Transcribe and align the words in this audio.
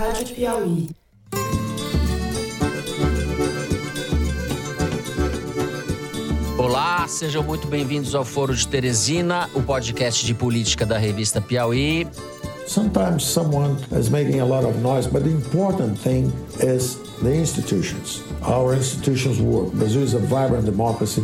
Rádio 0.00 0.34
Piauí. 0.34 0.88
Olá, 6.56 7.06
sejam 7.06 7.42
muito 7.42 7.68
bem-vindos 7.68 8.14
ao 8.14 8.24
Foro 8.24 8.56
de 8.56 8.66
Teresina, 8.66 9.50
o 9.54 9.62
podcast 9.62 10.24
de 10.24 10.32
política 10.32 10.86
da 10.86 10.96
revista 10.96 11.38
Piauí. 11.38 12.08
Sometimes 12.66 13.24
someone 13.24 13.76
is 13.92 14.08
making 14.08 14.40
a 14.40 14.44
lot 14.46 14.64
of 14.64 14.74
noise, 14.78 15.06
but 15.06 15.22
the 15.22 15.28
important 15.28 15.98
thing 15.98 16.32
is 16.62 16.96
the 17.22 17.34
institutions. 17.34 18.22
Our 18.40 18.74
institutions 18.74 19.38
work. 19.38 19.70
Brazil 19.74 20.02
is 20.02 20.14
a 20.14 20.18
vibrant 20.18 20.64
democracy. 20.64 21.22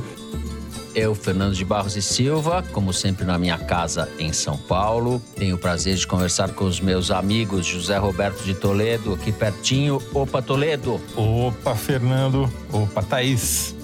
Eu, 0.96 1.14
Fernando 1.14 1.54
de 1.54 1.62
Barros 1.62 1.94
e 1.94 2.00
Silva, 2.00 2.64
como 2.72 2.90
sempre 2.90 3.26
na 3.26 3.36
minha 3.36 3.58
casa 3.58 4.08
em 4.18 4.32
São 4.32 4.56
Paulo. 4.56 5.22
Tenho 5.36 5.56
o 5.56 5.58
prazer 5.58 5.94
de 5.94 6.06
conversar 6.06 6.54
com 6.54 6.64
os 6.64 6.80
meus 6.80 7.10
amigos 7.10 7.66
José 7.66 7.98
Roberto 7.98 8.42
de 8.42 8.54
Toledo, 8.54 9.12
aqui 9.12 9.30
pertinho. 9.30 10.00
Opa, 10.14 10.40
Toledo. 10.40 10.98
Opa, 11.14 11.74
Fernando. 11.74 12.50
Opa, 12.72 13.02
Thaís. 13.02 13.76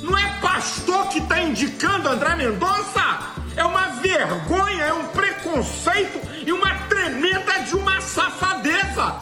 Não 0.00 0.16
é 0.16 0.28
pastor 0.40 1.08
que 1.08 1.18
está 1.18 1.42
indicando 1.42 2.08
André 2.08 2.36
Mendonça? 2.36 3.34
É 3.56 3.64
uma 3.64 3.88
vergonha, 4.00 4.84
é 4.84 4.92
um 4.92 5.08
preconceito 5.08 6.20
e 6.46 6.52
uma 6.52 6.72
tremenda 6.88 7.64
de 7.68 7.74
uma 7.74 8.00
safadeza. 8.00 9.16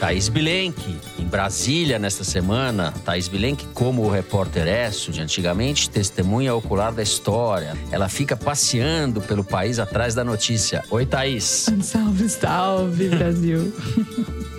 Thaís 0.00 0.30
Bilenque, 0.30 0.98
Brasília 1.32 1.98
nesta 1.98 2.24
semana. 2.24 2.92
Thaís 3.06 3.26
Bilenque, 3.26 3.66
como 3.72 4.02
o 4.02 4.10
repórter 4.10 4.68
Esso 4.68 5.10
de 5.10 5.22
antigamente, 5.22 5.88
testemunha 5.88 6.54
ocular 6.54 6.92
da 6.92 7.02
história. 7.02 7.74
Ela 7.90 8.06
fica 8.06 8.36
passeando 8.36 9.18
pelo 9.22 9.42
país 9.42 9.78
atrás 9.78 10.14
da 10.14 10.22
notícia. 10.22 10.84
Oi, 10.90 11.06
Thaís. 11.06 11.70
Salve, 11.80 12.28
salve, 12.28 13.08
Brasil. 13.08 13.72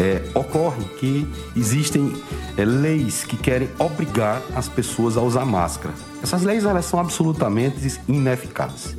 É, 0.00 0.22
ocorre 0.32 0.84
que 1.00 1.26
existem 1.56 2.12
é, 2.56 2.64
leis 2.64 3.24
que 3.24 3.36
querem 3.36 3.68
obrigar 3.80 4.40
as 4.54 4.68
pessoas 4.68 5.16
a 5.16 5.20
usar 5.20 5.44
máscara. 5.44 5.92
Essas 6.22 6.44
leis 6.44 6.64
elas 6.64 6.84
são 6.84 7.00
absolutamente 7.00 8.00
ineficazes. 8.06 8.94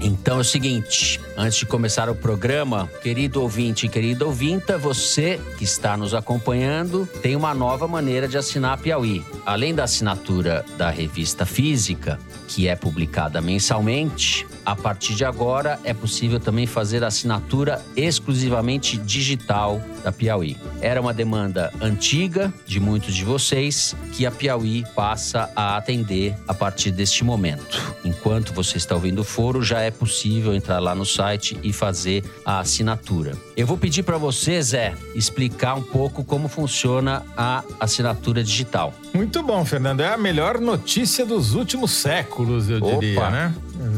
Então 0.00 0.38
é 0.38 0.40
o 0.40 0.44
seguinte, 0.44 1.20
antes 1.36 1.58
de 1.58 1.66
começar 1.66 2.08
o 2.08 2.14
programa, 2.14 2.88
querido 3.02 3.40
ouvinte 3.42 3.86
e 3.86 3.88
querida 3.88 4.26
ouvinta, 4.26 4.76
você 4.76 5.40
que 5.56 5.64
está 5.64 5.96
nos 5.96 6.14
acompanhando 6.14 7.08
tem 7.22 7.34
uma 7.34 7.54
nova 7.54 7.88
maneira 7.88 8.28
de 8.28 8.36
assinar 8.36 8.74
a 8.74 8.76
Piauí. 8.76 9.24
Além 9.44 9.74
da 9.74 9.84
assinatura 9.84 10.64
da 10.76 10.90
revista 10.90 11.46
física, 11.46 12.18
que 12.46 12.68
é 12.68 12.76
publicada 12.76 13.40
mensalmente, 13.40 14.46
a 14.64 14.74
partir 14.74 15.14
de 15.14 15.24
agora 15.24 15.78
é 15.84 15.94
possível 15.94 16.40
também 16.40 16.66
fazer 16.66 17.04
assinatura 17.04 17.84
exclusivamente 17.96 18.96
digital 18.96 19.80
da 20.02 20.12
Piauí. 20.12 20.56
Era 20.80 21.00
uma 21.00 21.14
demanda 21.14 21.72
antiga 21.80 22.52
de 22.66 22.80
muitos 22.80 23.14
de 23.14 23.24
vocês 23.24 23.94
que 24.12 24.26
a 24.26 24.30
Piauí 24.30 24.84
passa 24.94 25.50
a 25.54 25.76
atender 25.76 26.34
a 26.46 26.54
partir 26.54 26.90
deste 26.90 27.24
momento. 27.24 27.96
Enquanto 28.04 28.52
você 28.52 28.76
está 28.76 28.94
ouvindo 28.94 29.20
o 29.20 29.24
foro, 29.24 29.62
já 29.62 29.80
é 29.80 29.85
possível 29.90 30.54
entrar 30.54 30.78
lá 30.78 30.94
no 30.94 31.04
site 31.04 31.58
e 31.62 31.72
fazer 31.72 32.24
a 32.44 32.60
assinatura. 32.60 33.32
Eu 33.56 33.66
vou 33.66 33.76
pedir 33.76 34.02
para 34.02 34.18
você, 34.18 34.60
Zé, 34.60 34.94
explicar 35.14 35.74
um 35.74 35.82
pouco 35.82 36.24
como 36.24 36.48
funciona 36.48 37.22
a 37.36 37.64
assinatura 37.80 38.42
digital. 38.42 38.92
Muito 39.14 39.42
bom, 39.42 39.64
Fernando. 39.64 40.00
É 40.00 40.12
a 40.12 40.18
melhor 40.18 40.60
notícia 40.60 41.24
dos 41.24 41.54
últimos 41.54 41.90
séculos, 41.90 42.68
eu 42.68 42.78
Opa. 42.78 42.98
diria, 42.98 43.30
né? 43.30 43.54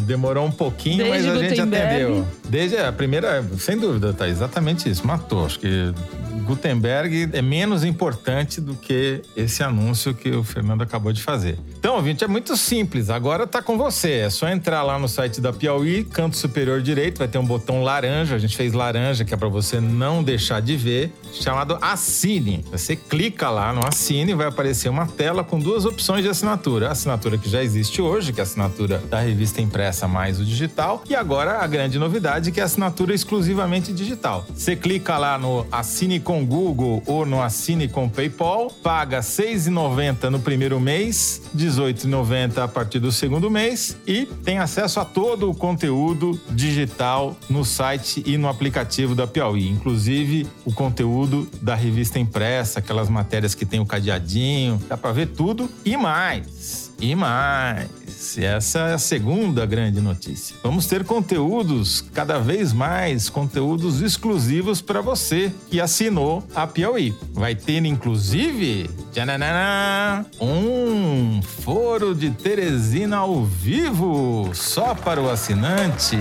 Demorou 0.06 0.46
um 0.46 0.50
pouquinho, 0.50 1.04
Desde 1.04 1.28
mas 1.28 1.36
a 1.36 1.48
gente 1.48 1.60
atendeu. 1.60 2.26
Desde 2.48 2.76
a 2.76 2.92
primeira, 2.92 3.44
sem 3.58 3.78
dúvida, 3.78 4.12
tá 4.12 4.28
exatamente 4.28 4.88
isso. 4.88 5.06
Matou. 5.06 5.46
Acho 5.46 5.58
que 5.58 5.92
Gutenberg 6.48 7.28
é 7.34 7.42
menos 7.42 7.84
importante 7.84 8.58
do 8.58 8.74
que 8.74 9.20
esse 9.36 9.62
anúncio 9.62 10.14
que 10.14 10.30
o 10.30 10.42
Fernando 10.42 10.80
acabou 10.80 11.12
de 11.12 11.22
fazer. 11.22 11.58
Então, 11.78 11.94
ouvinte, 11.94 12.24
é 12.24 12.26
muito 12.26 12.56
simples. 12.56 13.10
Agora 13.10 13.46
tá 13.46 13.60
com 13.60 13.76
você. 13.76 14.20
É 14.20 14.30
só 14.30 14.48
entrar 14.48 14.82
lá 14.82 14.98
no 14.98 15.08
site 15.08 15.42
da 15.42 15.52
Piauí, 15.52 16.04
canto 16.04 16.38
superior 16.38 16.80
direito, 16.80 17.18
vai 17.18 17.28
ter 17.28 17.36
um 17.36 17.44
botão 17.44 17.82
laranja. 17.82 18.34
A 18.34 18.38
gente 18.38 18.56
fez 18.56 18.72
laranja, 18.72 19.26
que 19.26 19.34
é 19.34 19.36
para 19.36 19.48
você 19.48 19.78
não 19.78 20.22
deixar 20.22 20.62
de 20.62 20.74
ver, 20.74 21.12
chamado 21.32 21.78
Assine. 21.82 22.64
Você 22.70 22.96
clica 22.96 23.50
lá 23.50 23.72
no 23.72 23.86
Assine 23.86 24.32
e 24.32 24.34
vai 24.34 24.46
aparecer 24.46 24.88
uma 24.88 25.06
tela 25.06 25.44
com 25.44 25.58
duas 25.58 25.84
opções 25.84 26.22
de 26.22 26.30
assinatura. 26.30 26.88
A 26.88 26.92
assinatura 26.92 27.36
que 27.36 27.48
já 27.48 27.62
existe 27.62 28.00
hoje, 28.00 28.32
que 28.32 28.40
é 28.40 28.42
a 28.42 28.46
assinatura 28.46 29.02
da 29.10 29.20
revista 29.20 29.60
impressa 29.60 30.08
mais 30.08 30.40
o 30.40 30.44
digital. 30.44 31.02
E 31.08 31.14
agora 31.14 31.58
a 31.58 31.66
grande 31.66 31.98
novidade, 31.98 32.50
que 32.50 32.58
é 32.58 32.62
a 32.62 32.66
assinatura 32.66 33.14
exclusivamente 33.14 33.92
digital. 33.92 34.46
Você 34.54 34.74
clica 34.74 35.18
lá 35.18 35.38
no 35.38 35.66
Assine 35.70 36.18
com 36.18 36.37
Google 36.44 37.02
ou 37.06 37.24
no 37.24 37.42
Assine 37.42 37.88
com 37.88 38.08
PayPal, 38.08 38.70
paga 38.82 39.18
R$ 39.18 39.22
6,90 39.22 40.30
no 40.30 40.40
primeiro 40.40 40.80
mês, 40.80 41.42
R$ 41.54 41.66
18,90 41.66 42.58
a 42.58 42.68
partir 42.68 42.98
do 42.98 43.12
segundo 43.12 43.50
mês 43.50 43.96
e 44.06 44.26
tem 44.44 44.58
acesso 44.58 45.00
a 45.00 45.04
todo 45.04 45.50
o 45.50 45.54
conteúdo 45.54 46.40
digital 46.50 47.36
no 47.48 47.64
site 47.64 48.22
e 48.26 48.36
no 48.36 48.48
aplicativo 48.48 49.14
da 49.14 49.26
Piauí, 49.26 49.68
inclusive 49.68 50.46
o 50.64 50.72
conteúdo 50.72 51.48
da 51.60 51.74
revista 51.74 52.18
impressa, 52.18 52.78
aquelas 52.78 53.08
matérias 53.08 53.54
que 53.54 53.66
tem 53.66 53.80
o 53.80 53.86
cadeadinho, 53.86 54.80
dá 54.88 54.96
para 54.96 55.12
ver 55.12 55.28
tudo 55.28 55.68
e 55.84 55.96
mais. 55.96 56.92
E 57.00 57.14
mais. 57.14 57.97
Essa 58.42 58.80
é 58.80 58.94
a 58.94 58.98
segunda 58.98 59.64
grande 59.64 60.00
notícia. 60.00 60.56
Vamos 60.62 60.86
ter 60.86 61.04
conteúdos 61.04 62.04
cada 62.12 62.38
vez 62.38 62.72
mais, 62.72 63.28
conteúdos 63.28 64.00
exclusivos 64.00 64.82
para 64.82 65.00
você 65.00 65.52
que 65.70 65.80
assinou 65.80 66.42
a 66.54 66.66
Piauí. 66.66 67.14
Vai 67.32 67.54
ter, 67.54 67.84
inclusive, 67.84 68.90
tchananã, 69.12 70.26
um 70.40 71.40
foro 71.42 72.14
de 72.14 72.30
Teresina 72.30 73.18
ao 73.18 73.44
vivo, 73.44 74.50
só 74.52 74.94
para 74.94 75.20
o 75.22 75.30
assinante. 75.30 76.16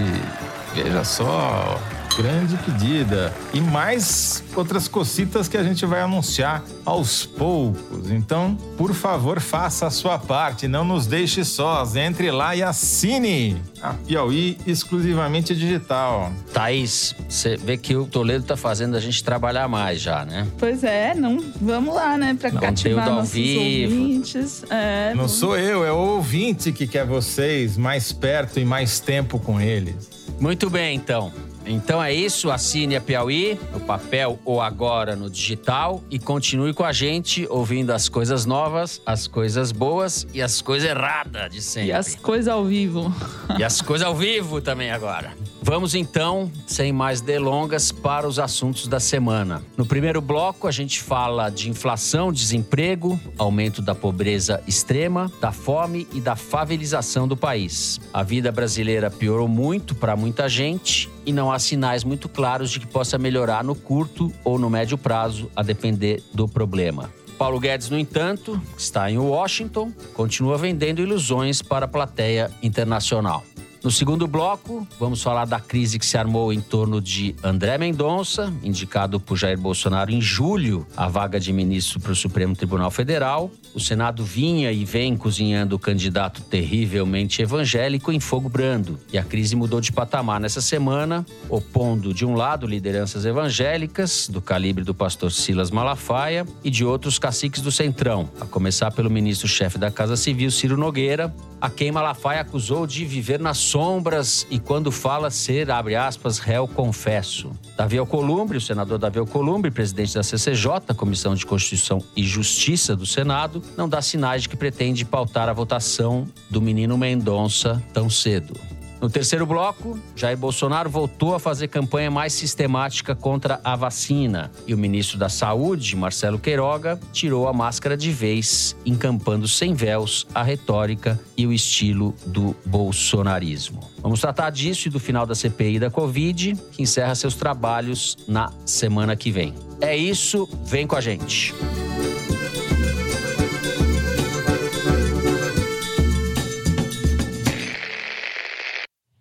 Veja 0.75 1.03
só, 1.03 1.81
grande 2.17 2.57
pedida. 2.57 3.33
E 3.53 3.61
mais 3.61 4.43
outras 4.55 4.87
cocitas 4.87 5.47
que 5.47 5.55
a 5.55 5.63
gente 5.63 5.85
vai 5.85 6.01
anunciar 6.01 6.63
aos 6.85 7.25
poucos. 7.25 8.09
Então, 8.09 8.55
por 8.77 8.93
favor, 8.93 9.39
faça 9.39 9.85
a 9.87 9.89
sua 9.91 10.17
parte, 10.17 10.67
não 10.67 10.83
nos 10.83 11.05
deixe 11.05 11.45
sós. 11.45 11.95
Entre 11.95 12.31
lá 12.31 12.55
e 12.55 12.63
assine 12.63 13.61
a 13.81 13.93
Piauí 13.93 14.57
exclusivamente 14.65 15.55
digital. 15.55 16.31
Thaís, 16.53 17.15
você 17.29 17.55
vê 17.55 17.77
que 17.77 17.95
o 17.95 18.05
Toledo 18.05 18.43
tá 18.45 18.57
fazendo 18.57 18.97
a 18.97 18.99
gente 18.99 19.23
trabalhar 19.23 19.67
mais 19.67 20.01
já, 20.01 20.25
né? 20.25 20.47
Pois 20.57 20.83
é, 20.83 21.13
não, 21.13 21.37
vamos 21.61 21.93
lá, 21.93 22.17
né? 22.17 22.35
Pra 22.39 22.49
cativar 22.49 22.69
Conteúdo 22.73 22.99
ao 23.09 23.15
nossos 23.17 23.33
vivo. 23.33 23.93
ouvintes. 23.93 24.63
É, 24.69 25.09
Não 25.11 25.17
vamos- 25.17 25.31
sou 25.33 25.57
eu, 25.57 25.85
é 25.85 25.91
o 25.91 25.97
ouvinte 25.97 26.71
que 26.71 26.87
quer 26.87 27.05
vocês 27.05 27.77
mais 27.77 28.11
perto 28.11 28.59
e 28.59 28.65
mais 28.65 28.99
tempo 28.99 29.37
com 29.39 29.61
eles. 29.61 29.95
Muito 30.39 30.69
bem, 30.69 30.95
então. 30.95 31.31
Então 31.67 32.01
é 32.01 32.13
isso, 32.13 32.49
assine 32.49 32.95
a 32.95 33.01
Piauí, 33.01 33.59
no 33.73 33.79
papel 33.79 34.39
ou 34.45 34.61
agora 34.61 35.15
no 35.15 35.29
digital 35.29 36.01
e 36.09 36.17
continue 36.17 36.73
com 36.73 36.83
a 36.83 36.93
gente 36.93 37.45
ouvindo 37.49 37.91
as 37.91 38.07
coisas 38.07 38.45
novas, 38.45 39.01
as 39.05 39.27
coisas 39.27 39.71
boas 39.71 40.25
e 40.33 40.41
as 40.41 40.61
coisas 40.61 40.89
erradas 40.89 41.51
de 41.51 41.61
sempre. 41.61 41.89
E 41.89 41.91
as 41.91 42.15
coisas 42.15 42.47
ao 42.47 42.63
vivo. 42.63 43.13
E 43.57 43.63
as 43.63 43.81
coisas 43.81 44.07
ao 44.07 44.15
vivo 44.15 44.61
também 44.61 44.91
agora. 44.91 45.33
Vamos 45.67 45.93
então, 45.95 46.49
sem 46.65 46.93
mais 46.93 47.19
delongas, 47.19 47.91
para 47.91 48.25
os 48.25 48.39
assuntos 48.39 48.87
da 48.87 49.01
semana. 49.01 49.61
No 49.75 49.85
primeiro 49.85 50.21
bloco, 50.21 50.65
a 50.65 50.71
gente 50.71 51.01
fala 51.01 51.49
de 51.49 51.69
inflação, 51.69 52.31
desemprego, 52.31 53.19
aumento 53.37 53.81
da 53.81 53.93
pobreza 53.93 54.63
extrema, 54.65 55.29
da 55.41 55.51
fome 55.51 56.07
e 56.13 56.21
da 56.21 56.37
favelização 56.37 57.27
do 57.27 57.35
país. 57.35 57.99
A 58.13 58.23
vida 58.23 58.49
brasileira 58.49 59.11
piorou 59.11 59.49
muito 59.49 59.93
para 59.93 60.15
muita 60.15 60.47
gente 60.47 61.09
e 61.25 61.33
não 61.33 61.51
há 61.51 61.59
sinais 61.59 62.05
muito 62.05 62.29
claros 62.29 62.71
de 62.71 62.79
que 62.79 62.87
possa 62.87 63.17
melhorar 63.17 63.61
no 63.61 63.75
curto 63.75 64.31
ou 64.45 64.57
no 64.57 64.69
médio 64.69 64.97
prazo, 64.97 65.51
a 65.53 65.61
depender 65.61 66.23
do 66.33 66.47
problema. 66.47 67.11
Paulo 67.37 67.59
Guedes, 67.59 67.89
no 67.89 67.99
entanto, 67.99 68.59
está 68.77 69.11
em 69.11 69.17
Washington, 69.17 69.91
continua 70.13 70.57
vendendo 70.57 71.01
ilusões 71.01 71.61
para 71.61 71.83
a 71.83 71.89
plateia 71.89 72.49
internacional. 72.63 73.43
No 73.83 73.91
segundo 73.91 74.27
bloco, 74.27 74.87
vamos 74.99 75.21
falar 75.21 75.45
da 75.45 75.59
crise 75.59 75.99
que 75.99 76.05
se 76.05 76.17
armou 76.17 76.51
em 76.51 76.59
torno 76.59 76.99
de 76.99 77.35
André 77.43 77.77
Mendonça, 77.77 78.51
indicado 78.63 79.19
por 79.19 79.37
Jair 79.37 79.57
Bolsonaro 79.57 80.11
em 80.11 80.19
julho 80.19 80.85
à 80.97 81.07
vaga 81.07 81.39
de 81.39 81.53
ministro 81.53 81.99
para 81.99 82.11
o 82.11 82.15
Supremo 82.15 82.55
Tribunal 82.55 82.89
Federal. 82.89 83.51
O 83.75 83.79
Senado 83.79 84.25
vinha 84.25 84.71
e 84.71 84.83
vem 84.83 85.15
cozinhando 85.15 85.75
o 85.75 85.79
candidato 85.79 86.41
terrivelmente 86.41 87.41
evangélico 87.41 88.11
em 88.11 88.19
fogo 88.19 88.49
brando. 88.49 88.99
E 89.13 89.17
a 89.17 89.23
crise 89.23 89.55
mudou 89.55 89.79
de 89.79 89.91
patamar 89.91 90.39
nessa 90.39 90.59
semana, 90.59 91.25
opondo, 91.47 92.13
de 92.13 92.25
um 92.25 92.33
lado, 92.33 92.65
lideranças 92.65 93.25
evangélicas, 93.25 94.27
do 94.27 94.41
calibre 94.41 94.83
do 94.83 94.93
pastor 94.93 95.31
Silas 95.31 95.69
Malafaia, 95.69 96.45
e 96.63 96.71
de 96.71 96.83
outros 96.83 97.19
caciques 97.19 97.61
do 97.61 97.71
Centrão, 97.71 98.29
a 98.41 98.45
começar 98.45 98.91
pelo 98.91 99.09
ministro-chefe 99.09 99.77
da 99.77 99.91
Casa 99.91 100.17
Civil, 100.17 100.49
Ciro 100.49 100.75
Nogueira, 100.75 101.33
a 101.61 101.69
quem 101.69 101.91
Malafaia 101.91 102.41
acusou 102.41 102.85
de 102.87 103.05
viver 103.05 103.39
na 103.39 103.53
sombras 103.67 104.47
e 104.49 104.59
quando 104.59 104.91
fala 104.91 105.29
ser, 105.29 105.69
abre 105.69 105.95
aspas, 105.95 106.39
réu 106.39 106.67
confesso. 106.67 107.51
Davi 107.75 107.97
Alcolumbre, 107.97 108.57
o 108.57 108.61
senador 108.61 108.97
Davi 108.97 109.19
Alcolumbre, 109.19 109.69
presidente 109.69 110.15
da 110.15 110.23
CCJ, 110.23 110.93
Comissão 110.95 111.35
de 111.35 111.45
Constituição 111.45 112.01
e 112.15 112.23
Justiça 112.23 112.95
do 112.95 113.05
Senado, 113.05 113.61
não 113.75 113.87
dá 113.89 114.01
sinais 114.01 114.43
de 114.43 114.49
que 114.49 114.55
pretende 114.55 115.03
pautar 115.03 115.49
a 115.49 115.53
votação 115.53 116.27
do 116.49 116.61
menino 116.61 116.97
Mendonça 116.97 117.81
tão 117.93 118.09
cedo. 118.09 118.53
No 118.99 119.09
terceiro 119.09 119.45
bloco, 119.45 119.99
Jair 120.15 120.37
Bolsonaro 120.37 120.89
voltou 120.89 121.35
a 121.35 121.39
fazer 121.39 121.67
campanha 121.67 122.09
mais 122.09 122.33
sistemática 122.33 123.15
contra 123.15 123.59
a 123.63 123.75
vacina. 123.75 124.51
E 124.65 124.73
o 124.73 124.77
ministro 124.77 125.17
da 125.17 125.29
Saúde, 125.29 125.95
Marcelo 125.95 126.39
Queiroga, 126.39 126.99
tirou 127.13 127.47
a 127.47 127.53
máscara 127.53 127.95
de 127.95 128.11
vez, 128.11 128.75
encampando 128.85 129.47
sem 129.47 129.73
véus 129.73 130.25
a 130.33 130.41
retórica 130.41 131.19
e 131.35 131.45
o 131.45 131.53
estilo 131.53 132.15
do 132.25 132.55
bolsonarismo. 132.65 133.81
Vamos 134.01 134.19
tratar 134.19 134.49
disso 134.49 134.87
e 134.87 134.91
do 134.91 134.99
final 134.99 135.25
da 135.25 135.35
CPI 135.35 135.79
da 135.79 135.91
Covid, 135.91 136.55
que 136.71 136.81
encerra 136.81 137.13
seus 137.13 137.35
trabalhos 137.35 138.17
na 138.27 138.51
semana 138.65 139.15
que 139.15 139.31
vem. 139.31 139.53
É 139.79 139.95
isso, 139.95 140.49
vem 140.65 140.87
com 140.87 140.95
a 140.95 141.01
gente. 141.01 141.53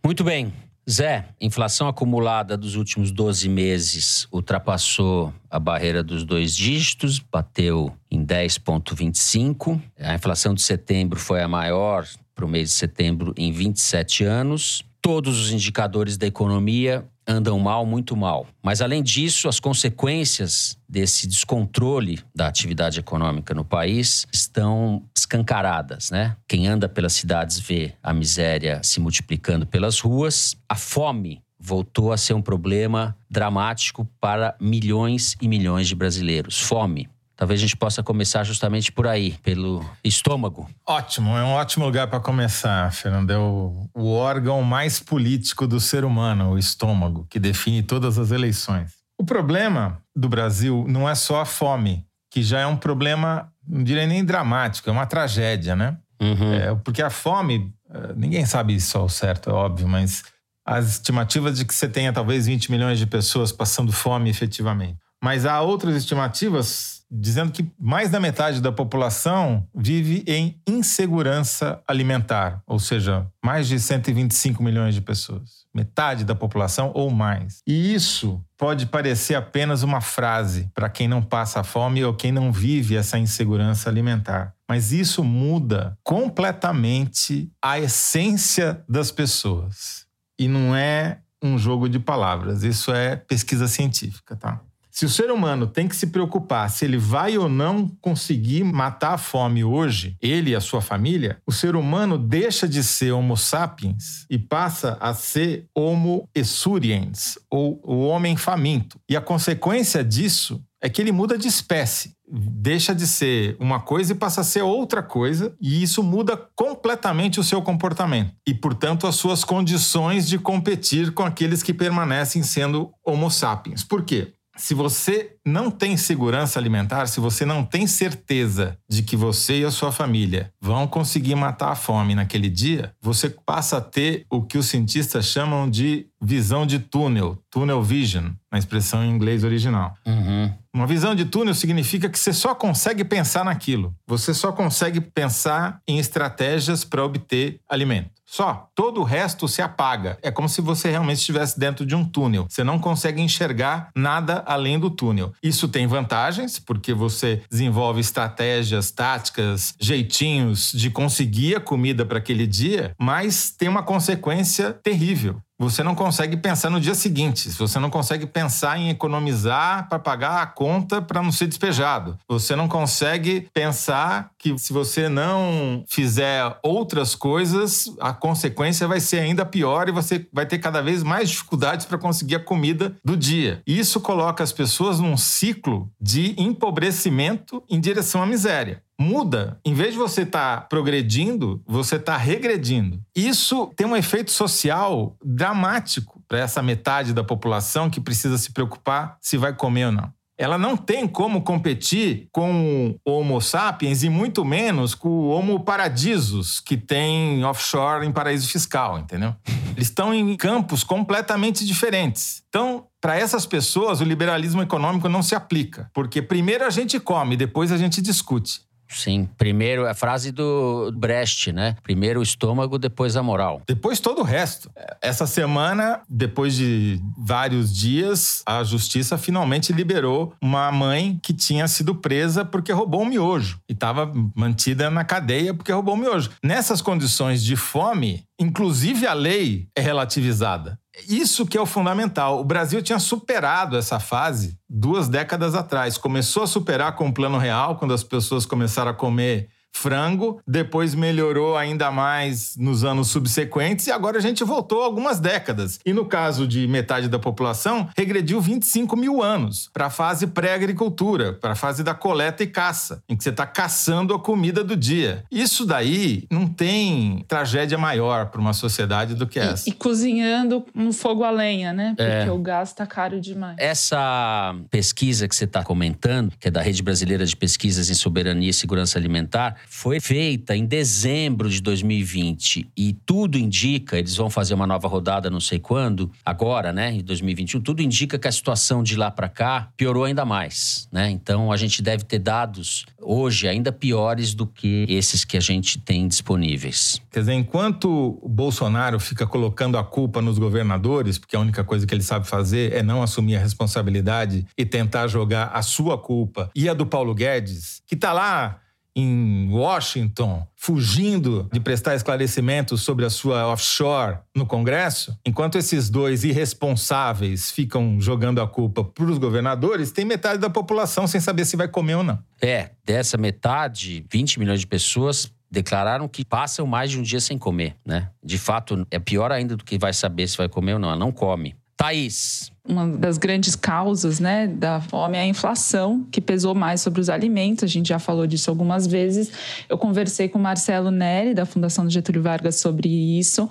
Muito 0.06 0.22
bem. 0.22 0.52
Zé, 0.88 1.24
inflação 1.40 1.88
acumulada 1.88 2.56
dos 2.56 2.76
últimos 2.76 3.10
12 3.10 3.48
meses 3.48 4.28
ultrapassou 4.30 5.34
a 5.50 5.58
barreira 5.58 6.00
dos 6.00 6.22
dois 6.22 6.54
dígitos, 6.54 7.18
bateu 7.18 7.92
em 8.08 8.24
10,25. 8.24 9.82
A 9.98 10.14
inflação 10.14 10.54
de 10.54 10.62
setembro 10.62 11.18
foi 11.18 11.42
a 11.42 11.48
maior 11.48 12.06
para 12.36 12.44
o 12.44 12.48
mês 12.48 12.68
de 12.68 12.74
setembro 12.74 13.32
em 13.36 13.50
27 13.50 14.22
anos. 14.22 14.84
Todos 15.00 15.40
os 15.40 15.50
indicadores 15.50 16.18
da 16.18 16.26
economia 16.26 17.04
andam 17.26 17.58
mal, 17.58 17.84
muito 17.86 18.16
mal. 18.16 18.46
Mas, 18.62 18.80
além 18.80 19.02
disso, 19.02 19.48
as 19.48 19.58
consequências 19.58 20.78
desse 20.88 21.26
descontrole 21.26 22.20
da 22.34 22.46
atividade 22.46 23.00
econômica 23.00 23.54
no 23.54 23.64
país 23.64 24.26
estão 24.32 25.02
escancaradas, 25.16 26.10
né? 26.10 26.36
Quem 26.46 26.68
anda 26.68 26.88
pelas 26.88 27.14
cidades 27.14 27.58
vê 27.58 27.94
a 28.02 28.12
miséria 28.12 28.80
se 28.84 29.00
multiplicando 29.00 29.66
pelas 29.66 29.98
ruas, 29.98 30.54
a 30.68 30.76
fome 30.76 31.42
voltou 31.58 32.12
a 32.12 32.16
ser 32.16 32.34
um 32.34 32.42
problema 32.42 33.16
dramático 33.30 34.06
para 34.20 34.54
milhões 34.60 35.34
e 35.40 35.48
milhões 35.48 35.88
de 35.88 35.94
brasileiros. 35.94 36.60
Fome. 36.60 37.08
Talvez 37.36 37.60
a 37.60 37.62
gente 37.62 37.76
possa 37.76 38.02
começar 38.02 38.44
justamente 38.44 38.90
por 38.90 39.06
aí, 39.06 39.32
pelo 39.42 39.84
estômago. 40.02 40.68
Ótimo, 40.88 41.36
é 41.36 41.44
um 41.44 41.52
ótimo 41.52 41.84
lugar 41.84 42.08
para 42.08 42.18
começar, 42.18 42.90
Fernando. 42.92 43.30
É 43.30 43.36
o, 43.36 43.88
o, 43.94 44.10
órgão 44.10 44.62
mais 44.62 44.98
político 44.98 45.66
do 45.66 45.78
ser 45.78 46.02
humano, 46.04 46.52
o 46.52 46.58
estômago, 46.58 47.26
que 47.28 47.38
define 47.38 47.82
todas 47.82 48.18
as 48.18 48.30
eleições. 48.30 48.92
O 49.18 49.24
problema 49.24 49.98
do 50.14 50.30
Brasil 50.30 50.86
não 50.88 51.06
é 51.06 51.14
só 51.14 51.42
a 51.42 51.44
fome, 51.44 52.06
que 52.30 52.42
já 52.42 52.60
é 52.60 52.66
um 52.66 52.76
problema, 52.76 53.52
não 53.68 53.84
direi 53.84 54.06
nem 54.06 54.24
dramático, 54.24 54.88
é 54.88 54.92
uma 54.92 55.06
tragédia, 55.06 55.76
né? 55.76 55.98
Uhum. 56.20 56.54
É, 56.54 56.74
porque 56.76 57.02
a 57.02 57.10
fome, 57.10 57.70
eh, 57.90 58.14
ninguém 58.16 58.46
sabe 58.46 58.74
isso 58.74 58.96
ao 58.96 59.10
certo, 59.10 59.50
é 59.50 59.52
óbvio, 59.52 59.86
mas 59.86 60.24
as 60.64 60.92
estimativas 60.92 61.58
de 61.58 61.66
que 61.66 61.74
você 61.74 61.86
tenha 61.88 62.12
talvez 62.12 62.46
20 62.46 62.70
milhões 62.70 62.98
de 62.98 63.06
pessoas 63.06 63.52
passando 63.52 63.92
fome 63.92 64.30
efetivamente. 64.30 64.98
Mas 65.22 65.46
há 65.46 65.60
outras 65.60 65.94
estimativas 65.96 66.95
dizendo 67.10 67.52
que 67.52 67.70
mais 67.78 68.10
da 68.10 68.18
metade 68.18 68.60
da 68.60 68.72
população 68.72 69.66
vive 69.74 70.24
em 70.26 70.60
insegurança 70.66 71.80
alimentar, 71.86 72.62
ou 72.66 72.78
seja, 72.78 73.26
mais 73.44 73.68
de 73.68 73.78
125 73.78 74.62
milhões 74.62 74.94
de 74.94 75.00
pessoas. 75.00 75.66
Metade 75.74 76.24
da 76.24 76.34
população 76.34 76.90
ou 76.94 77.10
mais. 77.10 77.60
E 77.66 77.94
isso 77.94 78.42
pode 78.56 78.86
parecer 78.86 79.34
apenas 79.34 79.82
uma 79.82 80.00
frase 80.00 80.70
para 80.74 80.88
quem 80.88 81.06
não 81.06 81.22
passa 81.22 81.62
fome 81.62 82.04
ou 82.04 82.14
quem 82.14 82.32
não 82.32 82.50
vive 82.50 82.96
essa 82.96 83.18
insegurança 83.18 83.88
alimentar. 83.88 84.54
Mas 84.68 84.92
isso 84.92 85.22
muda 85.22 85.96
completamente 86.02 87.50
a 87.62 87.78
essência 87.78 88.82
das 88.88 89.10
pessoas. 89.10 90.06
E 90.38 90.48
não 90.48 90.74
é 90.74 91.20
um 91.42 91.58
jogo 91.58 91.88
de 91.88 91.98
palavras, 91.98 92.62
isso 92.62 92.90
é 92.92 93.14
pesquisa 93.14 93.68
científica, 93.68 94.34
tá? 94.34 94.60
Se 94.96 95.04
o 95.04 95.10
ser 95.10 95.30
humano 95.30 95.66
tem 95.66 95.86
que 95.86 95.94
se 95.94 96.06
preocupar 96.06 96.70
se 96.70 96.86
ele 96.86 96.96
vai 96.96 97.36
ou 97.36 97.50
não 97.50 97.86
conseguir 98.00 98.64
matar 98.64 99.12
a 99.12 99.18
fome 99.18 99.62
hoje, 99.62 100.16
ele 100.22 100.52
e 100.52 100.54
a 100.54 100.60
sua 100.60 100.80
família, 100.80 101.36
o 101.46 101.52
ser 101.52 101.76
humano 101.76 102.16
deixa 102.16 102.66
de 102.66 102.82
ser 102.82 103.12
Homo 103.12 103.36
sapiens 103.36 104.24
e 104.30 104.38
passa 104.38 104.96
a 104.98 105.12
ser 105.12 105.66
Homo 105.76 106.26
essuriens, 106.34 107.38
ou 107.50 107.78
o 107.84 108.06
homem 108.06 108.38
faminto. 108.38 108.98
E 109.06 109.14
a 109.14 109.20
consequência 109.20 110.02
disso 110.02 110.64
é 110.80 110.88
que 110.88 111.02
ele 111.02 111.12
muda 111.12 111.36
de 111.36 111.46
espécie. 111.46 112.14
Deixa 112.26 112.94
de 112.94 113.06
ser 113.06 113.54
uma 113.60 113.80
coisa 113.80 114.12
e 114.12 114.16
passa 114.16 114.40
a 114.40 114.44
ser 114.44 114.62
outra 114.62 115.02
coisa, 115.02 115.54
e 115.60 115.82
isso 115.82 116.02
muda 116.02 116.38
completamente 116.56 117.38
o 117.38 117.44
seu 117.44 117.60
comportamento 117.60 118.32
e, 118.46 118.54
portanto, 118.54 119.06
as 119.06 119.16
suas 119.16 119.44
condições 119.44 120.26
de 120.26 120.38
competir 120.38 121.12
com 121.12 121.22
aqueles 121.22 121.62
que 121.62 121.74
permanecem 121.74 122.42
sendo 122.42 122.90
Homo 123.04 123.30
sapiens. 123.30 123.84
Por 123.84 124.02
quê? 124.02 124.32
Se 124.56 124.74
você 124.74 125.36
não 125.44 125.70
tem 125.70 125.96
segurança 125.96 126.58
alimentar, 126.58 127.06
se 127.06 127.20
você 127.20 127.44
não 127.44 127.64
tem 127.64 127.86
certeza 127.86 128.76
de 128.88 129.02
que 129.02 129.16
você 129.16 129.60
e 129.60 129.64
a 129.64 129.70
sua 129.70 129.92
família 129.92 130.52
vão 130.60 130.86
conseguir 130.86 131.34
matar 131.34 131.72
a 131.72 131.76
fome 131.76 132.14
naquele 132.14 132.48
dia, 132.48 132.92
você 133.00 133.28
passa 133.28 133.76
a 133.76 133.80
ter 133.80 134.24
o 134.30 134.42
que 134.42 134.58
os 134.58 134.66
cientistas 134.66 135.26
chamam 135.26 135.68
de 135.68 136.06
visão 136.20 136.66
de 136.66 136.78
túnel, 136.78 137.38
tunnel 137.50 137.82
vision, 137.82 138.30
na 138.50 138.58
expressão 138.58 139.04
em 139.04 139.10
inglês 139.10 139.44
original. 139.44 139.94
Uhum. 140.06 140.52
Uma 140.74 140.86
visão 140.86 141.14
de 141.14 141.24
túnel 141.24 141.54
significa 141.54 142.08
que 142.08 142.18
você 142.18 142.32
só 142.32 142.54
consegue 142.54 143.04
pensar 143.04 143.44
naquilo. 143.44 143.94
Você 144.06 144.34
só 144.34 144.52
consegue 144.52 145.00
pensar 145.00 145.80
em 145.86 145.98
estratégias 145.98 146.84
para 146.84 147.04
obter 147.04 147.60
alimento. 147.68 148.15
Só. 148.36 148.68
Todo 148.74 149.00
o 149.00 149.04
resto 149.04 149.48
se 149.48 149.62
apaga. 149.62 150.18
É 150.20 150.30
como 150.30 150.46
se 150.46 150.60
você 150.60 150.90
realmente 150.90 151.20
estivesse 151.20 151.58
dentro 151.58 151.86
de 151.86 151.94
um 151.94 152.04
túnel. 152.04 152.46
Você 152.50 152.62
não 152.62 152.78
consegue 152.78 153.22
enxergar 153.22 153.88
nada 153.96 154.42
além 154.46 154.78
do 154.78 154.90
túnel. 154.90 155.32
Isso 155.42 155.66
tem 155.68 155.86
vantagens, 155.86 156.58
porque 156.58 156.92
você 156.92 157.40
desenvolve 157.50 157.98
estratégias, 157.98 158.90
táticas, 158.90 159.74
jeitinhos 159.80 160.70
de 160.72 160.90
conseguir 160.90 161.54
a 161.54 161.60
comida 161.60 162.04
para 162.04 162.18
aquele 162.18 162.46
dia, 162.46 162.94
mas 162.98 163.50
tem 163.50 163.70
uma 163.70 163.82
consequência 163.82 164.70
terrível 164.70 165.40
você 165.58 165.82
não 165.82 165.94
consegue 165.94 166.36
pensar 166.36 166.70
no 166.70 166.80
dia 166.80 166.94
seguinte. 166.94 167.50
Você 167.50 167.78
não 167.78 167.90
consegue 167.90 168.26
pensar 168.26 168.78
em 168.78 168.90
economizar 168.90 169.88
para 169.88 169.98
pagar 169.98 170.42
a 170.42 170.46
conta 170.46 171.00
para 171.00 171.22
não 171.22 171.32
ser 171.32 171.46
despejado. 171.46 172.18
Você 172.28 172.54
não 172.54 172.68
consegue 172.68 173.48
pensar 173.52 174.30
que 174.38 174.56
se 174.58 174.72
você 174.72 175.08
não 175.08 175.84
fizer 175.88 176.58
outras 176.62 177.14
coisas, 177.14 177.92
a 178.00 178.12
consequência 178.12 178.86
vai 178.86 179.00
ser 179.00 179.20
ainda 179.20 179.46
pior 179.46 179.88
e 179.88 179.92
você 179.92 180.26
vai 180.32 180.46
ter 180.46 180.58
cada 180.58 180.82
vez 180.82 181.02
mais 181.02 181.30
dificuldades 181.30 181.86
para 181.86 181.98
conseguir 181.98 182.36
a 182.36 182.44
comida 182.44 182.94
do 183.04 183.16
dia. 183.16 183.62
Isso 183.66 184.00
coloca 184.00 184.44
as 184.44 184.52
pessoas 184.52 185.00
num 185.00 185.16
ciclo 185.16 185.90
de 186.00 186.34
empobrecimento 186.38 187.62
em 187.68 187.80
direção 187.80 188.22
à 188.22 188.26
miséria 188.26 188.82
muda. 189.00 189.60
Em 189.64 189.74
vez 189.74 189.92
de 189.92 189.98
você 189.98 190.22
estar 190.22 190.60
tá 190.60 190.60
progredindo, 190.62 191.62
você 191.66 191.96
está 191.96 192.16
regredindo. 192.16 193.00
Isso 193.14 193.72
tem 193.76 193.86
um 193.86 193.96
efeito 193.96 194.30
social 194.30 195.16
dramático 195.24 196.22
para 196.28 196.38
essa 196.38 196.62
metade 196.62 197.12
da 197.12 197.22
população 197.22 197.90
que 197.90 198.00
precisa 198.00 198.38
se 198.38 198.52
preocupar 198.52 199.16
se 199.20 199.36
vai 199.36 199.54
comer 199.54 199.86
ou 199.86 199.92
não. 199.92 200.16
Ela 200.38 200.58
não 200.58 200.76
tem 200.76 201.08
como 201.08 201.40
competir 201.40 202.28
com 202.30 202.94
o 203.04 203.10
Homo 203.10 203.40
sapiens 203.40 204.02
e 204.02 204.10
muito 204.10 204.44
menos 204.44 204.94
com 204.94 205.08
o 205.08 205.28
Homo 205.28 205.60
paradisos, 205.60 206.60
que 206.60 206.76
tem 206.76 207.42
offshore 207.42 208.06
em 208.06 208.12
paraíso 208.12 208.46
fiscal, 208.48 208.98
entendeu? 208.98 209.34
Eles 209.74 209.88
estão 209.88 210.12
em 210.12 210.36
campos 210.36 210.84
completamente 210.84 211.64
diferentes. 211.64 212.42
Então, 212.48 212.86
para 213.00 213.16
essas 213.16 213.46
pessoas, 213.46 214.00
o 214.00 214.04
liberalismo 214.04 214.62
econômico 214.62 215.08
não 215.08 215.22
se 215.22 215.34
aplica, 215.34 215.90
porque 215.94 216.20
primeiro 216.20 216.64
a 216.64 216.70
gente 216.70 217.00
come, 217.00 217.36
depois 217.36 217.72
a 217.72 217.78
gente 217.78 218.02
discute. 218.02 218.65
Sim, 218.88 219.28
primeiro 219.36 219.86
a 219.86 219.94
frase 219.94 220.30
do 220.30 220.92
Brecht, 220.94 221.52
né? 221.52 221.76
Primeiro 221.82 222.20
o 222.20 222.22
estômago, 222.22 222.78
depois 222.78 223.16
a 223.16 223.22
moral. 223.22 223.62
Depois 223.66 224.00
todo 224.00 224.20
o 224.20 224.24
resto. 224.24 224.70
Essa 225.00 225.26
semana, 225.26 226.00
depois 226.08 226.54
de 226.54 227.00
vários 227.16 227.74
dias, 227.74 228.42
a 228.46 228.62
justiça 228.62 229.18
finalmente 229.18 229.72
liberou 229.72 230.34
uma 230.40 230.70
mãe 230.70 231.18
que 231.22 231.32
tinha 231.32 231.66
sido 231.68 231.94
presa 231.94 232.44
porque 232.44 232.72
roubou 232.72 233.02
um 233.02 233.06
miojo 233.06 233.60
e 233.68 233.72
estava 233.72 234.10
mantida 234.34 234.90
na 234.90 235.04
cadeia 235.04 235.52
porque 235.52 235.72
roubou 235.72 235.94
um 235.94 235.98
miojo. 235.98 236.30
Nessas 236.42 236.80
condições 236.80 237.42
de 237.42 237.56
fome, 237.56 238.24
inclusive 238.38 239.06
a 239.06 239.12
lei 239.12 239.68
é 239.76 239.80
relativizada. 239.80 240.78
Isso 241.08 241.44
que 241.44 241.58
é 241.58 241.60
o 241.60 241.66
fundamental. 241.66 242.40
O 242.40 242.44
Brasil 242.44 242.82
tinha 242.82 242.98
superado 242.98 243.76
essa 243.76 244.00
fase 244.00 244.58
duas 244.68 245.08
décadas 245.08 245.54
atrás. 245.54 245.98
Começou 245.98 246.42
a 246.42 246.46
superar 246.46 246.94
com 246.96 247.08
o 247.08 247.12
Plano 247.12 247.36
Real, 247.36 247.76
quando 247.76 247.92
as 247.92 248.02
pessoas 248.02 248.46
começaram 248.46 248.90
a 248.90 248.94
comer 248.94 249.48
frango, 249.76 250.40
depois 250.46 250.94
melhorou 250.94 251.56
ainda 251.56 251.90
mais 251.90 252.56
nos 252.56 252.82
anos 252.84 253.08
subsequentes 253.08 253.86
e 253.86 253.92
agora 253.92 254.18
a 254.18 254.20
gente 254.20 254.42
voltou 254.42 254.82
algumas 254.82 255.20
décadas. 255.20 255.78
E 255.84 255.92
no 255.92 256.06
caso 256.06 256.46
de 256.46 256.66
metade 256.66 257.08
da 257.08 257.18
população, 257.18 257.88
regrediu 257.96 258.40
25 258.40 258.96
mil 258.96 259.22
anos 259.22 259.70
para 259.72 259.86
a 259.86 259.90
fase 259.90 260.26
pré-agricultura, 260.26 261.32
para 261.34 261.52
a 261.52 261.54
fase 261.54 261.82
da 261.82 261.94
coleta 261.94 262.42
e 262.42 262.46
caça, 262.46 263.02
em 263.08 263.16
que 263.16 263.22
você 263.22 263.30
está 263.30 263.46
caçando 263.46 264.14
a 264.14 264.18
comida 264.18 264.64
do 264.64 264.76
dia. 264.76 265.24
Isso 265.30 265.64
daí 265.66 266.24
não 266.30 266.46
tem 266.48 267.24
tragédia 267.28 267.76
maior 267.78 268.26
para 268.26 268.40
uma 268.40 268.52
sociedade 268.52 269.14
do 269.14 269.26
que 269.26 269.38
essa. 269.38 269.68
E, 269.68 269.72
e 269.72 269.74
cozinhando 269.74 270.64
no 270.74 270.92
fogo 270.92 271.22
a 271.22 271.30
lenha, 271.30 271.72
né? 271.72 271.94
Porque 271.96 272.10
É. 272.10 272.30
o 272.32 272.38
gás 272.38 272.72
tá 272.72 272.86
caro 272.86 273.20
demais. 273.20 273.56
Essa 273.58 274.54
pesquisa 274.70 275.28
que 275.28 275.36
você 275.36 275.44
está 275.44 275.62
comentando, 275.62 276.32
que 276.40 276.48
é 276.48 276.50
da 276.50 276.60
Rede 276.62 276.82
Brasileira 276.82 277.24
de 277.26 277.36
Pesquisas 277.36 277.90
em 277.90 277.94
Soberania 277.94 278.50
e 278.50 278.54
Segurança 278.54 278.98
Alimentar, 278.98 279.56
foi 279.68 280.00
feita 280.00 280.56
em 280.56 280.64
dezembro 280.64 281.50
de 281.50 281.60
2020 281.60 282.68
e 282.76 282.92
tudo 283.04 283.36
indica, 283.36 283.98
eles 283.98 284.16
vão 284.16 284.30
fazer 284.30 284.54
uma 284.54 284.66
nova 284.66 284.88
rodada 284.88 285.28
não 285.28 285.40
sei 285.40 285.58
quando, 285.58 286.10
agora, 286.24 286.72
né, 286.72 286.92
em 286.92 287.02
2021, 287.02 287.60
tudo 287.60 287.82
indica 287.82 288.18
que 288.18 288.28
a 288.28 288.32
situação 288.32 288.82
de 288.82 288.96
lá 288.96 289.10
para 289.10 289.28
cá 289.28 289.68
piorou 289.76 290.04
ainda 290.04 290.24
mais, 290.24 290.88
né? 290.92 291.10
Então 291.10 291.50
a 291.50 291.56
gente 291.56 291.82
deve 291.82 292.04
ter 292.04 292.18
dados 292.18 292.86
hoje 293.00 293.48
ainda 293.48 293.70
piores 293.72 294.34
do 294.34 294.46
que 294.46 294.86
esses 294.88 295.24
que 295.24 295.36
a 295.36 295.40
gente 295.40 295.78
tem 295.78 296.06
disponíveis. 296.08 297.00
Quer 297.10 297.20
dizer, 297.20 297.34
enquanto 297.34 298.18
o 298.22 298.28
Bolsonaro 298.28 298.98
fica 298.98 299.26
colocando 299.26 299.76
a 299.76 299.84
culpa 299.84 300.22
nos 300.22 300.38
governadores, 300.38 301.18
porque 301.18 301.36
a 301.36 301.40
única 301.40 301.64
coisa 301.64 301.86
que 301.86 301.94
ele 301.94 302.02
sabe 302.02 302.26
fazer 302.26 302.72
é 302.72 302.82
não 302.82 303.02
assumir 303.02 303.36
a 303.36 303.40
responsabilidade 303.40 304.46
e 304.56 304.64
tentar 304.64 305.08
jogar 305.08 305.50
a 305.52 305.62
sua 305.62 305.98
culpa, 305.98 306.50
e 306.54 306.68
a 306.68 306.74
do 306.74 306.86
Paulo 306.86 307.14
Guedes, 307.14 307.82
que 307.86 307.94
está 307.94 308.12
lá 308.12 308.60
em 308.96 309.50
Washington, 309.50 310.46
fugindo 310.56 311.46
de 311.52 311.60
prestar 311.60 311.94
esclarecimentos 311.94 312.80
sobre 312.80 313.04
a 313.04 313.10
sua 313.10 313.46
offshore 313.46 314.18
no 314.34 314.46
Congresso, 314.46 315.14
enquanto 315.24 315.58
esses 315.58 315.90
dois 315.90 316.24
irresponsáveis 316.24 317.50
ficam 317.50 318.00
jogando 318.00 318.40
a 318.40 318.48
culpa 318.48 318.82
para 318.82 319.04
os 319.04 319.18
governadores, 319.18 319.92
tem 319.92 320.06
metade 320.06 320.40
da 320.40 320.48
população 320.48 321.06
sem 321.06 321.20
saber 321.20 321.44
se 321.44 321.56
vai 321.56 321.68
comer 321.68 321.96
ou 321.96 322.02
não. 322.02 322.18
É, 322.40 322.70
dessa 322.82 323.18
metade, 323.18 324.02
20 324.10 324.38
milhões 324.38 324.60
de 324.60 324.66
pessoas 324.66 325.30
declararam 325.50 326.08
que 326.08 326.24
passam 326.24 326.66
mais 326.66 326.90
de 326.90 326.98
um 326.98 327.02
dia 327.02 327.20
sem 327.20 327.38
comer, 327.38 327.76
né? 327.84 328.10
De 328.24 328.38
fato, 328.38 328.86
é 328.90 328.98
pior 328.98 329.30
ainda 329.30 329.56
do 329.56 329.64
que 329.64 329.78
vai 329.78 329.92
saber 329.92 330.26
se 330.26 330.36
vai 330.36 330.48
comer 330.48 330.74
ou 330.74 330.78
não. 330.78 330.88
Ela 330.88 330.98
não 330.98 331.12
come. 331.12 331.54
Thaís, 331.76 332.50
Uma 332.66 332.88
das 332.88 333.18
grandes 333.18 333.54
causas 333.54 334.18
né, 334.18 334.46
da 334.46 334.80
fome 334.80 335.18
é 335.18 335.20
a 335.20 335.26
inflação, 335.26 336.06
que 336.10 336.22
pesou 336.22 336.54
mais 336.54 336.80
sobre 336.80 337.02
os 337.02 337.10
alimentos. 337.10 337.64
A 337.64 337.66
gente 337.66 337.90
já 337.90 337.98
falou 337.98 338.26
disso 338.26 338.48
algumas 338.48 338.86
vezes. 338.86 339.30
Eu 339.68 339.76
conversei 339.76 340.26
com 340.26 340.38
o 340.38 340.42
Marcelo 340.42 340.90
Neri, 340.90 341.34
da 341.34 341.44
Fundação 341.44 341.88
Getúlio 341.88 342.22
Vargas, 342.22 342.56
sobre 342.56 342.88
isso. 342.88 343.48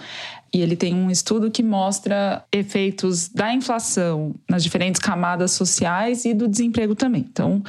E 0.51 0.60
ele 0.60 0.75
tem 0.75 0.96
um 0.96 1.12
estudo 1.12 1.51
que 1.51 1.62
mostra 1.62 2.44
efeitos 2.51 3.29
da 3.29 3.53
inflação 3.53 4.34
nas 4.50 4.63
diferentes 4.63 5.00
camadas 5.00 5.51
sociais 5.51 6.25
e 6.25 6.34
do 6.34 6.48
desemprego 6.48 6.96
também. 6.96 7.25
Então, 7.29 7.62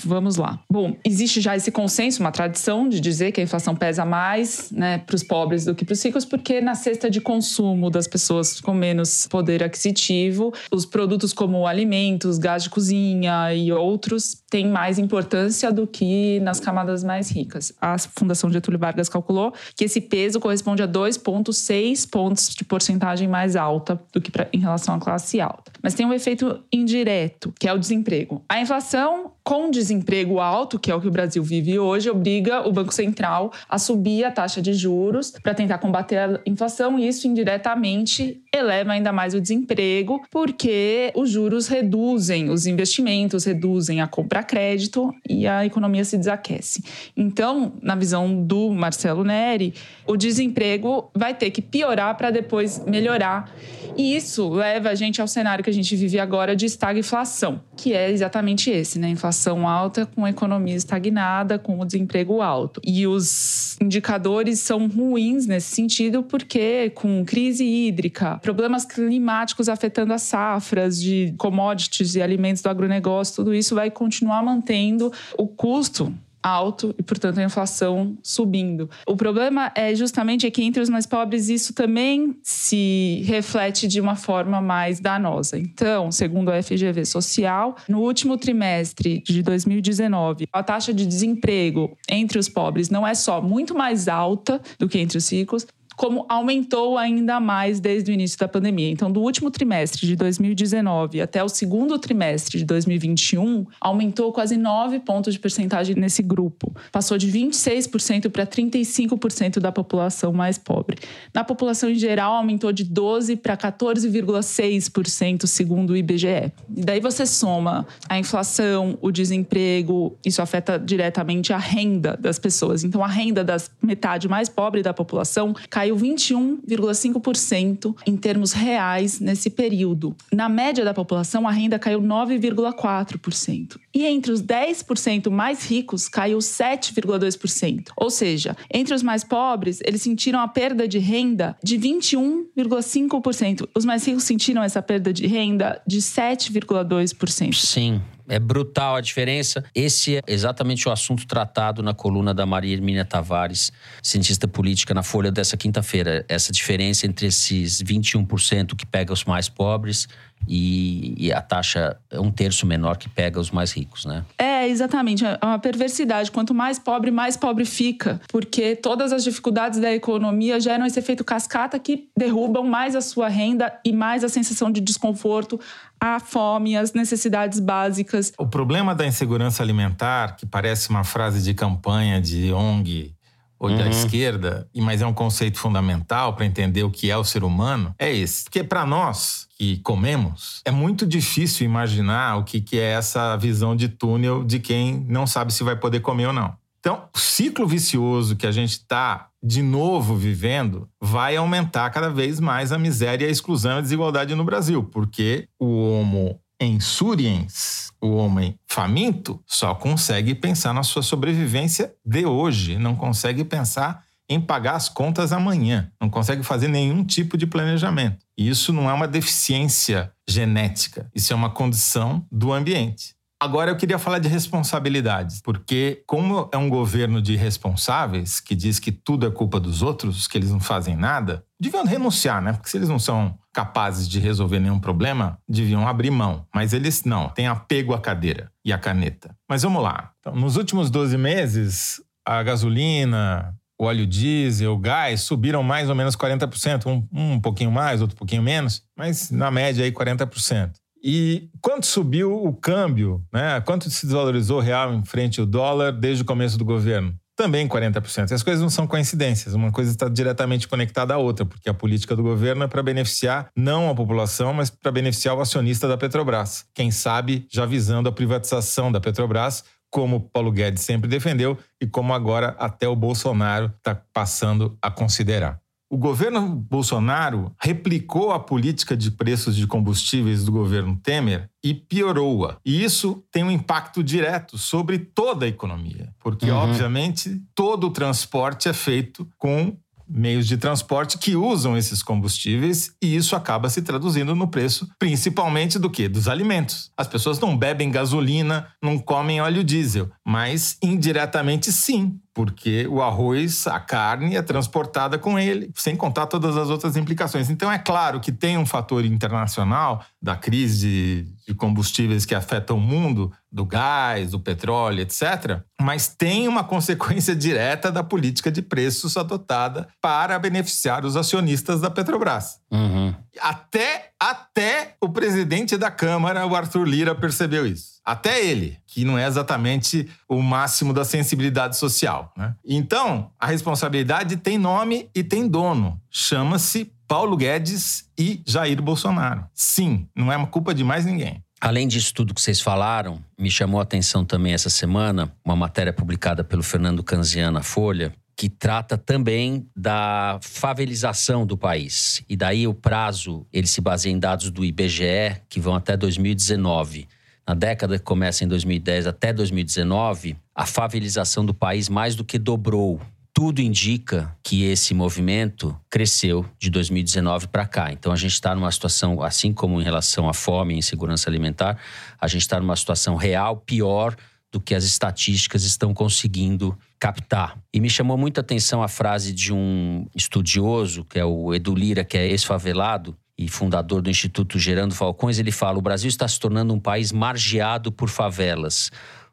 Vamos 0.00 0.36
lá. 0.36 0.58
Bom, 0.70 0.96
existe 1.04 1.40
já 1.40 1.54
esse 1.54 1.70
consenso, 1.70 2.20
uma 2.20 2.32
tradição 2.32 2.88
de 2.88 2.98
dizer 2.98 3.30
que 3.30 3.40
a 3.40 3.44
inflação 3.44 3.76
pesa 3.76 4.06
mais 4.06 4.70
né, 4.70 4.98
para 4.98 5.14
os 5.14 5.22
pobres 5.22 5.66
do 5.66 5.74
que 5.74 5.84
para 5.84 5.92
os 5.92 6.02
ricos, 6.02 6.24
porque 6.24 6.62
na 6.62 6.74
cesta 6.74 7.10
de 7.10 7.20
consumo 7.20 7.90
das 7.90 8.06
pessoas 8.06 8.58
com 8.60 8.72
menos 8.72 9.26
poder 9.26 9.62
aquisitivo, 9.62 10.52
os 10.70 10.86
produtos 10.86 11.34
como 11.34 11.66
alimentos, 11.66 12.38
gás 12.38 12.62
de 12.62 12.70
cozinha 12.70 13.52
e 13.54 13.70
outros 13.70 14.42
têm 14.48 14.66
mais 14.66 14.98
importância 14.98 15.70
do 15.70 15.86
que 15.86 16.40
nas 16.40 16.58
camadas 16.58 17.04
mais 17.04 17.30
ricas. 17.30 17.72
A 17.80 17.98
Fundação 17.98 18.50
Getúlio 18.50 18.80
Vargas 18.80 19.10
calculou 19.10 19.52
que 19.76 19.84
esse 19.84 20.00
peso 20.00 20.40
corresponde 20.40 20.82
a 20.82 20.88
2,6 20.88 22.08
pontos 22.08 22.54
de 22.54 22.64
porcentagem 22.64 23.28
mais 23.28 23.56
alta 23.56 24.00
do 24.10 24.20
que 24.22 24.30
pra, 24.30 24.48
em 24.52 24.58
relação 24.58 24.94
à 24.94 24.98
classe 24.98 25.38
alta. 25.38 25.70
Mas 25.82 25.94
tem 25.94 26.06
um 26.06 26.14
efeito 26.14 26.60
indireto, 26.72 27.52
que 27.58 27.68
é 27.68 27.72
o 27.74 27.78
desemprego. 27.78 28.42
A 28.48 28.60
inflação 28.60 29.32
com 29.44 29.70
desemprego 29.82 30.38
alto, 30.38 30.78
que 30.78 30.90
é 30.90 30.94
o 30.94 31.00
que 31.00 31.08
o 31.08 31.10
Brasil 31.10 31.42
vive 31.42 31.78
hoje, 31.78 32.08
obriga 32.08 32.66
o 32.66 32.72
Banco 32.72 32.94
Central 32.94 33.52
a 33.68 33.78
subir 33.78 34.24
a 34.24 34.30
taxa 34.30 34.62
de 34.62 34.72
juros 34.72 35.32
para 35.42 35.54
tentar 35.54 35.78
combater 35.78 36.18
a 36.18 36.40
inflação 36.46 36.98
e 36.98 37.08
isso 37.08 37.26
indiretamente 37.26 38.40
eleva 38.54 38.92
ainda 38.92 39.12
mais 39.12 39.34
o 39.34 39.40
desemprego, 39.40 40.22
porque 40.30 41.12
os 41.16 41.30
juros 41.30 41.66
reduzem 41.66 42.48
os 42.48 42.66
investimentos, 42.66 43.44
reduzem 43.44 44.00
a 44.00 44.06
compra 44.06 44.40
a 44.40 44.42
crédito 44.42 45.12
e 45.28 45.46
a 45.46 45.66
economia 45.66 46.04
se 46.04 46.16
desaquece. 46.16 46.84
Então, 47.16 47.72
na 47.82 47.94
visão 47.94 48.42
do 48.42 48.70
Marcelo 48.70 49.24
Neri, 49.24 49.74
o 50.06 50.16
desemprego 50.16 51.10
vai 51.14 51.34
ter 51.34 51.50
que 51.50 51.60
piorar 51.60 52.16
para 52.16 52.30
depois 52.30 52.84
melhorar. 52.86 53.52
E 53.96 54.16
isso 54.16 54.48
leva 54.48 54.90
a 54.90 54.94
gente 54.94 55.20
ao 55.20 55.28
cenário 55.28 55.62
que 55.62 55.68
a 55.68 55.72
gente 55.72 55.94
vive 55.96 56.18
agora 56.18 56.56
de 56.56 56.66
estagflação, 56.66 57.60
que 57.76 57.92
é 57.92 58.10
exatamente 58.10 58.70
esse, 58.70 58.98
né? 58.98 59.08
Inflação 59.08 59.68
alta 59.72 60.06
com 60.06 60.24
a 60.24 60.30
economia 60.30 60.74
estagnada, 60.74 61.58
com 61.58 61.80
o 61.80 61.84
desemprego 61.84 62.40
alto. 62.40 62.80
E 62.84 63.06
os 63.06 63.76
indicadores 63.80 64.60
são 64.60 64.86
ruins 64.88 65.46
nesse 65.46 65.74
sentido 65.74 66.22
porque 66.22 66.90
com 66.90 67.24
crise 67.24 67.64
hídrica, 67.64 68.38
problemas 68.42 68.84
climáticos 68.84 69.68
afetando 69.68 70.12
as 70.12 70.22
safras 70.22 71.00
de 71.00 71.34
commodities 71.38 72.14
e 72.14 72.22
alimentos 72.22 72.62
do 72.62 72.68
agronegócio, 72.68 73.36
tudo 73.36 73.54
isso 73.54 73.74
vai 73.74 73.90
continuar 73.90 74.42
mantendo 74.42 75.12
o 75.36 75.46
custo 75.46 76.12
alto 76.42 76.94
e, 76.98 77.02
portanto, 77.02 77.38
a 77.38 77.44
inflação 77.44 78.16
subindo. 78.22 78.90
O 79.06 79.16
problema 79.16 79.70
é 79.74 79.94
justamente 79.94 80.50
que 80.50 80.62
entre 80.62 80.82
os 80.82 80.88
mais 80.88 81.06
pobres 81.06 81.48
isso 81.48 81.72
também 81.72 82.36
se 82.42 83.22
reflete 83.26 83.86
de 83.86 84.00
uma 84.00 84.16
forma 84.16 84.60
mais 84.60 85.00
danosa. 85.00 85.58
Então, 85.58 86.10
segundo 86.10 86.50
a 86.50 86.62
FGV 86.62 87.04
Social, 87.04 87.76
no 87.88 88.00
último 88.00 88.36
trimestre 88.36 89.22
de 89.24 89.42
2019, 89.42 90.48
a 90.52 90.62
taxa 90.62 90.92
de 90.92 91.06
desemprego 91.06 91.96
entre 92.08 92.38
os 92.38 92.48
pobres 92.48 92.90
não 92.90 93.06
é 93.06 93.14
só 93.14 93.40
muito 93.40 93.74
mais 93.74 94.08
alta 94.08 94.60
do 94.78 94.88
que 94.88 94.98
entre 94.98 95.18
os 95.18 95.30
ricos, 95.30 95.66
como 95.96 96.24
aumentou 96.28 96.96
ainda 96.98 97.40
mais 97.40 97.80
desde 97.80 98.10
o 98.10 98.14
início 98.14 98.38
da 98.38 98.48
pandemia. 98.48 98.90
Então, 98.90 99.10
do 99.10 99.20
último 99.20 99.50
trimestre 99.50 100.06
de 100.06 100.16
2019 100.16 101.20
até 101.20 101.42
o 101.42 101.48
segundo 101.48 101.98
trimestre 101.98 102.58
de 102.58 102.64
2021, 102.64 103.66
aumentou 103.80 104.32
quase 104.32 104.56
9 104.56 105.00
pontos 105.00 105.34
de 105.34 105.40
percentagem 105.40 105.94
nesse 105.96 106.22
grupo. 106.22 106.74
Passou 106.90 107.18
de 107.18 107.30
26% 107.30 108.30
para 108.30 108.46
35% 108.46 109.58
da 109.58 109.72
população 109.72 110.32
mais 110.32 110.58
pobre. 110.58 110.96
Na 111.32 111.44
população 111.44 111.90
em 111.90 111.94
geral, 111.94 112.34
aumentou 112.34 112.72
de 112.72 112.84
12 112.84 113.36
para 113.36 113.56
14,6%, 113.56 115.46
segundo 115.46 115.90
o 115.90 115.96
IBGE. 115.96 116.52
E 116.76 116.84
daí 116.84 117.00
você 117.00 117.26
soma 117.26 117.86
a 118.08 118.18
inflação, 118.18 118.98
o 119.00 119.10
desemprego, 119.10 120.16
isso 120.24 120.40
afeta 120.42 120.78
diretamente 120.78 121.52
a 121.52 121.58
renda 121.58 122.16
das 122.18 122.38
pessoas. 122.38 122.84
Então, 122.84 123.02
a 123.02 123.08
renda 123.08 123.44
das 123.44 123.70
metade 123.82 124.28
mais 124.28 124.48
pobre 124.48 124.82
da 124.82 124.94
população 124.94 125.54
caiu 125.82 125.96
21,5% 125.96 127.96
em 128.06 128.16
termos 128.16 128.52
reais 128.52 129.18
nesse 129.18 129.50
período. 129.50 130.14
Na 130.32 130.48
média 130.48 130.84
da 130.84 130.94
população, 130.94 131.48
a 131.48 131.50
renda 131.50 131.76
caiu 131.76 132.00
9,4%. 132.00 133.80
E 133.92 134.06
entre 134.06 134.30
os 134.30 134.40
10% 134.40 135.28
mais 135.28 135.68
ricos, 135.68 136.08
caiu 136.08 136.38
7,2%. 136.38 137.88
Ou 137.96 138.10
seja, 138.10 138.56
entre 138.72 138.94
os 138.94 139.02
mais 139.02 139.24
pobres, 139.24 139.80
eles 139.84 140.02
sentiram 140.02 140.38
a 140.38 140.46
perda 140.46 140.86
de 140.86 141.00
renda 141.00 141.56
de 141.64 141.76
21,5%. 141.76 143.68
Os 143.76 143.84
mais 143.84 144.06
ricos 144.06 144.22
sentiram 144.22 144.62
essa 144.62 144.80
perda 144.80 145.12
de 145.12 145.26
renda 145.26 145.82
de 145.84 145.98
7,2%. 145.98 147.54
Sim. 147.54 148.00
É 148.32 148.38
brutal 148.38 148.96
a 148.96 149.02
diferença. 149.02 149.62
Esse 149.74 150.16
é 150.16 150.22
exatamente 150.26 150.88
o 150.88 150.90
assunto 150.90 151.26
tratado 151.26 151.82
na 151.82 151.92
coluna 151.92 152.32
da 152.32 152.46
Maria 152.46 152.72
Hermínia 152.72 153.04
Tavares, 153.04 153.70
cientista 154.02 154.48
política, 154.48 154.94
na 154.94 155.02
Folha 155.02 155.30
dessa 155.30 155.54
quinta-feira. 155.54 156.24
Essa 156.26 156.50
diferença 156.50 157.06
entre 157.06 157.26
esses 157.26 157.82
21% 157.82 158.74
que 158.74 158.86
pega 158.86 159.12
os 159.12 159.26
mais 159.26 159.50
pobres 159.50 160.08
e, 160.46 161.14
e, 161.16 161.32
a 161.32 161.40
taxa 161.40 161.96
é 162.10 162.18
um 162.18 162.30
terço 162.30 162.66
menor 162.66 162.96
que 162.96 163.08
pega 163.08 163.38
os 163.38 163.50
mais 163.50 163.72
ricos, 163.72 164.04
né? 164.04 164.24
É, 164.36 164.68
exatamente. 164.68 165.24
É 165.24 165.38
uma 165.42 165.58
perversidade. 165.58 166.30
Quanto 166.30 166.52
mais 166.52 166.78
pobre, 166.78 167.10
mais 167.10 167.36
pobre 167.36 167.64
fica. 167.64 168.20
Porque 168.28 168.76
todas 168.76 169.12
as 169.12 169.24
dificuldades 169.24 169.80
da 169.80 169.92
economia 169.92 170.58
geram 170.60 170.84
esse 170.84 170.98
efeito 170.98 171.24
cascata 171.24 171.78
que 171.78 172.08
derrubam 172.16 172.64
mais 172.64 172.96
a 172.96 173.00
sua 173.00 173.28
renda 173.28 173.72
e 173.84 173.92
mais 173.92 174.24
a 174.24 174.28
sensação 174.28 174.70
de 174.70 174.80
desconforto, 174.80 175.60
a 176.00 176.18
fome, 176.18 176.76
as 176.76 176.92
necessidades 176.92 177.60
básicas. 177.60 178.32
O 178.36 178.46
problema 178.46 178.94
da 178.94 179.06
insegurança 179.06 179.62
alimentar, 179.62 180.36
que 180.36 180.44
parece 180.44 180.90
uma 180.90 181.04
frase 181.04 181.42
de 181.42 181.54
campanha 181.54 182.20
de 182.20 182.52
ONG 182.52 183.14
ou 183.62 183.68
da 183.68 183.84
uhum. 183.84 183.90
esquerda, 183.90 184.66
mas 184.74 185.00
é 185.00 185.06
um 185.06 185.12
conceito 185.14 185.56
fundamental 185.56 186.34
para 186.34 186.44
entender 186.44 186.82
o 186.82 186.90
que 186.90 187.08
é 187.08 187.16
o 187.16 187.22
ser 187.22 187.44
humano, 187.44 187.94
é 187.96 188.12
esse. 188.12 188.42
Porque 188.42 188.64
para 188.64 188.84
nós 188.84 189.46
que 189.62 189.76
comemos, 189.76 190.60
é 190.64 190.72
muito 190.72 191.06
difícil 191.06 191.64
imaginar 191.64 192.36
o 192.36 192.42
que, 192.42 192.60
que 192.60 192.80
é 192.80 192.94
essa 192.94 193.36
visão 193.36 193.76
de 193.76 193.88
túnel 193.88 194.42
de 194.42 194.58
quem 194.58 195.06
não 195.08 195.24
sabe 195.24 195.52
se 195.52 195.62
vai 195.62 195.76
poder 195.76 196.00
comer 196.00 196.26
ou 196.26 196.32
não. 196.32 196.52
Então, 196.80 197.04
o 197.14 197.18
ciclo 197.18 197.64
vicioso 197.64 198.34
que 198.34 198.44
a 198.44 198.50
gente 198.50 198.72
está 198.72 199.28
de 199.40 199.62
novo 199.62 200.16
vivendo 200.16 200.88
vai 201.00 201.36
aumentar 201.36 201.88
cada 201.90 202.10
vez 202.10 202.40
mais 202.40 202.72
a 202.72 202.78
miséria, 202.78 203.28
a 203.28 203.30
exclusão 203.30 203.76
e 203.76 203.78
a 203.78 203.80
desigualdade 203.82 204.34
no 204.34 204.42
Brasil, 204.42 204.82
porque 204.82 205.46
o 205.60 205.90
homo 205.90 206.40
insuriens, 206.60 207.92
o 208.00 208.16
homem 208.16 208.58
faminto, 208.66 209.40
só 209.46 209.76
consegue 209.76 210.34
pensar 210.34 210.74
na 210.74 210.82
sua 210.82 211.02
sobrevivência 211.02 211.94
de 212.04 212.26
hoje, 212.26 212.78
não 212.78 212.96
consegue 212.96 213.44
pensar 213.44 214.02
em 214.28 214.40
pagar 214.40 214.76
as 214.76 214.88
contas 214.88 215.32
amanhã, 215.32 215.90
não 216.00 216.08
consegue 216.08 216.42
fazer 216.42 216.68
nenhum 216.68 217.04
tipo 217.04 217.36
de 217.36 217.46
planejamento. 217.46 218.24
E 218.36 218.48
isso 218.48 218.72
não 218.72 218.88
é 218.88 218.92
uma 218.92 219.08
deficiência 219.08 220.12
genética, 220.28 221.10
isso 221.14 221.32
é 221.32 221.36
uma 221.36 221.50
condição 221.50 222.26
do 222.30 222.52
ambiente. 222.52 223.14
Agora 223.42 223.72
eu 223.72 223.76
queria 223.76 223.98
falar 223.98 224.20
de 224.20 224.28
responsabilidades, 224.28 225.40
porque 225.42 226.04
como 226.06 226.48
é 226.52 226.56
um 226.56 226.68
governo 226.68 227.20
de 227.20 227.34
responsáveis 227.34 228.38
que 228.38 228.54
diz 228.54 228.78
que 228.78 228.92
tudo 228.92 229.26
é 229.26 229.30
culpa 229.32 229.58
dos 229.58 229.82
outros, 229.82 230.28
que 230.28 230.38
eles 230.38 230.52
não 230.52 230.60
fazem 230.60 230.94
nada, 230.94 231.44
deviam 231.60 231.84
renunciar, 231.84 232.40
né? 232.40 232.52
Porque 232.52 232.68
se 232.68 232.76
eles 232.76 232.88
não 232.88 233.00
são 233.00 233.36
capazes 233.52 234.08
de 234.08 234.20
resolver 234.20 234.60
nenhum 234.60 234.78
problema, 234.78 235.40
deviam 235.48 235.88
abrir 235.88 236.12
mão. 236.12 236.46
Mas 236.54 236.72
eles 236.72 237.02
não, 237.02 237.30
têm 237.30 237.48
apego 237.48 237.94
à 237.94 238.00
cadeira 238.00 238.48
e 238.64 238.72
à 238.72 238.78
caneta. 238.78 239.36
Mas 239.48 239.64
vamos 239.64 239.82
lá. 239.82 240.12
Então, 240.20 240.36
nos 240.36 240.56
últimos 240.56 240.88
12 240.88 241.18
meses, 241.18 242.00
a 242.24 242.44
gasolina, 242.44 243.52
óleo 243.84 244.06
diesel, 244.06 244.76
gás 244.78 245.22
subiram 245.22 245.62
mais 245.62 245.88
ou 245.88 245.94
menos 245.94 246.16
40%, 246.16 246.86
um, 246.86 247.06
um 247.12 247.40
pouquinho 247.40 247.70
mais, 247.70 248.00
outro 248.00 248.16
pouquinho 248.16 248.42
menos, 248.42 248.82
mas 248.96 249.30
na 249.30 249.50
média 249.50 249.84
aí 249.84 249.92
40%. 249.92 250.72
E 251.04 251.48
quanto 251.60 251.84
subiu 251.84 252.32
o 252.32 252.54
câmbio, 252.54 253.24
né? 253.32 253.60
Quanto 253.62 253.90
se 253.90 254.06
desvalorizou 254.06 254.58
o 254.58 254.60
real 254.60 254.94
em 254.94 255.04
frente 255.04 255.40
ao 255.40 255.46
dólar 255.46 255.90
desde 255.90 256.22
o 256.22 256.24
começo 256.24 256.56
do 256.56 256.64
governo? 256.64 257.12
Também 257.34 257.66
40%. 257.66 258.30
As 258.30 258.42
coisas 258.42 258.62
não 258.62 258.70
são 258.70 258.86
coincidências, 258.86 259.54
uma 259.54 259.72
coisa 259.72 259.90
está 259.90 260.08
diretamente 260.08 260.68
conectada 260.68 261.14
à 261.14 261.18
outra, 261.18 261.44
porque 261.44 261.68
a 261.68 261.74
política 261.74 262.14
do 262.14 262.22
governo 262.22 262.62
é 262.62 262.68
para 262.68 262.82
beneficiar 262.82 263.48
não 263.56 263.90
a 263.90 263.94
população, 263.94 264.52
mas 264.52 264.70
para 264.70 264.92
beneficiar 264.92 265.34
o 265.34 265.40
acionista 265.40 265.88
da 265.88 265.96
Petrobras. 265.96 266.64
Quem 266.74 266.90
sabe 266.90 267.46
já 267.50 267.66
visando 267.66 268.08
a 268.08 268.12
privatização 268.12 268.92
da 268.92 269.00
Petrobras, 269.00 269.64
como 269.92 270.30
Paulo 270.30 270.50
Guedes 270.50 270.82
sempre 270.82 271.08
defendeu 271.08 271.58
e 271.78 271.86
como 271.86 272.14
agora 272.14 272.56
até 272.58 272.88
o 272.88 272.96
Bolsonaro 272.96 273.66
está 273.76 273.94
passando 273.94 274.76
a 274.80 274.90
considerar. 274.90 275.60
O 275.90 275.98
governo 275.98 276.48
Bolsonaro 276.48 277.54
replicou 277.60 278.32
a 278.32 278.40
política 278.40 278.96
de 278.96 279.10
preços 279.10 279.54
de 279.54 279.66
combustíveis 279.66 280.42
do 280.42 280.50
governo 280.50 280.96
Temer 280.96 281.50
e 281.62 281.74
piorou-a. 281.74 282.56
E 282.64 282.82
isso 282.82 283.22
tem 283.30 283.44
um 283.44 283.50
impacto 283.50 284.02
direto 284.02 284.56
sobre 284.56 284.98
toda 284.98 285.44
a 285.44 285.48
economia, 285.48 286.08
porque, 286.18 286.50
uhum. 286.50 286.56
obviamente, 286.56 287.38
todo 287.54 287.88
o 287.88 287.90
transporte 287.90 288.70
é 288.70 288.72
feito 288.72 289.28
com 289.36 289.76
meios 290.12 290.46
de 290.46 290.56
transporte 290.56 291.18
que 291.18 291.34
usam 291.34 291.76
esses 291.76 292.02
combustíveis 292.02 292.94
e 293.02 293.16
isso 293.16 293.34
acaba 293.34 293.70
se 293.70 293.82
traduzindo 293.82 294.34
no 294.34 294.48
preço, 294.48 294.88
principalmente 294.98 295.78
do 295.78 295.90
que? 295.90 296.08
Dos 296.08 296.28
alimentos. 296.28 296.90
As 296.96 297.06
pessoas 297.06 297.38
não 297.40 297.56
bebem 297.56 297.90
gasolina, 297.90 298.68
não 298.82 298.98
comem 298.98 299.40
óleo 299.40 299.64
diesel, 299.64 300.10
mas 300.24 300.76
indiretamente 300.82 301.72
sim, 301.72 302.18
porque 302.34 302.86
o 302.88 303.02
arroz, 303.02 303.66
a 303.66 303.78
carne 303.78 304.36
é 304.36 304.42
transportada 304.42 305.18
com 305.18 305.38
ele, 305.38 305.70
sem 305.74 305.96
contar 305.96 306.26
todas 306.26 306.56
as 306.56 306.70
outras 306.70 306.96
implicações. 306.96 307.50
Então 307.50 307.70
é 307.70 307.78
claro 307.78 308.20
que 308.20 308.32
tem 308.32 308.56
um 308.56 308.66
fator 308.66 309.04
internacional 309.04 310.04
da 310.20 310.36
crise 310.36 311.26
de 311.46 311.54
combustíveis 311.54 312.24
que 312.24 312.34
afeta 312.34 312.72
o 312.72 312.80
mundo, 312.80 313.32
do 313.52 313.66
gás, 313.66 314.30
do 314.30 314.40
petróleo, 314.40 315.02
etc. 315.02 315.60
Mas 315.80 316.08
tem 316.08 316.48
uma 316.48 316.64
consequência 316.64 317.36
direta 317.36 317.92
da 317.92 318.02
política 318.02 318.50
de 318.50 318.62
preços 318.62 319.16
adotada 319.16 319.86
para 320.00 320.38
beneficiar 320.38 321.04
os 321.04 321.16
acionistas 321.16 321.80
da 321.80 321.90
Petrobras. 321.90 322.58
Uhum. 322.70 323.14
Até, 323.40 324.10
até 324.18 324.96
o 325.00 325.08
presidente 325.08 325.76
da 325.76 325.90
Câmara, 325.90 326.46
o 326.46 326.56
Arthur 326.56 326.84
Lira, 326.84 327.14
percebeu 327.14 327.66
isso. 327.66 328.00
Até 328.04 328.44
ele, 328.44 328.78
que 328.86 329.04
não 329.04 329.16
é 329.18 329.26
exatamente 329.26 330.08
o 330.28 330.42
máximo 330.42 330.92
da 330.92 331.04
sensibilidade 331.04 331.76
social. 331.76 332.32
Né? 332.36 332.54
Então, 332.64 333.30
a 333.38 333.46
responsabilidade 333.46 334.36
tem 334.38 334.58
nome 334.58 335.08
e 335.14 335.22
tem 335.22 335.46
dono. 335.46 336.00
Chama-se 336.10 336.92
Paulo 337.06 337.36
Guedes 337.36 338.08
e 338.18 338.42
Jair 338.46 338.80
Bolsonaro. 338.82 339.46
Sim, 339.54 340.08
não 340.16 340.32
é 340.32 340.36
uma 340.36 340.46
culpa 340.46 340.74
de 340.74 340.82
mais 340.82 341.04
ninguém. 341.04 341.44
Além 341.62 341.86
disso 341.86 342.12
tudo 342.12 342.34
que 342.34 342.40
vocês 342.40 342.60
falaram, 342.60 343.24
me 343.38 343.48
chamou 343.48 343.78
a 343.78 343.84
atenção 343.84 344.24
também 344.24 344.52
essa 344.52 344.68
semana 344.68 345.32
uma 345.44 345.54
matéria 345.54 345.92
publicada 345.92 346.42
pelo 346.42 346.60
Fernando 346.60 347.04
Canziano 347.04 347.52
na 347.52 347.62
Folha, 347.62 348.12
que 348.36 348.48
trata 348.48 348.98
também 348.98 349.64
da 349.76 350.40
favelização 350.42 351.46
do 351.46 351.56
país. 351.56 352.20
E 352.28 352.36
daí 352.36 352.66
o 352.66 352.74
prazo, 352.74 353.46
ele 353.52 353.68
se 353.68 353.80
baseia 353.80 354.12
em 354.12 354.18
dados 354.18 354.50
do 354.50 354.64
IBGE, 354.64 355.40
que 355.48 355.60
vão 355.60 355.76
até 355.76 355.96
2019. 355.96 357.06
Na 357.46 357.54
década 357.54 357.96
que 357.96 358.04
começa 358.04 358.42
em 358.42 358.48
2010 358.48 359.06
até 359.06 359.32
2019, 359.32 360.36
a 360.52 360.66
favelização 360.66 361.46
do 361.46 361.54
país 361.54 361.88
mais 361.88 362.16
do 362.16 362.24
que 362.24 362.40
dobrou. 362.40 363.00
Tudo 363.34 363.60
indica 363.60 364.36
que 364.42 364.64
esse 364.64 364.92
movimento 364.92 365.74
cresceu 365.90 366.44
de 366.58 366.68
2019 366.68 367.48
para 367.48 367.66
cá. 367.66 367.90
Então 367.90 368.12
a 368.12 368.16
gente 368.16 368.32
está 368.32 368.54
numa 368.54 368.70
situação, 368.70 369.22
assim 369.22 369.52
como 369.54 369.80
em 369.80 369.84
relação 369.84 370.28
à 370.28 370.34
fome 370.34 370.74
e 370.74 370.78
insegurança 370.78 371.30
alimentar, 371.30 371.78
a 372.20 372.28
gente 372.28 372.42
está 372.42 372.60
numa 372.60 372.76
situação 372.76 373.16
real 373.16 373.56
pior 373.56 374.14
do 374.52 374.60
que 374.60 374.74
as 374.74 374.84
estatísticas 374.84 375.64
estão 375.64 375.94
conseguindo 375.94 376.78
captar. 377.00 377.58
E 377.72 377.80
me 377.80 377.88
chamou 377.88 378.18
muita 378.18 378.42
atenção 378.42 378.82
a 378.82 378.86
frase 378.86 379.32
de 379.32 379.50
um 379.50 380.06
estudioso, 380.14 381.04
que 381.06 381.18
é 381.18 381.24
o 381.24 381.54
Edu 381.54 381.74
Lira, 381.74 382.04
que 382.04 382.18
é 382.18 382.28
ex-favelado 382.28 383.16
e 383.36 383.48
fundador 383.48 384.02
do 384.02 384.10
Instituto 384.10 384.58
Gerando 384.58 384.94
Falcões. 384.94 385.38
Ele 385.38 385.50
fala: 385.50 385.78
o 385.78 385.82
Brasil 385.82 386.08
está 386.08 386.28
se 386.28 386.38
tornando 386.38 386.74
um 386.74 386.78
país 386.78 387.12
margeado 387.12 387.90
por 387.90 388.10
favelas. 388.10 388.90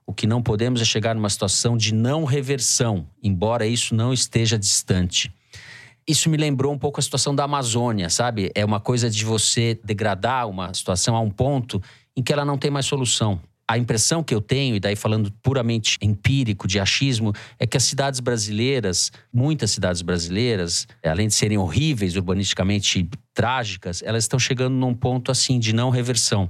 O 0.10 0.14
que 0.14 0.26
não 0.26 0.42
podemos 0.42 0.82
é 0.82 0.86
chegar 0.86 1.14
numa 1.14 1.30
situação 1.30 1.78
de 1.78 1.94
não 1.94 2.24
reversão, 2.26 3.06
embora 3.22 3.68
isso 3.68 3.94
não 3.94 4.12
esteja 4.12 4.58
distante. 4.58 5.32
Isso 6.08 6.32
me 6.32 6.36
lembrou 6.36 6.74
um 6.74 6.80
pouco 6.80 7.00
a 7.00 7.04
situação 7.04 7.36
da 7.36 7.44
Amazônia, 7.44 8.10
sabe? 8.10 8.52
É 8.56 8.66
uma 8.66 8.80
coisa 8.80 9.08
de 9.08 9.24
você 9.24 9.80
degradar 9.84 10.50
uma 10.50 10.74
situação 10.74 11.16
a 11.16 11.20
um 11.20 11.30
ponto 11.30 11.80
em 12.18 12.24
que 12.24 12.34
ela 12.34 12.44
não 12.44 12.58
tem 12.58 12.72
mais 12.72 12.88
solução 12.88 13.40
a 13.70 13.78
impressão 13.78 14.24
que 14.24 14.34
eu 14.34 14.42
tenho, 14.42 14.76
e 14.76 14.80
daí 14.80 14.96
falando 14.96 15.32
puramente 15.44 15.96
empírico, 16.02 16.68
de 16.68 16.80
achismo, 16.80 17.32
é 17.60 17.68
que 17.68 17.78
as 17.78 17.84
cidades 17.84 18.20
brasileiras, 18.20 19.12
muitas 19.32 19.70
cidades 19.70 20.02
brasileiras, 20.02 20.88
além 21.06 21.28
de 21.28 21.36
serem 21.36 21.60
horríveis, 21.60 22.16
urbanisticamente 22.16 23.08
trágicas, 23.32 24.02
elas 24.02 24.24
estão 24.24 24.40
chegando 24.40 24.74
num 24.74 24.96
ponto 24.96 25.30
assim 25.30 25.60
de 25.60 25.72
não 25.72 25.92
reversão. 25.92 26.50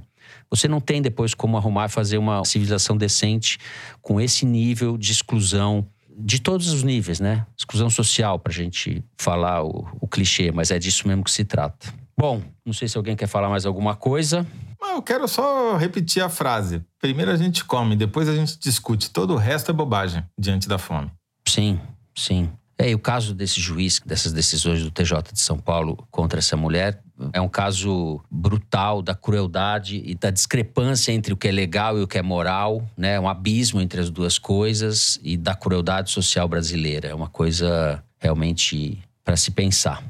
Você 0.50 0.68
não 0.68 0.80
tem 0.80 1.00
depois 1.00 1.34
como 1.34 1.56
arrumar 1.56 1.86
e 1.86 1.88
fazer 1.88 2.18
uma 2.18 2.44
civilização 2.44 2.96
decente 2.96 3.58
com 4.00 4.20
esse 4.20 4.44
nível 4.44 4.96
de 4.96 5.12
exclusão 5.12 5.86
de 6.16 6.40
todos 6.40 6.70
os 6.72 6.82
níveis, 6.82 7.20
né? 7.20 7.46
Exclusão 7.56 7.88
social, 7.88 8.38
para 8.38 8.52
a 8.52 8.54
gente 8.54 9.02
falar 9.18 9.64
o, 9.64 9.88
o 10.00 10.06
clichê, 10.06 10.50
mas 10.52 10.70
é 10.70 10.78
disso 10.78 11.08
mesmo 11.08 11.24
que 11.24 11.30
se 11.30 11.44
trata. 11.44 11.92
Bom, 12.16 12.42
não 12.66 12.72
sei 12.74 12.86
se 12.86 12.98
alguém 12.98 13.16
quer 13.16 13.26
falar 13.26 13.48
mais 13.48 13.64
alguma 13.64 13.96
coisa. 13.96 14.46
Eu 14.82 15.00
quero 15.00 15.26
só 15.26 15.76
repetir 15.76 16.22
a 16.22 16.28
frase. 16.28 16.82
Primeiro 17.00 17.30
a 17.30 17.36
gente 17.36 17.64
come, 17.64 17.96
depois 17.96 18.28
a 18.28 18.34
gente 18.34 18.58
discute. 18.58 19.10
Todo 19.10 19.34
o 19.34 19.36
resto 19.36 19.70
é 19.70 19.74
bobagem 19.74 20.22
diante 20.38 20.68
da 20.68 20.76
fome. 20.76 21.10
Sim, 21.48 21.80
sim. 22.14 22.50
É, 22.80 22.88
e 22.88 22.94
o 22.94 22.98
caso 22.98 23.34
desse 23.34 23.60
juiz, 23.60 24.00
dessas 24.06 24.32
decisões 24.32 24.82
do 24.82 24.90
TJ 24.90 25.34
de 25.34 25.40
São 25.40 25.58
Paulo 25.58 26.02
contra 26.10 26.38
essa 26.38 26.56
mulher, 26.56 26.98
é 27.30 27.38
um 27.38 27.48
caso 27.48 28.22
brutal 28.30 29.02
da 29.02 29.14
crueldade 29.14 30.02
e 30.02 30.14
da 30.14 30.30
discrepância 30.30 31.12
entre 31.12 31.34
o 31.34 31.36
que 31.36 31.48
é 31.48 31.52
legal 31.52 31.98
e 31.98 32.02
o 32.02 32.08
que 32.08 32.16
é 32.16 32.22
moral, 32.22 32.82
né? 32.96 33.20
Um 33.20 33.28
abismo 33.28 33.82
entre 33.82 34.00
as 34.00 34.08
duas 34.08 34.38
coisas 34.38 35.20
e 35.22 35.36
da 35.36 35.54
crueldade 35.54 36.10
social 36.10 36.48
brasileira. 36.48 37.08
É 37.08 37.14
uma 37.14 37.28
coisa 37.28 38.02
realmente 38.18 38.98
para 39.22 39.36
se 39.36 39.50
pensar. 39.50 40.02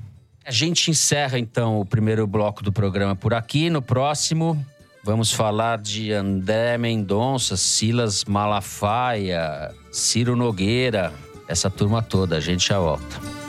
A 0.45 0.53
gente 0.53 0.93
encerra 0.93 1.41
então 1.41 1.81
o 1.81 1.85
primeiro 1.85 2.25
bloco 2.25 2.63
do 2.63 2.73
programa 2.73 3.17
por 3.17 3.35
aqui. 3.35 3.69
No 3.69 3.83
próximo, 3.83 4.65
vamos 5.03 5.33
falar 5.33 5.79
de 5.79 6.13
André 6.13 6.79
Mendonça, 6.79 7.57
Silas 7.57 8.25
Malafaia, 8.25 9.75
Ciro 9.91 10.37
Nogueira, 10.37 11.13
essa 11.51 11.69
turma 11.69 12.01
toda. 12.01 12.37
A 12.37 12.41
gente 12.41 12.69
já 12.69 12.79
volta. 12.79 13.41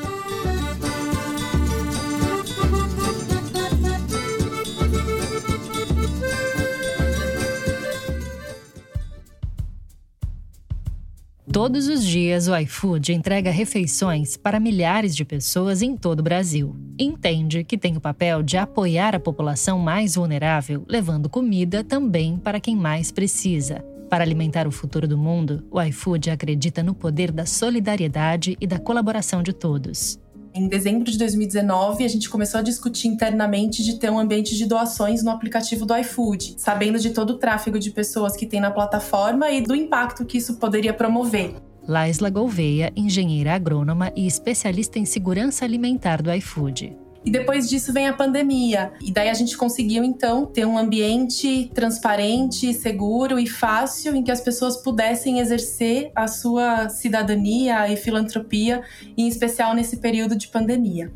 Todos 11.51 11.89
os 11.89 12.03
dias, 12.03 12.47
o 12.47 12.55
iFood 12.55 13.13
entrega 13.13 13.51
refeições 13.51 14.37
para 14.37 14.59
milhares 14.59 15.13
de 15.13 15.25
pessoas 15.25 15.81
em 15.81 15.97
todo 15.97 16.21
o 16.21 16.23
Brasil. 16.23 16.75
Entende 16.97 17.63
que 17.63 17.77
tem 17.77 17.97
o 17.97 18.01
papel 18.01 18.41
de 18.41 18.57
apoiar 18.57 19.13
a 19.13 19.19
população 19.19 19.77
mais 19.77 20.15
vulnerável, 20.15 20.83
levando 20.87 21.29
comida 21.29 21.83
também 21.83 22.37
para 22.37 22.59
quem 22.59 22.75
mais 22.75 23.11
precisa. 23.11 23.90
Para 24.11 24.25
alimentar 24.25 24.67
o 24.67 24.71
futuro 24.71 25.07
do 25.07 25.17
mundo, 25.17 25.63
o 25.71 25.81
iFood 25.81 26.31
acredita 26.31 26.83
no 26.83 26.93
poder 26.93 27.31
da 27.31 27.45
solidariedade 27.45 28.57
e 28.59 28.67
da 28.67 28.77
colaboração 28.77 29.41
de 29.41 29.53
todos. 29.53 30.19
Em 30.53 30.67
dezembro 30.67 31.09
de 31.09 31.17
2019, 31.17 32.03
a 32.03 32.07
gente 32.09 32.29
começou 32.29 32.59
a 32.59 32.61
discutir 32.61 33.07
internamente 33.07 33.81
de 33.81 33.97
ter 33.97 34.09
um 34.09 34.19
ambiente 34.19 34.57
de 34.57 34.65
doações 34.65 35.23
no 35.23 35.31
aplicativo 35.31 35.85
do 35.85 35.95
iFood, 35.95 36.55
sabendo 36.57 36.99
de 36.99 37.11
todo 37.11 37.29
o 37.29 37.37
tráfego 37.37 37.79
de 37.79 37.89
pessoas 37.89 38.35
que 38.35 38.45
tem 38.45 38.59
na 38.59 38.69
plataforma 38.69 39.49
e 39.49 39.61
do 39.61 39.73
impacto 39.73 40.25
que 40.25 40.39
isso 40.39 40.57
poderia 40.57 40.93
promover. 40.93 41.55
Laisla 41.87 42.29
Gouveia, 42.29 42.91
engenheira 42.97 43.55
agrônoma 43.55 44.11
e 44.13 44.27
especialista 44.27 44.99
em 44.99 45.05
segurança 45.05 45.63
alimentar 45.63 46.21
do 46.21 46.29
iFood. 46.33 46.97
E 47.23 47.29
depois 47.29 47.69
disso 47.69 47.93
vem 47.93 48.07
a 48.07 48.13
pandemia. 48.13 48.91
E 49.01 49.11
daí 49.11 49.29
a 49.29 49.33
gente 49.33 49.55
conseguiu, 49.55 50.03
então, 50.03 50.45
ter 50.45 50.65
um 50.65 50.77
ambiente 50.77 51.69
transparente, 51.73 52.73
seguro 52.73 53.39
e 53.39 53.47
fácil 53.47 54.15
em 54.15 54.23
que 54.23 54.31
as 54.31 54.41
pessoas 54.41 54.77
pudessem 54.77 55.39
exercer 55.39 56.11
a 56.15 56.27
sua 56.27 56.89
cidadania 56.89 57.91
e 57.91 57.95
filantropia, 57.95 58.81
em 59.15 59.27
especial 59.27 59.75
nesse 59.75 59.97
período 59.97 60.35
de 60.35 60.47
pandemia. 60.47 61.11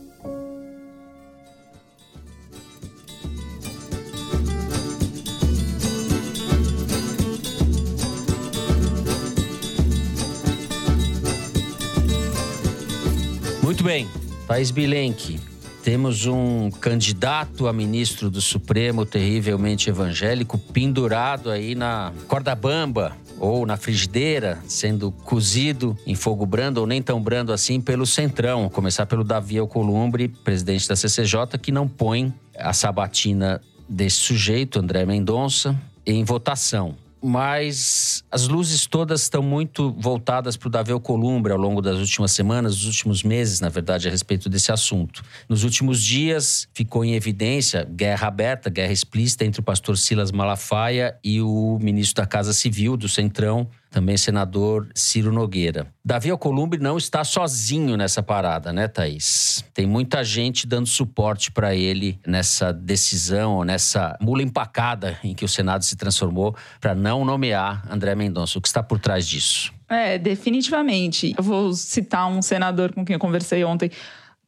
Muito 13.65 13.83
bem, 13.83 14.07
Thais 14.47 14.69
Bilenque. 14.69 15.39
Temos 15.83 16.27
um 16.27 16.69
candidato 16.69 17.67
a 17.67 17.73
ministro 17.73 18.29
do 18.29 18.39
Supremo 18.39 19.07
terrivelmente 19.07 19.89
evangélico 19.89 20.59
pendurado 20.59 21.49
aí 21.49 21.73
na 21.73 22.13
corda 22.27 22.53
bamba 22.53 23.17
ou 23.39 23.65
na 23.65 23.75
frigideira, 23.75 24.59
sendo 24.67 25.11
cozido 25.11 25.97
em 26.05 26.13
fogo 26.13 26.45
brando 26.45 26.79
ou 26.79 26.85
nem 26.85 27.01
tão 27.01 27.19
brando 27.19 27.51
assim 27.51 27.81
pelo 27.81 28.05
Centrão. 28.05 28.69
Começar 28.69 29.07
pelo 29.07 29.23
Davi 29.23 29.57
Alcolumbre, 29.57 30.27
presidente 30.27 30.87
da 30.87 30.95
CCJ, 30.95 31.57
que 31.59 31.71
não 31.71 31.87
põe 31.87 32.31
a 32.55 32.71
sabatina 32.71 33.59
desse 33.89 34.17
sujeito, 34.17 34.77
André 34.77 35.07
Mendonça, 35.07 35.75
em 36.05 36.23
votação 36.23 36.93
mas 37.23 38.23
as 38.31 38.47
luzes 38.47 38.85
todas 38.85 39.21
estão 39.21 39.41
muito 39.41 39.91
voltadas 39.97 40.55
para 40.55 40.67
o 40.67 40.69
Davi 40.69 40.91
Alcolumbre 40.91 41.51
ao 41.51 41.57
longo 41.57 41.81
das 41.81 41.97
últimas 41.97 42.31
semanas, 42.31 42.75
dos 42.75 42.85
últimos 42.85 43.23
meses, 43.23 43.59
na 43.59 43.69
verdade, 43.69 44.07
a 44.07 44.11
respeito 44.11 44.49
desse 44.49 44.71
assunto. 44.71 45.23
Nos 45.49 45.63
últimos 45.63 46.03
dias, 46.03 46.67
ficou 46.73 47.03
em 47.03 47.15
evidência 47.15 47.83
guerra 47.83 48.27
aberta, 48.27 48.69
guerra 48.69 48.91
explícita 48.91 49.45
entre 49.45 49.59
o 49.59 49.63
pastor 49.63 49.97
Silas 49.97 50.31
Malafaia 50.31 51.17
e 51.23 51.41
o 51.41 51.79
ministro 51.81 52.21
da 52.21 52.27
Casa 52.27 52.53
Civil 52.53 52.95
do 52.95 53.09
Centrão, 53.09 53.67
também 53.95 54.17
senador 54.17 54.89
Ciro 54.93 55.31
Nogueira. 55.31 55.87
Davi 56.03 56.29
Alcolumbre 56.29 56.77
não 56.77 56.97
está 56.97 57.23
sozinho 57.23 57.95
nessa 57.95 58.21
parada, 58.21 58.73
né, 58.73 58.89
Thaís? 58.89 59.63
Tem 59.73 59.85
muita 59.85 60.21
gente 60.21 60.67
dando 60.67 60.85
suporte 60.85 61.49
para 61.49 61.73
ele 61.73 62.19
nessa 62.27 62.73
decisão, 62.73 63.63
nessa 63.63 64.17
mula 64.19 64.43
empacada 64.43 65.17
em 65.23 65.33
que 65.33 65.45
o 65.45 65.47
Senado 65.47 65.85
se 65.85 65.95
transformou 65.95 66.53
para 66.81 66.93
não 66.93 67.23
nomear 67.23 67.87
André 67.89 68.13
Mendonça. 68.15 68.59
O 68.59 68.61
que 68.61 68.67
está 68.67 68.83
por 68.83 68.99
trás 68.99 69.25
disso? 69.25 69.73
É, 69.87 70.17
definitivamente. 70.17 71.33
Eu 71.37 71.43
vou 71.43 71.71
citar 71.71 72.27
um 72.27 72.41
senador 72.41 72.93
com 72.93 73.05
quem 73.05 73.13
eu 73.13 73.19
conversei 73.19 73.63
ontem 73.63 73.89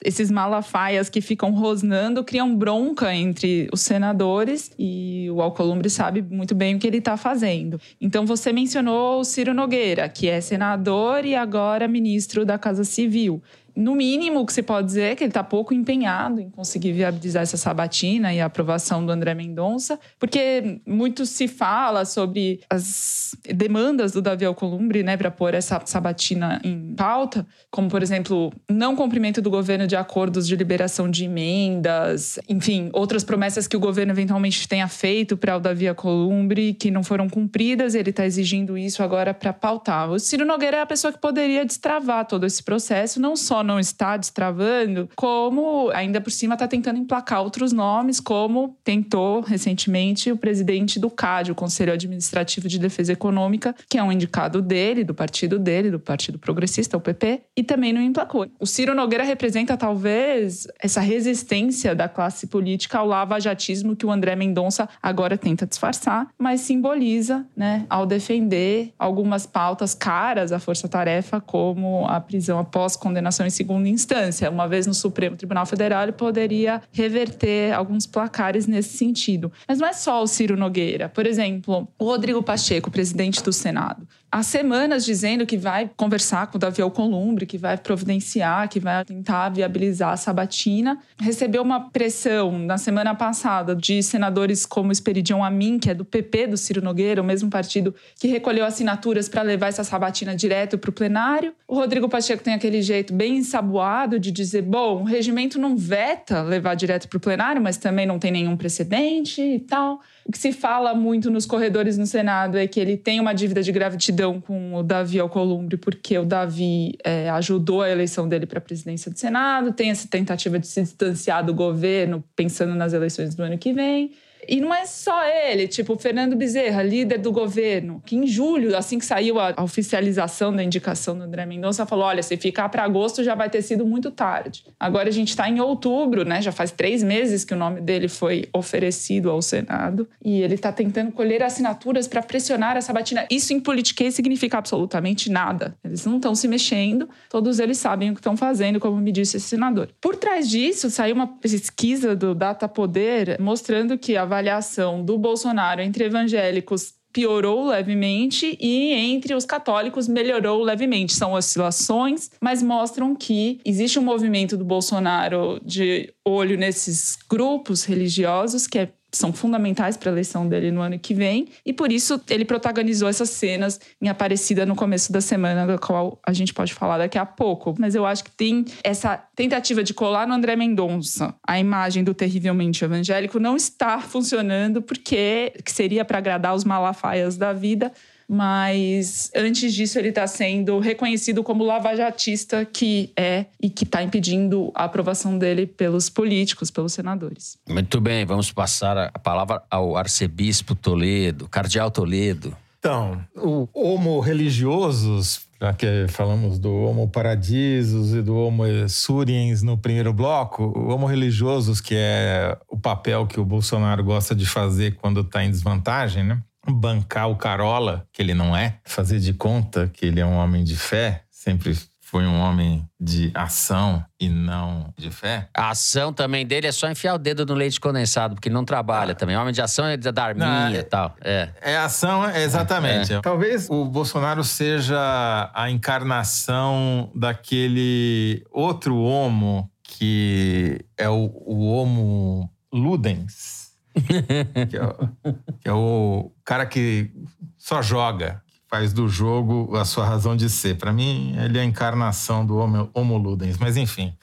esses 0.04 0.30
malafaias 0.30 1.10
que 1.10 1.22
ficam 1.22 1.52
rosnando 1.52 2.24
criam 2.24 2.56
bronca 2.56 3.14
entre 3.14 3.68
os 3.72 3.82
senadores 3.82 4.72
e 4.78 5.28
o 5.32 5.42
Alcolumbre 5.42 5.90
sabe 5.90 6.22
muito 6.22 6.54
bem 6.54 6.76
o 6.76 6.80
que 6.80 6.88
ele 6.88 6.98
está 6.98 7.18
fazendo. 7.18 7.80
Então 8.00 8.26
você 8.26 8.54
mencionou 8.54 9.20
o 9.20 9.24
Ciro 9.24 9.54
Nogueira, 9.54 10.08
que 10.08 10.28
é 10.28 10.40
senador 10.40 11.26
e 11.26 11.36
agora 11.36 11.88
ministro 11.88 12.46
da 12.46 12.58
Casa 12.58 12.84
Civil 12.84 13.42
no 13.78 13.94
mínimo, 13.94 14.40
o 14.40 14.46
que 14.46 14.54
se 14.54 14.64
pode 14.64 14.88
dizer 14.88 15.12
é 15.12 15.16
que 15.16 15.24
ele 15.24 15.30
está 15.30 15.44
pouco 15.44 15.72
empenhado 15.72 16.42
em 16.42 16.50
conseguir 16.50 16.94
viabilizar 16.94 17.44
essa 17.44 17.58
sabatina 17.58 18.34
e 18.34 18.42
a 18.42 18.46
aprovação 18.46 19.06
do 19.06 19.12
André 19.12 19.36
Mendonça, 19.36 20.00
porque 20.18 20.82
muito 20.84 21.28
se 21.28 21.48
fala 21.48 22.04
sobre 22.04 22.62
as 22.68 23.36
demandas 23.54 24.14
do 24.14 24.22
Davi 24.22 24.46
Alcolumbre 24.46 25.04
né, 25.04 25.16
para 25.16 25.30
pôr 25.30 25.54
essa 25.54 25.80
sabatina 25.86 26.60
em 26.64 26.96
pauta, 26.96 27.46
como, 27.70 27.88
por 27.88 28.02
exemplo, 28.02 28.52
não 28.68 28.96
cumprimento 28.96 29.44
do 29.44 29.50
governo 29.52 29.86
de 29.86 29.96
acordos 29.96 30.48
de 30.48 30.56
liberação 30.56 31.08
de 31.08 31.26
emendas, 31.26 32.40
enfim, 32.50 32.90
outras 32.94 33.24
promessas 33.24 33.68
que 33.68 33.78
o 33.78 33.80
governo 33.80 34.12
eventualmente 34.12 34.68
tenha 34.68 34.88
feito 34.88 35.38
para 35.38 35.56
o 35.56 35.60
Davi 35.60 35.88
Alcolumbre 35.88 36.74
que 36.74 36.90
não 36.90 37.04
foram 37.04 37.30
cumpridas, 37.30 37.94
e 37.94 38.00
ele 38.00 38.10
está 38.10 38.26
exigindo 38.26 38.76
isso 38.76 39.04
agora 39.04 39.36
para 39.36 39.54
pautar. 39.54 40.10
O 40.10 40.18
Ciro 40.18 40.46
Nogueira 40.46 40.78
é 40.78 40.82
a 40.82 40.86
pessoa 40.88 41.14
que 41.14 41.20
poderia 41.20 41.64
destravar 41.64 42.26
todo 42.26 42.44
esse 42.44 42.64
processo, 42.64 43.22
não 43.22 43.36
só 43.36 43.67
não 43.68 43.80
está 43.80 44.18
destravando, 44.18 45.10
como 45.16 45.92
ainda 45.94 46.20
por 46.20 46.32
cima 46.32 46.56
está 46.56 46.68
tentando 46.68 46.98
emplacar 46.98 47.44
outros 47.44 47.72
nomes, 47.72 48.20
como 48.20 48.76
tentou 48.84 49.42
recentemente 49.42 50.32
o 50.32 50.38
presidente 50.38 51.00
do 51.00 51.10
CAD, 51.10 51.52
o 51.52 51.56
Conselho 51.56 51.94
Administrativo 51.94 52.68
de 52.68 52.80
Defesa 52.80 53.14
Econômica, 53.14 53.76
que 53.90 53.98
é 53.98 54.04
um 54.04 54.12
indicado 54.12 54.62
dele, 54.62 55.04
do 55.04 55.14
partido 55.14 55.60
dele, 55.60 55.92
do 55.92 56.00
Partido 56.00 56.40
Progressista, 56.40 56.98
o 56.98 57.02
PP, 57.02 57.42
e 57.56 57.64
também 57.64 57.92
não 57.92 58.02
emplacou. 58.02 58.48
O 58.60 58.66
Ciro 58.66 58.96
Nogueira 58.96 59.24
representa 59.24 59.76
talvez 59.76 60.68
essa 60.82 61.02
resistência 61.02 61.94
da 61.94 62.08
classe 62.08 62.48
política 62.48 63.00
ao 63.00 63.08
lavajatismo 63.08 63.96
que 63.96 64.06
o 64.06 64.12
André 64.12 64.36
Mendonça 64.36 64.88
agora 65.04 65.38
tenta 65.38 65.68
disfarçar, 65.68 66.28
mas 66.38 66.62
simboliza, 66.62 67.46
né, 67.56 67.86
ao 67.90 68.06
defender 68.06 68.94
algumas 68.98 69.46
pautas 69.46 69.94
caras 69.94 70.52
à 70.52 70.60
força-tarefa, 70.60 71.42
como 71.42 72.06
a 72.06 72.20
prisão 72.20 72.60
após 72.60 72.96
condenação 72.96 73.46
segunda 73.58 73.90
instância. 73.90 74.50
Uma 74.50 74.68
vez 74.68 74.88
no 74.88 74.94
Supremo 74.94 75.36
Tribunal 75.36 75.66
Federal, 75.66 76.04
ele 76.04 76.12
poderia 76.12 76.82
reverter 76.92 77.74
alguns 77.74 78.06
placares 78.06 78.68
nesse 78.68 78.98
sentido. 78.98 79.52
Mas 79.68 79.80
não 79.80 79.88
é 79.88 79.94
só 79.94 80.22
o 80.22 80.28
Ciro 80.28 80.56
Nogueira. 80.56 81.10
Por 81.10 81.26
exemplo, 81.26 81.88
o 81.98 82.06
Rodrigo 82.06 82.42
Pacheco, 82.42 82.90
presidente 82.90 83.44
do 83.44 83.52
Senado 83.52 84.08
há 84.38 84.44
semanas 84.44 85.04
dizendo 85.04 85.48
que 85.48 85.58
vai 85.58 85.90
conversar 85.98 86.46
com 86.48 86.58
o 86.58 86.60
Davi 86.60 86.80
Alcolumbre, 86.80 87.48
que 87.48 87.58
vai 87.58 87.76
providenciar, 87.76 88.70
que 88.70 88.80
vai 88.80 89.04
tentar 89.04 89.50
viabilizar 89.50 90.14
a 90.14 90.18
sabatina. 90.18 91.00
Recebeu 91.20 91.64
uma 91.64 91.90
pressão 91.90 92.60
na 92.60 92.78
semana 92.78 93.16
passada 93.16 93.76
de 93.76 94.04
senadores 94.04 94.64
como 94.64 94.92
Esperidião 94.92 95.44
Amin, 95.44 95.80
que 95.80 95.90
é 95.90 95.94
do 95.96 96.06
PP 96.06 96.48
do 96.48 96.58
Ciro 96.58 96.84
Nogueira, 96.84 97.20
o 97.20 97.26
mesmo 97.26 97.50
partido 97.50 97.96
que 98.20 98.28
recolheu 98.28 98.64
assinaturas 98.64 99.28
para 99.28 99.42
levar 99.42 99.68
essa 99.70 99.84
sabatina 99.84 100.36
direto 100.36 100.78
para 100.78 100.92
o 100.92 100.94
plenário. 100.94 101.54
O 101.68 101.74
Rodrigo 101.74 102.08
Pacheco 102.08 102.44
tem 102.44 102.54
aquele 102.54 102.84
jeito 102.84 103.14
bem 103.14 103.38
ensaboado 103.38 104.20
de 104.20 104.32
dizer: 104.32 104.62
bom, 104.62 105.02
o 105.02 105.04
regimento 105.04 105.58
não 105.58 105.76
veta 105.76 106.44
levar 106.44 106.76
direto 106.76 107.08
para 107.08 107.18
o 107.18 107.20
plenário, 107.20 107.62
mas 107.62 107.78
também 107.78 108.06
não 108.06 108.20
tem 108.20 108.32
nenhum 108.32 108.56
precedente 108.56 109.42
e 109.42 109.60
tal. 109.60 110.00
O 110.28 110.32
que 110.32 110.38
se 110.38 110.52
fala 110.52 110.94
muito 110.94 111.32
nos 111.32 111.46
corredores 111.46 111.98
no 111.98 112.06
Senado 112.06 112.58
é 112.58 112.68
que 112.68 112.82
ele 112.82 112.98
tem 112.98 113.18
uma 113.18 113.32
dívida 113.32 113.64
de 113.64 113.72
gratidão 113.72 114.42
com 114.42 114.76
o 114.76 114.84
Davi 114.84 115.22
Alcolumbre, 115.22 115.78
porque 115.78 116.18
o 116.18 116.26
Davi 116.26 116.98
é, 117.02 117.30
ajudou 117.30 117.82
a 117.82 117.90
eleição 117.90 118.28
dele 118.28 118.46
para 118.46 118.58
a 118.58 118.62
presidência 118.62 119.10
do 119.10 119.18
Senado, 119.18 119.72
tem 119.72 119.90
essa 119.90 120.06
tentativa 120.06 120.60
de 120.60 120.68
se 120.68 120.82
distanciar 120.82 121.46
do 121.46 121.54
governo, 121.54 122.22
pensando 122.36 122.76
nas 122.76 122.92
eleições 122.92 123.36
do 123.36 123.44
ano 123.44 123.58
que 123.58 123.72
vem. 123.72 124.12
E 124.48 124.62
não 124.62 124.74
é 124.74 124.86
só 124.86 125.26
ele, 125.26 125.68
tipo, 125.68 125.94
o 125.94 126.00
Fernando 126.00 126.36
Bezerra, 126.36 126.82
líder 126.82 127.18
do 127.18 127.32
governo, 127.32 128.02
que 128.06 128.16
em 128.16 128.26
julho, 128.26 128.76
assim 128.78 128.98
que 128.98 129.06
saiu 129.06 129.40
a, 129.40 129.54
oficialização 129.62 130.56
da 130.56 130.64
indicação 130.64 131.18
do 131.18 131.24
André 131.24 131.46
Mendonça, 131.46 131.86
falou: 131.86 132.06
olha, 132.06 132.24
se 132.24 132.38
ficar 132.38 132.70
para 132.70 132.84
agosto 132.84 133.24
já 133.24 133.36
vai 133.36 133.50
ter 133.50 133.62
sido 133.62 133.86
muito 133.86 134.12
tarde. 134.12 134.66
Agora 134.80 135.10
a 135.10 135.12
gente 135.12 135.30
está 135.30 135.50
em 135.50 135.60
outubro, 135.60 136.24
né? 136.24 136.42
Já 136.42 136.52
faz 136.52 136.72
três 136.72 137.04
meses 137.04 137.44
que 137.44 137.54
o 137.54 137.58
nome 137.58 137.82
dele 137.82 138.08
foi 138.08 138.48
oferecido 138.54 139.30
ao 139.30 139.42
Senado 139.42 140.08
e 140.24 140.42
ele 140.42 140.56
está 140.56 140.72
tentando 140.72 141.12
colher 141.12 141.44
assinaturas 141.44 142.08
para 142.08 142.22
pressionar 142.22 142.78
essa 142.78 142.94
batina. 142.94 143.26
Isso 143.30 143.54
em 143.54 143.60
politiquês 143.60 144.14
significa 144.14 144.58
absolutamente 144.58 145.30
nada. 145.30 145.76
Eles 145.84 146.06
não 146.06 146.18
estão 146.18 146.36
se 146.36 146.48
mexendo, 146.48 147.10
todos 147.30 147.60
eles 147.60 147.78
sabem 147.78 148.12
o 148.12 148.14
que 148.14 148.20
estão 148.20 148.38
fazendo, 148.38 148.80
como 148.80 148.98
me 148.98 149.12
disse 149.12 149.38
esse 149.38 149.48
senador. 149.48 149.90
Por 150.00 150.16
trás 150.16 150.50
disso, 150.50 150.90
saiu 150.90 151.16
uma 151.16 151.28
pesquisa 151.28 152.16
do 152.16 152.34
Data 152.34 152.68
Poder 152.68 153.38
mostrando 153.40 153.98
que 153.98 154.16
a 154.16 154.26
avaliação 154.38 155.04
do 155.04 155.18
Bolsonaro 155.18 155.82
entre 155.82 156.06
evangélicos 156.06 156.94
piorou 157.12 157.70
levemente 157.70 158.56
e 158.62 158.94
entre 158.94 159.34
os 159.34 159.44
católicos 159.44 160.08
melhorou 160.08 160.62
levemente. 160.62 161.14
São 161.14 161.34
oscilações, 161.34 162.30
mas 162.40 162.62
mostram 162.62 163.16
que 163.16 163.60
existe 163.66 163.98
um 163.98 164.04
movimento 164.04 164.56
do 164.56 164.64
Bolsonaro 164.64 165.60
de 165.64 166.14
olho 166.24 166.56
nesses 166.58 167.18
grupos 167.28 167.86
religiosos 167.86 168.68
que 168.68 168.80
é 168.80 168.90
são 169.18 169.34
fundamentais 169.34 169.98
para 169.98 170.10
a 170.10 170.14
eleição 170.14 170.48
dele 170.48 170.72
no 170.72 170.82
ano 170.82 170.98
que 170.98 171.14
vem, 171.14 171.48
e 171.66 171.74
por 171.74 171.92
isso 171.92 172.22
ele 172.30 172.46
protagonizou 172.46 173.10
essas 173.10 173.30
cenas 173.30 173.80
em 174.02 174.10
Aparecida 174.10 174.66
no 174.66 174.76
começo 174.76 175.12
da 175.12 175.22
semana, 175.22 175.66
da 175.66 175.78
qual 175.78 176.20
a 176.26 176.34
gente 176.34 176.54
pode 176.54 176.74
falar 176.74 176.98
daqui 176.98 177.18
a 177.18 177.26
pouco. 177.26 177.76
Mas 177.78 177.96
eu 177.96 178.06
acho 178.06 178.24
que 178.24 178.32
tem 178.32 178.66
essa 178.84 179.18
tentativa 179.36 179.84
de 179.84 179.94
colar 179.94 180.28
no 180.28 180.34
André 180.34 180.56
Mendonça 180.56 181.36
a 181.46 181.60
imagem 181.60 182.04
do 182.04 182.14
terrivelmente 182.14 182.84
evangélico 182.84 183.40
não 183.40 183.56
está 183.56 184.00
funcionando 184.00 184.82
porque 184.82 185.54
que 185.64 185.72
seria 185.72 186.04
para 186.06 186.18
agradar 186.18 186.56
os 186.56 186.64
malafaias 186.64 187.38
da 187.38 187.54
vida, 187.54 187.92
mas 188.28 189.32
antes 189.36 189.74
disso 189.74 189.98
ele 189.98 190.10
está 190.10 190.28
sendo 190.28 190.80
reconhecido 190.80 191.44
como 191.44 191.64
lavajatista 191.64 192.66
que 192.66 193.12
é 193.16 193.46
e 193.62 193.70
que 193.70 193.86
está 193.86 194.04
impedindo 194.04 194.72
a 194.76 194.84
aprovação 194.84 195.38
dele 195.38 195.66
pelos 195.66 196.10
políticos, 196.10 196.70
pelos 196.70 196.94
senadores. 196.94 197.58
Muito 197.68 198.02
bem, 198.02 198.26
vamos 198.26 198.52
passar 198.52 198.98
a 198.98 199.20
palavra 199.20 199.64
ao 199.70 199.96
arcebispo 199.96 200.76
Toledo, 200.76 201.48
cardeal 201.48 201.90
Toledo. 201.90 202.56
Então, 202.80 203.20
o 203.36 203.68
homo 203.74 204.20
religiosos, 204.20 205.42
já 205.60 205.74
que 205.74 206.06
falamos 206.10 206.60
do 206.60 206.72
homo 206.72 207.08
paradisos 207.08 208.14
e 208.14 208.22
do 208.22 208.36
homo 208.36 208.64
suriens 208.88 209.64
no 209.64 209.78
primeiro 209.78 210.14
bloco, 210.14 210.64
o 210.64 210.94
homo 210.94 211.08
religiosos, 211.08 211.82
que 211.82 211.96
é 211.98 212.58
o 212.70 212.78
papel 212.78 213.26
que 213.26 213.40
o 213.40 213.46
Bolsonaro 213.46 214.04
gosta 214.04 214.36
de 214.36 214.46
fazer 214.46 214.96
quando 214.96 215.22
está 215.22 215.44
em 215.44 215.50
desvantagem, 215.50 216.24
né? 216.24 216.42
Bancar 216.70 217.30
o 217.30 217.36
Carola, 217.36 218.08
que 218.12 218.22
ele 218.22 218.34
não 218.34 218.56
é, 218.56 218.80
fazer 218.84 219.20
de 219.20 219.34
conta 219.34 219.90
que 219.94 220.06
ele 220.06 220.20
é 220.20 220.26
um 220.26 220.36
homem 220.36 220.64
de 220.64 220.76
fé, 220.76 221.24
sempre 221.30 221.78
foi 222.10 222.26
um 222.26 222.40
homem 222.40 222.88
de 222.98 223.32
ação 223.34 224.04
e 224.18 224.30
não 224.30 224.94
de 224.98 225.12
fé. 225.12 225.50
A 225.54 225.72
ação 225.72 226.14
também 226.14 226.48
dele 226.48 226.66
é 226.66 226.72
só 226.72 226.90
enfiar 226.90 227.16
o 227.16 227.18
dedo 227.18 227.46
no 227.46 227.54
leite 227.54 227.82
condensado, 227.82 228.36
porque 228.36 228.50
não 228.50 228.64
trabalha 228.64 229.12
ah. 229.12 229.16
também. 229.16 229.36
Homem 229.36 229.54
de 229.54 229.62
ação 229.62 229.86
é 229.86 229.98
da 229.98 230.24
arminha 230.24 230.80
e 230.80 230.84
tal. 230.84 231.14
É. 231.22 231.50
é 231.62 231.78
ação, 231.78 232.26
é, 232.26 232.44
exatamente. 232.44 233.14
É. 233.14 233.20
Talvez 233.20 233.70
o 233.70 233.84
Bolsonaro 233.84 234.42
seja 234.42 235.52
a 235.54 235.70
encarnação 235.70 237.12
daquele 237.14 238.46
outro 238.52 238.98
homo 238.98 239.70
que 239.84 240.80
é 240.98 241.10
o, 241.10 241.30
o 241.46 241.68
homo 241.68 242.50
ludens 242.72 243.67
que, 244.70 244.78
é 244.78 244.84
o, 244.84 245.34
que 245.60 245.70
é 245.70 245.74
o 245.74 246.32
cara 246.44 246.66
que 246.66 247.12
só 247.58 247.82
joga, 247.82 248.42
faz 248.70 248.94
do 248.94 249.08
jogo 249.08 249.76
a 249.76 249.86
sua 249.86 250.06
razão 250.06 250.36
de 250.36 250.50
ser. 250.50 250.78
Para 250.78 250.94
mim, 250.94 251.36
ele 251.44 251.58
é 251.58 251.62
a 251.62 251.66
encarnação 251.66 252.46
do 252.46 252.58
homo, 252.58 252.90
homo 252.94 253.18
ludens. 253.18 253.58
Mas 253.58 253.78
enfim, 253.78 254.14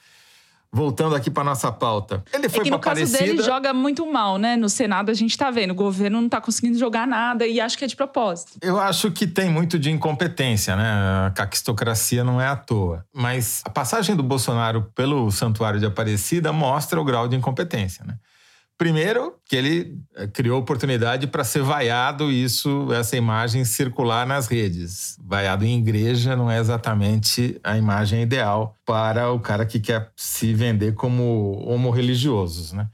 voltando 0.75 1.15
aqui 1.15 1.31
para 1.31 1.43
nossa 1.43 1.71
pauta. 1.71 2.21
Ele 2.33 2.49
foi 2.49 2.59
é 2.59 2.63
que 2.63 2.69
no 2.69 2.77
caso 2.79 3.01
Aparecida... 3.01 3.19
dele 3.19 3.41
joga 3.41 3.73
muito 3.73 4.05
mal, 4.11 4.37
né? 4.37 4.57
No 4.57 4.67
Senado 4.67 5.09
a 5.09 5.13
gente 5.13 5.37
tá 5.37 5.49
vendo, 5.49 5.71
o 5.71 5.75
governo 5.75 6.19
não 6.19 6.27
tá 6.27 6.41
conseguindo 6.41 6.77
jogar 6.77 7.07
nada 7.07 7.47
e 7.47 7.61
acho 7.61 7.77
que 7.77 7.85
é 7.85 7.87
de 7.87 7.95
propósito. 7.95 8.57
Eu 8.61 8.77
acho 8.77 9.09
que 9.09 9.25
tem 9.25 9.49
muito 9.49 9.79
de 9.79 9.89
incompetência, 9.89 10.75
né? 10.75 11.27
A 11.27 11.31
caquistocracia 11.31 12.25
não 12.25 12.41
é 12.41 12.47
à 12.47 12.57
toa. 12.57 13.05
Mas 13.13 13.61
a 13.63 13.69
passagem 13.69 14.15
do 14.17 14.23
Bolsonaro 14.23 14.91
pelo 14.93 15.31
Santuário 15.31 15.79
de 15.79 15.85
Aparecida 15.85 16.51
mostra 16.51 16.99
o 16.99 17.05
grau 17.05 17.27
de 17.27 17.37
incompetência, 17.37 18.03
né? 18.05 18.15
Primeiro, 18.77 19.35
que 19.45 19.55
ele 19.55 19.97
eh, 20.15 20.27
criou 20.27 20.59
oportunidade 20.59 21.27
para 21.27 21.45
ser 21.45 21.61
vaiado 21.61 22.29
isso, 22.29 22.91
essa 22.91 23.15
imagem 23.15 23.63
circular 23.63 24.27
nas 24.27 24.47
redes. 24.47 25.17
Vaiado 25.23 25.63
em 25.63 25.79
igreja 25.79 26.35
não 26.35 26.51
é 26.51 26.59
exatamente 26.59 27.57
a 27.63 27.77
imagem 27.77 28.21
ideal 28.21 28.75
para 28.85 29.31
o 29.31 29.39
cara 29.39 29.65
que 29.65 29.79
quer 29.79 30.11
se 30.15 30.53
vender 30.53 30.93
como 30.93 31.63
homo-religiosos, 31.65 32.73
né? 32.73 32.89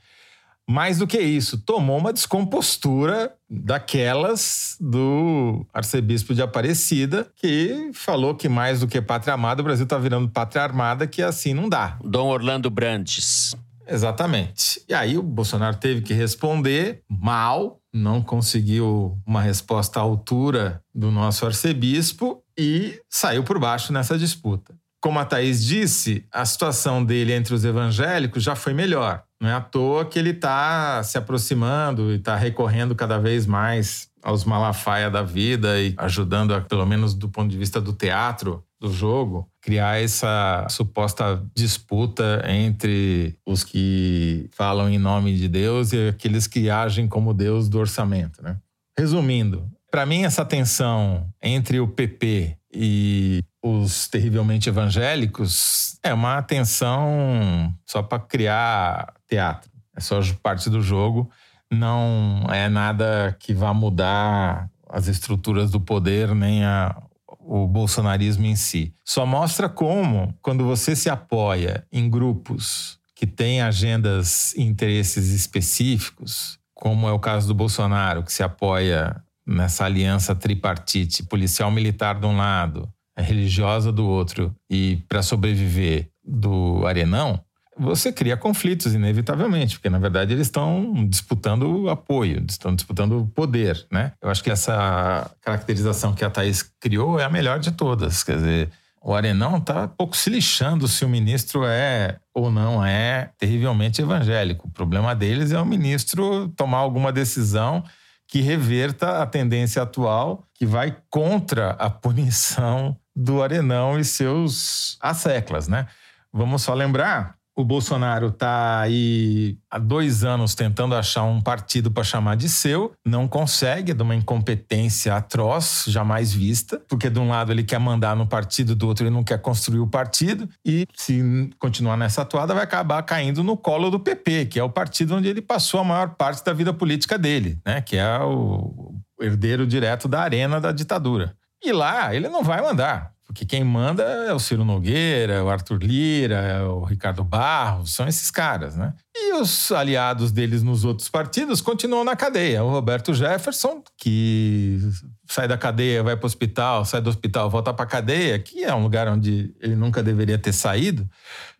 Mais 0.70 1.00
do 1.00 1.08
que 1.08 1.20
isso, 1.20 1.58
tomou 1.58 1.98
uma 1.98 2.13
descompostura 2.13 3.34
daquelas 3.50 4.78
do 4.80 5.65
arcebispo 5.74 6.34
de 6.34 6.41
Aparecida, 6.41 7.28
que 7.36 7.89
falou 7.94 8.36
que 8.36 8.48
mais 8.48 8.80
do 8.80 8.88
que 8.88 9.02
pátria 9.02 9.34
amada, 9.34 9.62
o 9.62 9.65
Brasil 9.65 9.84
está 9.84 9.98
virando 9.98 10.30
pátria 10.30 10.63
armada, 10.63 11.08
que 11.08 11.22
assim 11.22 11.54
não 11.54 11.67
dá. 11.67 11.98
Dom 12.04 12.28
Orlando 12.28 12.70
Brandes. 12.70 13.54
Exatamente. 13.92 14.82
E 14.88 14.94
aí 14.94 15.18
o 15.18 15.22
Bolsonaro 15.22 15.76
teve 15.76 16.02
que 16.02 16.14
responder 16.14 17.02
mal, 17.10 17.80
não 17.94 18.22
conseguiu 18.22 19.18
uma 19.26 19.42
resposta 19.42 20.00
à 20.00 20.02
altura 20.02 20.82
do 20.96 21.12
nosso 21.12 21.46
arcebispo 21.46 22.42
e 22.58 23.00
saiu 23.10 23.44
por 23.44 23.60
baixo 23.60 23.92
nessa 23.92 24.18
disputa. 24.18 24.74
Como 25.02 25.18
a 25.18 25.26
Thaís 25.26 25.66
disse, 25.66 26.26
a 26.32 26.46
situação 26.46 27.04
dele 27.04 27.34
entre 27.34 27.56
os 27.56 27.66
evangélicos 27.66 28.44
já 28.44 28.56
foi 28.56 28.72
melhor. 28.74 29.24
Não 29.42 29.50
é 29.50 29.54
à 29.54 29.60
toa 29.60 30.06
que 30.06 30.20
ele 30.20 30.30
está 30.30 31.02
se 31.02 31.18
aproximando 31.18 32.12
e 32.12 32.18
está 32.18 32.36
recorrendo 32.36 32.94
cada 32.94 33.18
vez 33.18 33.48
mais 33.48 34.11
aos 34.24 34.46
Malafaia 34.46 35.10
da 35.10 35.24
vida 35.24 35.80
e 35.80 35.94
ajudando, 35.98 36.54
a, 36.54 36.62
pelo 36.62 36.86
menos 36.86 37.14
do 37.14 37.30
ponto 37.30 37.50
de 37.50 37.58
vista 37.58 37.82
do 37.82 37.94
teatro, 37.94 38.64
do 38.80 38.92
jogo, 38.92 39.48
criar 39.62 40.02
essa 40.02 40.66
suposta 40.70 41.44
disputa 41.56 42.44
entre 42.48 43.38
os 43.46 43.64
que 43.64 44.50
falam 44.54 44.90
em 44.90 44.98
nome 44.98 45.36
de 45.38 45.48
Deus 45.48 45.94
e 45.94 46.10
aqueles 46.10 46.48
que 46.48 46.70
agem 46.70 47.08
como 47.08 47.34
Deus 47.34 47.70
do 47.70 47.78
orçamento. 47.78 48.42
Né? 48.42 48.58
Resumindo, 48.98 49.70
para 49.92 50.06
mim 50.06 50.24
essa 50.24 50.44
tensão 50.44 51.28
entre 51.42 51.80
o 51.80 51.88
PP 51.88 52.58
e 52.74 53.44
os 53.64 54.08
terrivelmente 54.08 54.70
evangélicos 54.70 56.00
é 56.02 56.14
uma 56.14 56.42
tensão 56.42 57.72
só 57.86 58.02
para 58.02 58.20
criar 58.20 59.14
teatro. 59.28 59.70
É 59.96 60.00
só 60.00 60.20
parte 60.42 60.70
do 60.70 60.82
jogo 60.82 61.30
não 61.72 62.46
é 62.50 62.68
nada 62.68 63.36
que 63.40 63.54
vá 63.54 63.74
mudar 63.74 64.70
as 64.90 65.08
estruturas 65.08 65.72
do 65.72 65.80
poder 65.80 66.36
nem 66.36 66.66
a, 66.66 67.02
o 67.40 67.66
bolsonarismo 67.66 68.46
em 68.46 68.56
si. 68.56 68.94
Só 69.06 69.26
mostra 69.26 69.70
como, 69.70 70.38
quando 70.42 70.66
você 70.66 70.96
se 70.96 71.10
apoia 71.10 71.86
em 71.92 72.10
grupos 72.10 73.00
que 73.16 73.26
têm 73.26 73.62
agendas 73.62 74.54
e 74.54 74.64
interesses 74.64 75.30
específicos, 75.30 76.60
como 76.74 77.08
é 77.08 77.12
o 77.12 77.20
caso 77.20 77.48
do 77.48 77.54
Bolsonaro, 77.54 78.24
que 78.24 78.34
se 78.34 78.44
apoia 78.44 79.16
nessa 79.46 79.86
aliança 79.86 80.36
tripartite 80.36 81.24
policial-militar 81.24 82.20
de 82.20 82.26
um 82.26 82.36
lado, 82.36 82.92
religiosa 83.18 83.92
do 83.92 84.06
outro, 84.06 84.54
e 84.70 85.04
para 85.08 85.22
sobreviver 85.22 86.10
do 86.24 86.86
Arenão, 86.86 87.40
você 87.78 88.12
cria 88.12 88.36
conflitos, 88.36 88.94
inevitavelmente, 88.94 89.76
porque 89.76 89.90
na 89.90 90.00
verdade 90.00 90.34
eles 90.34 90.48
estão 90.48 91.08
disputando 91.08 91.90
apoio, 91.90 92.44
estão 92.48 92.76
disputando 92.76 93.32
poder, 93.34 93.86
né? 93.92 94.12
Eu 94.22 94.30
acho 94.30 94.44
que 94.44 94.52
essa 94.52 95.30
caracterização 95.42 96.14
que 96.14 96.26
a 96.26 96.30
Thaís 96.30 96.64
criou 96.80 97.20
é 97.20 97.24
a 97.24 97.30
melhor 97.30 97.60
de 97.60 97.72
todas. 97.72 98.24
Quer 98.24 98.36
dizer, 98.36 98.70
o 99.02 99.16
Arenão 99.16 99.58
está 99.58 99.88
pouco 99.88 100.16
se 100.16 100.30
lixando 100.30 100.88
se 100.88 101.04
o 101.04 101.10
ministro 101.10 101.66
é 101.66 102.18
ou 102.34 102.52
não 102.52 102.86
é 102.86 103.32
terrivelmente 103.38 104.02
evangélico. 104.02 104.68
O 104.68 104.72
problema 104.72 105.16
deles 105.16 105.52
é 105.52 105.60
o 105.60 105.66
ministro 105.66 106.50
tomar 106.50 106.80
alguma 106.80 107.12
decisão 107.12 107.84
que 108.28 108.42
reverta 108.42 109.22
a 109.22 109.26
tendência 109.26 109.82
atual, 109.82 110.46
que 110.54 110.66
vai 110.66 110.96
contra 111.10 111.72
a 111.72 111.90
punição 111.90 112.96
do 113.16 113.42
Arenão 113.42 114.00
e 114.00 114.06
seus 114.06 114.98
asseclas, 115.02 115.68
né? 115.68 115.88
Vamos 116.32 116.62
só 116.62 116.74
lembrar 116.74 117.36
O 117.56 117.66
Bolsonaro 117.66 118.28
está 118.28 118.80
aí 118.80 119.58
há 119.70 119.78
dois 119.78 120.24
anos 120.24 120.56
tentando 120.56 120.96
achar 120.96 121.24
um 121.24 121.42
partido 121.42 121.92
para 121.92 122.04
chamar 122.04 122.36
de 122.36 122.48
seu, 122.48 122.94
não 123.06 123.28
consegue, 123.28 123.92
é 123.92 123.94
de 123.94 124.02
uma 124.02 124.16
incompetência 124.16 125.16
atroz, 125.16 125.84
jamais 125.88 126.32
vista, 126.34 126.82
porque 126.88 127.10
de 127.10 127.20
um 127.20 127.30
lado 127.30 127.52
ele 127.52 127.64
quer 127.64 127.80
mandar 127.80 128.16
no 128.16 128.26
partido, 128.26 128.74
do 128.74 128.88
outro 128.88 129.06
ele 129.06 129.14
não 129.14 129.24
quer 129.24 129.42
construir 129.42 129.80
o 129.80 129.88
partido, 129.88 130.48
e 130.66 130.88
se 130.96 131.50
continuar 131.60 131.98
nessa 131.98 132.22
atuada 132.22 132.54
vai 132.54 132.64
acabar 132.64 133.04
caindo 133.04 133.44
no 133.44 133.58
colo 133.58 133.92
do 133.92 134.00
PP, 134.00 134.46
que 134.46 134.60
é 134.60 134.64
o 134.64 134.70
partido 134.70 135.16
onde 135.16 135.28
ele 135.28 135.42
passou 135.42 135.82
a 135.82 135.84
maior 135.84 136.16
parte 136.16 136.44
da 136.46 136.54
vida 136.54 136.74
política 136.74 137.18
dele, 137.18 137.60
né? 137.66 137.82
que 137.82 137.98
é 137.98 138.20
o 138.20 138.96
herdeiro 139.20 139.68
direto 139.68 140.08
da 140.08 140.22
arena 140.22 140.62
da 140.62 140.72
ditadura. 140.72 141.36
E 141.64 141.72
lá 141.72 142.16
ele 142.16 142.28
não 142.30 142.44
vai 142.44 142.62
mandar. 142.62 143.12
Porque 143.32 143.46
quem 143.46 143.63
manda 143.63 144.04
é 144.04 144.34
o 144.34 144.39
Ciro 144.39 144.65
Nogueira, 144.65 145.36
é 145.36 145.41
o 145.41 145.50
Arthur 145.50 145.82
Lira, 145.82 146.36
é 146.36 146.63
o 146.63 146.84
Ricardo 146.84 147.24
Barros, 147.24 147.94
são 147.94 148.06
esses 148.06 148.30
caras, 148.30 148.76
né? 148.76 148.94
E 149.15 149.34
os 149.36 149.72
aliados 149.72 150.34
deles 150.34 150.62
nos 150.62 150.84
outros 150.84 151.08
partidos 151.08 151.62
continuam 151.62 152.04
na 152.04 152.13
cadeia. 152.13 152.62
O 152.62 152.70
Roberto 152.70 153.13
Jefferson, 153.13 153.82
que 153.98 154.80
sai 155.26 155.48
da 155.48 155.58
cadeia, 155.58 156.04
vai 156.04 156.17
para 156.17 156.26
o 156.26 156.28
hospital, 156.28 156.84
sai 156.84 157.00
do 157.00 157.10
hospital, 157.10 157.50
volta 157.50 157.74
para 157.74 157.86
a 157.86 157.88
cadeia, 157.88 158.38
que 158.38 158.65
é 158.65 158.76
um 158.76 158.84
lugar 158.84 159.08
onde 159.08 159.56
ele 159.62 159.78
nunca 159.78 160.04
deveria 160.04 160.38
ter 160.38 160.52
saído. 160.52 161.10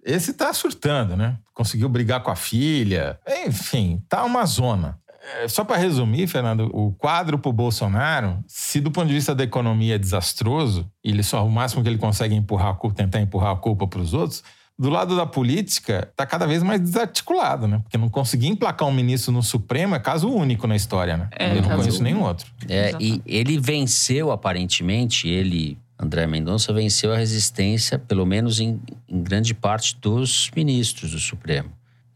Esse 0.04 0.32
está 0.32 0.54
surtando, 0.54 1.16
né? 1.16 1.38
Conseguiu 1.54 1.88
brigar 1.88 2.22
com 2.22 2.32
a 2.32 2.36
filha. 2.36 3.18
Enfim, 3.48 4.04
tá 4.10 4.26
uma 4.26 4.46
zona. 4.46 5.00
É, 5.22 5.48
só 5.48 5.64
para 5.64 5.78
resumir, 5.78 6.28
Fernando, 6.28 6.70
o 6.74 6.92
quadro 6.94 7.38
para 7.38 7.50
o 7.50 7.54
Bolsonaro, 7.54 8.44
se 8.48 8.82
do 8.82 8.90
ponto 8.90 9.08
de 9.08 9.14
vista 9.14 9.36
da 9.36 9.44
economia 9.44 9.96
é 9.96 9.98
desastroso, 9.98 10.90
e 11.04 11.12
ele 11.12 11.22
só 11.22 11.46
o 11.46 11.52
máximo 11.52 11.84
que 11.84 11.90
ele 11.90 11.98
consegue 11.98 12.34
empurrar, 12.34 12.78
tentar 12.96 13.22
empurrar 13.22 13.52
a 13.52 13.56
culpa 13.56 13.88
para 13.88 14.00
os 14.00 14.14
outros, 14.14 14.44
do 14.82 14.90
lado 14.90 15.16
da 15.16 15.28
política, 15.28 16.08
está 16.10 16.26
cada 16.26 16.48
vez 16.48 16.64
mais 16.64 16.82
desarticulado, 16.82 17.68
né? 17.68 17.80
Porque 17.84 18.00
não 18.00 18.10
conseguir 18.10 18.48
emplacar 18.48 18.88
um 18.88 18.92
ministro 18.92 19.32
no 19.32 19.44
Supremo 19.44 19.94
é 19.94 20.00
caso 20.00 20.28
único 20.28 20.66
na 20.66 20.76
história, 20.76 21.16
né? 21.18 21.30
É, 21.38 21.56
Eu 21.56 21.62
não 21.62 21.78
conheço 21.78 22.02
nenhum 22.02 22.24
outro. 22.24 22.52
É, 22.68 22.92
e 23.00 23.22
ele 23.28 23.60
venceu, 23.60 24.32
aparentemente, 24.32 25.28
ele, 25.28 25.78
André 26.00 26.26
Mendonça, 26.26 26.74
venceu 26.74 27.14
a 27.14 27.18
resistência, 27.18 28.00
pelo 28.00 28.26
menos 28.26 28.60
em, 28.60 28.82
em 29.08 29.22
grande 29.22 29.54
parte 29.54 29.96
dos 30.02 30.50
ministros 30.56 31.12
do 31.12 31.20
Supremo. 31.20 31.70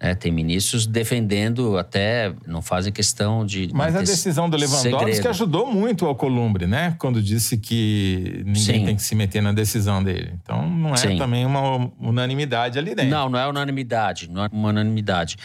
É, 0.05 0.13
tem 0.13 0.31
ministros 0.31 0.85
defendendo, 0.85 1.79
até 1.79 2.31
não 2.45 2.61
fazem 2.61 2.93
questão 2.93 3.43
de. 3.43 3.71
Mas 3.73 3.95
a 3.95 4.01
decisão 4.01 4.47
do 4.47 4.55
Lewandowski 4.55 5.13
segredo. 5.15 5.29
ajudou 5.29 5.65
muito 5.65 6.05
ao 6.05 6.15
Columbre, 6.15 6.67
né? 6.67 6.95
Quando 6.99 7.19
disse 7.19 7.57
que 7.57 8.43
ninguém 8.45 8.55
Sim. 8.55 8.85
tem 8.85 8.95
que 8.95 9.01
se 9.01 9.15
meter 9.15 9.41
na 9.41 9.51
decisão 9.51 10.03
dele. 10.03 10.33
Então 10.43 10.69
não 10.69 10.93
é 10.93 10.97
Sim. 10.97 11.17
também 11.17 11.43
uma 11.43 11.89
unanimidade 11.99 12.77
ali 12.77 12.93
dentro. 12.93 13.09
Não, 13.09 13.29
não 13.29 13.39
é 13.39 13.47
unanimidade, 13.47 14.29
não 14.29 14.45
é 14.45 14.49
uma 14.51 14.69
unanimidade. 14.69 15.37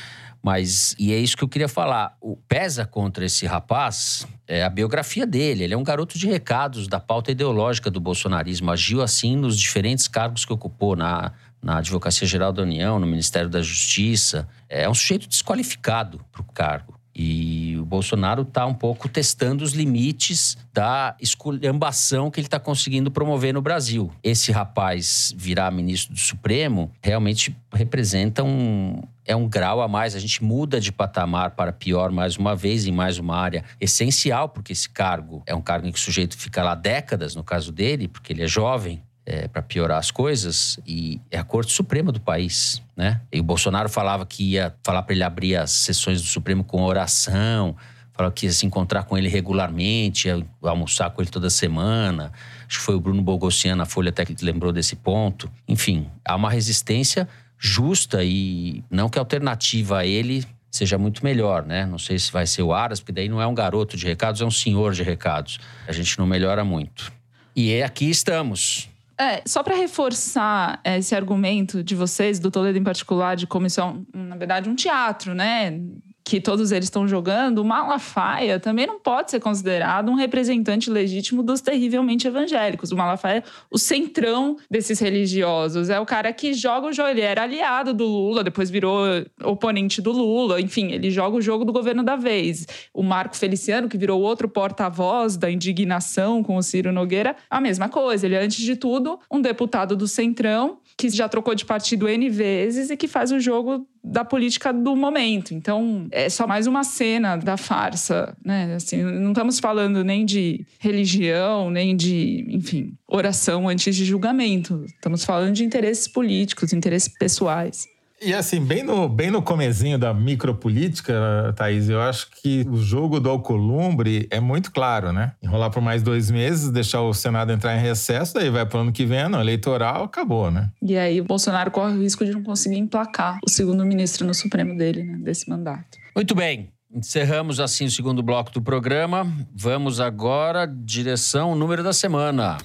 Mas, 0.42 0.94
e 0.98 1.12
é 1.12 1.18
isso 1.18 1.36
que 1.36 1.44
eu 1.44 1.48
queria 1.48 1.68
falar. 1.68 2.16
O 2.20 2.36
pesa 2.36 2.86
contra 2.86 3.24
esse 3.24 3.46
rapaz 3.46 4.26
é 4.46 4.62
a 4.62 4.70
biografia 4.70 5.26
dele. 5.26 5.64
Ele 5.64 5.74
é 5.74 5.76
um 5.76 5.84
garoto 5.84 6.18
de 6.18 6.26
recados 6.26 6.88
da 6.88 6.98
pauta 6.98 7.30
ideológica 7.30 7.90
do 7.90 8.00
bolsonarismo. 8.00 8.70
Agiu 8.70 9.02
assim 9.02 9.36
nos 9.36 9.58
diferentes 9.58 10.08
cargos 10.08 10.44
que 10.44 10.52
ocupou 10.52 10.96
na 10.96 11.32
na 11.62 11.78
Advocacia 11.78 12.26
Geral 12.26 12.52
da 12.52 12.62
União, 12.62 12.98
no 12.98 13.06
Ministério 13.06 13.48
da 13.48 13.62
Justiça. 13.62 14.48
É 14.68 14.88
um 14.88 14.94
sujeito 14.94 15.28
desqualificado 15.28 16.20
para 16.32 16.42
o 16.42 16.44
cargo. 16.44 17.00
E 17.14 17.76
o 17.76 17.84
Bolsonaro 17.84 18.42
está 18.42 18.64
um 18.64 18.72
pouco 18.72 19.08
testando 19.08 19.64
os 19.64 19.72
limites 19.72 20.56
da 20.72 21.16
esculhambação 21.20 22.30
que 22.30 22.40
ele 22.40 22.46
está 22.46 22.60
conseguindo 22.60 23.10
promover 23.10 23.52
no 23.52 23.60
Brasil. 23.60 24.10
Esse 24.22 24.52
rapaz 24.52 25.34
virar 25.36 25.70
ministro 25.70 26.14
do 26.14 26.18
Supremo 26.18 26.90
realmente 27.02 27.54
representa 27.72 28.42
um. 28.42 29.02
É 29.26 29.36
um 29.36 29.48
grau 29.48 29.82
a 29.82 29.86
mais. 29.86 30.16
A 30.16 30.18
gente 30.18 30.42
muda 30.42 30.80
de 30.80 30.90
patamar 30.90 31.50
para 31.50 31.72
pior 31.72 32.10
mais 32.10 32.36
uma 32.36 32.56
vez 32.56 32.86
em 32.86 32.92
mais 32.92 33.18
uma 33.18 33.36
área 33.36 33.64
essencial, 33.80 34.48
porque 34.48 34.72
esse 34.72 34.88
cargo 34.88 35.42
é 35.46 35.54
um 35.54 35.60
cargo 35.60 35.86
em 35.86 35.92
que 35.92 35.98
o 35.98 36.02
sujeito 36.02 36.36
fica 36.36 36.62
lá 36.62 36.74
décadas, 36.74 37.36
no 37.36 37.44
caso 37.44 37.70
dele, 37.70 38.08
porque 38.08 38.32
ele 38.32 38.42
é 38.42 38.48
jovem, 38.48 39.02
é, 39.24 39.46
para 39.48 39.62
piorar 39.62 39.98
as 39.98 40.10
coisas, 40.10 40.78
e 40.86 41.20
é 41.30 41.38
a 41.38 41.44
Corte 41.44 41.72
Suprema 41.72 42.10
do 42.10 42.20
país, 42.20 42.82
né? 42.96 43.20
E 43.32 43.40
o 43.40 43.42
Bolsonaro 43.42 43.88
falava 43.88 44.26
que 44.26 44.52
ia 44.52 44.74
falar 44.82 45.02
para 45.02 45.14
ele 45.14 45.22
abrir 45.22 45.56
as 45.56 45.70
sessões 45.70 46.20
do 46.20 46.26
Supremo 46.26 46.64
com 46.64 46.82
oração, 46.82 47.76
falava 48.12 48.34
que 48.34 48.46
ia 48.46 48.52
se 48.52 48.66
encontrar 48.66 49.04
com 49.04 49.16
ele 49.16 49.28
regularmente, 49.28 50.28
ia 50.28 50.44
almoçar 50.62 51.10
com 51.10 51.22
ele 51.22 51.30
toda 51.30 51.48
semana. 51.48 52.32
Acho 52.68 52.78
que 52.78 52.84
foi 52.84 52.94
o 52.94 53.00
Bruno 53.00 53.22
Bogossian 53.22 53.76
na 53.76 53.86
Folha 53.86 54.10
até 54.10 54.24
que 54.24 54.34
lembrou 54.44 54.72
desse 54.72 54.96
ponto. 54.96 55.50
Enfim, 55.66 56.06
há 56.24 56.36
uma 56.36 56.50
resistência 56.50 57.28
justa 57.58 58.24
e 58.24 58.82
não 58.90 59.08
que 59.08 59.18
a 59.18 59.22
alternativa 59.22 59.98
a 59.98 60.06
ele 60.06 60.44
seja 60.70 60.98
muito 60.98 61.24
melhor, 61.24 61.64
né? 61.64 61.86
Não 61.86 61.98
sei 61.98 62.18
se 62.18 62.30
vai 62.30 62.46
ser 62.46 62.62
o 62.62 62.72
Aras, 62.72 63.00
porque 63.00 63.12
daí 63.12 63.28
não 63.28 63.40
é 63.40 63.46
um 63.46 63.54
garoto 63.54 63.96
de 63.96 64.06
recados, 64.06 64.40
é 64.40 64.44
um 64.44 64.50
senhor 64.50 64.92
de 64.92 65.02
recados. 65.02 65.58
A 65.86 65.92
gente 65.92 66.18
não 66.18 66.26
melhora 66.26 66.64
muito. 66.64 67.12
E 67.56 67.72
é 67.72 67.84
aqui 67.84 68.08
estamos. 68.08 68.89
É, 69.20 69.42
só 69.46 69.62
para 69.62 69.76
reforçar 69.76 70.80
esse 70.82 71.14
argumento 71.14 71.84
de 71.84 71.94
vocês, 71.94 72.38
do 72.38 72.50
Toledo 72.50 72.78
em 72.78 72.82
particular, 72.82 73.36
de 73.36 73.46
como 73.46 73.66
isso 73.66 73.78
é, 73.78 73.84
um, 73.84 74.06
na 74.14 74.34
verdade, 74.34 74.70
um 74.70 74.74
teatro, 74.74 75.34
né? 75.34 75.78
Que 76.24 76.40
todos 76.40 76.70
eles 76.72 76.86
estão 76.86 77.08
jogando, 77.08 77.58
o 77.58 77.64
Malafaia 77.64 78.60
também 78.60 78.86
não 78.86 79.00
pode 79.00 79.30
ser 79.30 79.40
considerado 79.40 80.10
um 80.10 80.14
representante 80.14 80.90
legítimo 80.90 81.42
dos 81.42 81.60
terrivelmente 81.60 82.26
evangélicos. 82.26 82.92
O 82.92 82.96
Malafaia, 82.96 83.42
o 83.70 83.78
centrão 83.78 84.56
desses 84.70 85.00
religiosos, 85.00 85.88
é 85.90 85.98
o 85.98 86.06
cara 86.06 86.32
que 86.32 86.52
joga 86.52 86.88
o 86.88 86.92
jogo. 86.92 87.08
Ele 87.08 87.20
era 87.20 87.42
aliado 87.42 87.92
do 87.94 88.04
Lula, 88.04 88.44
depois 88.44 88.70
virou 88.70 89.04
oponente 89.42 90.00
do 90.00 90.12
Lula. 90.12 90.60
Enfim, 90.60 90.92
ele 90.92 91.10
joga 91.10 91.36
o 91.36 91.42
jogo 91.42 91.64
do 91.64 91.72
governo 91.72 92.02
da 92.02 92.16
vez. 92.16 92.66
O 92.94 93.02
Marco 93.02 93.36
Feliciano, 93.36 93.88
que 93.88 93.98
virou 93.98 94.20
outro 94.20 94.48
porta-voz 94.48 95.36
da 95.36 95.50
indignação 95.50 96.42
com 96.42 96.56
o 96.56 96.62
Ciro 96.62 96.92
Nogueira, 96.92 97.34
a 97.48 97.60
mesma 97.60 97.88
coisa. 97.88 98.26
Ele 98.26 98.34
é, 98.34 98.42
antes 98.42 98.58
de 98.58 98.76
tudo, 98.76 99.18
um 99.30 99.40
deputado 99.40 99.96
do 99.96 100.06
centrão 100.06 100.78
que 100.96 101.08
já 101.08 101.28
trocou 101.28 101.54
de 101.54 101.64
partido 101.64 102.08
N 102.08 102.28
vezes 102.28 102.90
e 102.90 102.96
que 102.96 103.08
faz 103.08 103.32
o 103.32 103.40
jogo 103.40 103.86
da 104.02 104.24
política 104.24 104.72
do 104.72 104.96
momento. 104.96 105.52
Então, 105.54 106.08
é 106.10 106.28
só 106.28 106.46
mais 106.46 106.66
uma 106.66 106.82
cena 106.84 107.36
da 107.36 107.56
farsa, 107.56 108.36
né? 108.44 108.74
Assim, 108.74 109.02
não 109.02 109.30
estamos 109.30 109.60
falando 109.60 110.02
nem 110.02 110.24
de 110.24 110.64
religião, 110.78 111.70
nem 111.70 111.94
de, 111.94 112.46
enfim, 112.48 112.92
oração 113.06 113.68
antes 113.68 113.94
de 113.94 114.04
julgamento. 114.04 114.84
Estamos 114.86 115.24
falando 115.24 115.54
de 115.54 115.64
interesses 115.64 116.08
políticos, 116.08 116.72
interesses 116.72 117.08
pessoais. 117.08 117.86
E 118.22 118.34
assim, 118.34 118.60
bem 118.60 118.82
no, 118.82 119.08
bem 119.08 119.30
no 119.30 119.40
comezinho 119.40 119.98
da 119.98 120.12
micropolítica, 120.12 121.54
Thaís, 121.56 121.88
eu 121.88 122.02
acho 122.02 122.28
que 122.30 122.66
o 122.68 122.76
jogo 122.76 123.18
do 123.18 123.30
Alcolumbre 123.30 124.28
é 124.30 124.38
muito 124.38 124.70
claro, 124.70 125.10
né? 125.10 125.32
Enrolar 125.42 125.70
por 125.70 125.80
mais 125.80 126.02
dois 126.02 126.30
meses, 126.30 126.70
deixar 126.70 127.00
o 127.00 127.14
Senado 127.14 127.50
entrar 127.50 127.74
em 127.74 127.80
recesso, 127.80 128.34
daí 128.34 128.50
vai 128.50 128.66
para 128.66 128.78
o 128.78 128.80
ano 128.82 128.92
que 128.92 129.06
vem, 129.06 129.26
no 129.26 129.40
eleitoral, 129.40 130.04
acabou, 130.04 130.50
né? 130.50 130.70
E 130.82 130.98
aí 130.98 131.18
o 131.18 131.24
Bolsonaro 131.24 131.70
corre 131.70 131.94
o 131.94 132.02
risco 132.02 132.22
de 132.22 132.32
não 132.32 132.42
conseguir 132.42 132.76
emplacar 132.76 133.38
o 133.42 133.48
segundo 133.48 133.86
ministro 133.86 134.26
no 134.26 134.34
Supremo 134.34 134.76
dele, 134.76 135.02
né? 135.02 135.16
Desse 135.22 135.48
mandato. 135.48 135.98
Muito 136.14 136.34
bem. 136.34 136.70
Encerramos 136.92 137.58
assim 137.58 137.86
o 137.86 137.90
segundo 137.90 138.22
bloco 138.22 138.50
do 138.50 138.60
programa. 138.60 139.26
Vamos 139.54 139.98
agora 139.98 140.66
direção 140.66 141.54
número 141.54 141.82
da 141.82 141.92
semana. 141.92 142.58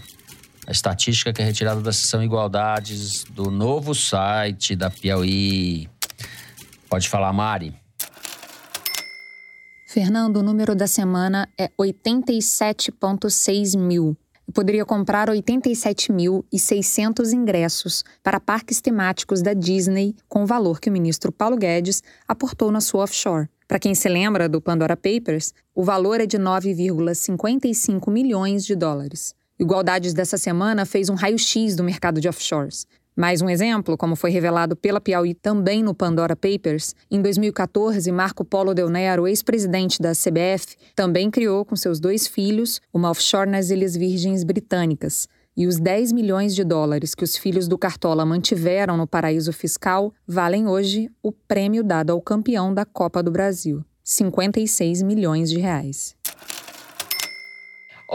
A 0.68 0.72
estatística 0.72 1.32
que 1.32 1.42
é 1.42 1.46
retirada 1.46 1.82
da 1.82 1.94
seção 1.94 2.24
Igualdades 2.24 3.24
do 3.26 3.52
novo 3.52 3.94
site 3.94 4.76
da 4.76 4.90
Piauí. 4.90 5.88
Pode 6.90 7.08
falar, 7.08 7.32
Mari. 7.32 7.74
Fernando, 9.88 10.38
o 10.38 10.44
número 10.44 10.76
da 10.76 10.88
semana 10.88 11.48
é 11.58 11.70
87,6 11.80 13.78
mil. 13.78 14.18
Eu 14.48 14.54
poderia 14.54 14.86
comprar 14.86 15.30
87.600 15.30 17.32
ingressos 17.32 18.04
para 18.22 18.40
parques 18.40 18.82
temáticos 18.82 19.42
da 19.42 19.54
Disney 19.54 20.16
com 20.28 20.44
o 20.44 20.46
valor 20.46 20.80
que 20.80 20.90
o 20.90 20.94
ministro 20.94 21.32
Paulo 21.32 21.58
Guedes 21.58 22.04
aportou 22.28 22.72
na 22.72 22.82
sua 22.82 23.04
offshore. 23.04 23.48
Para 23.68 23.80
quem 23.80 23.96
se 23.96 24.10
lembra 24.10 24.50
do 24.50 24.62
Pandora 24.62 24.98
Papers, 24.98 25.54
o 25.74 25.84
valor 25.84 26.20
é 26.20 26.26
de 26.26 26.38
9,55 26.38 28.12
milhões 28.12 28.66
de 28.66 28.76
dólares. 28.76 29.34
Igualdades 29.58 30.14
dessa 30.14 30.38
semana 30.38 30.86
fez 30.86 31.10
um 31.10 31.14
raio-x 31.14 31.78
do 31.78 31.84
mercado 31.84 32.20
de 32.20 32.28
offshores. 32.28 32.86
Mais 33.16 33.42
um 33.42 33.50
exemplo, 33.50 33.96
como 33.96 34.14
foi 34.14 34.30
revelado 34.30 34.76
pela 34.76 35.00
Piauí 35.00 35.34
também 35.34 35.82
no 35.82 35.96
Pandora 35.96 36.36
Papers, 36.36 36.94
em 37.10 37.22
2014, 37.22 38.12
Marco 38.12 38.44
Polo 38.44 38.74
Del 38.74 38.90
Nero, 38.90 39.26
ex-presidente 39.26 40.02
da 40.02 40.12
CBF, 40.12 40.76
também 40.94 41.32
criou 41.32 41.64
com 41.64 41.74
seus 41.78 42.02
dois 42.02 42.28
filhos 42.28 42.82
uma 42.94 43.10
offshore 43.10 43.50
nas 43.50 43.70
Ilhas 43.70 43.96
Virgens 43.96 44.44
Britânicas. 44.44 45.30
E 45.56 45.66
os 45.66 45.80
10 45.80 46.12
milhões 46.12 46.54
de 46.54 46.66
dólares 46.66 47.16
que 47.16 47.24
os 47.24 47.38
filhos 47.38 47.66
do 47.70 47.78
Cartola 47.78 48.26
mantiveram 48.26 48.98
no 48.98 49.08
paraíso 49.08 49.54
fiscal 49.54 50.14
valem 50.28 50.68
hoje 50.68 51.10
o 51.24 51.32
prêmio 51.32 51.82
dado 51.82 52.12
ao 52.12 52.22
campeão 52.22 52.74
da 52.74 52.84
Copa 52.84 53.24
do 53.24 53.32
Brasil, 53.32 53.86
56 54.04 55.02
milhões 55.02 55.50
de 55.50 55.58
reais. 55.60 56.14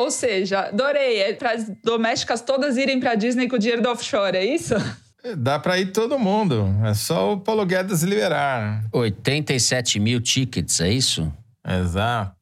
Ou 0.01 0.11
seja, 0.11 0.61
adorei. 0.61 1.21
É 1.21 1.35
para 1.35 1.53
as 1.53 1.71
domésticas 1.85 2.41
todas 2.41 2.79
irem 2.79 2.99
para 2.99 3.15
Disney 3.15 3.47
com 3.49 3.57
o 3.57 3.59
dinheiro 3.59 3.83
do 3.83 3.91
offshore, 3.91 4.35
é 4.35 4.43
isso? 4.45 4.75
Dá 5.37 5.59
para 5.59 5.79
ir 5.79 5.93
todo 5.93 6.19
mundo. 6.19 6.75
É 6.83 6.95
só 6.95 7.35
o 7.35 7.41
Paulo 7.41 7.67
Guedes 7.67 8.03
liberar. 8.03 8.83
87 8.93 10.01
mil 10.01 10.19
tickets, 10.19 10.81
é 10.81 10.91
isso? 10.91 11.31
Exato. 11.69 12.35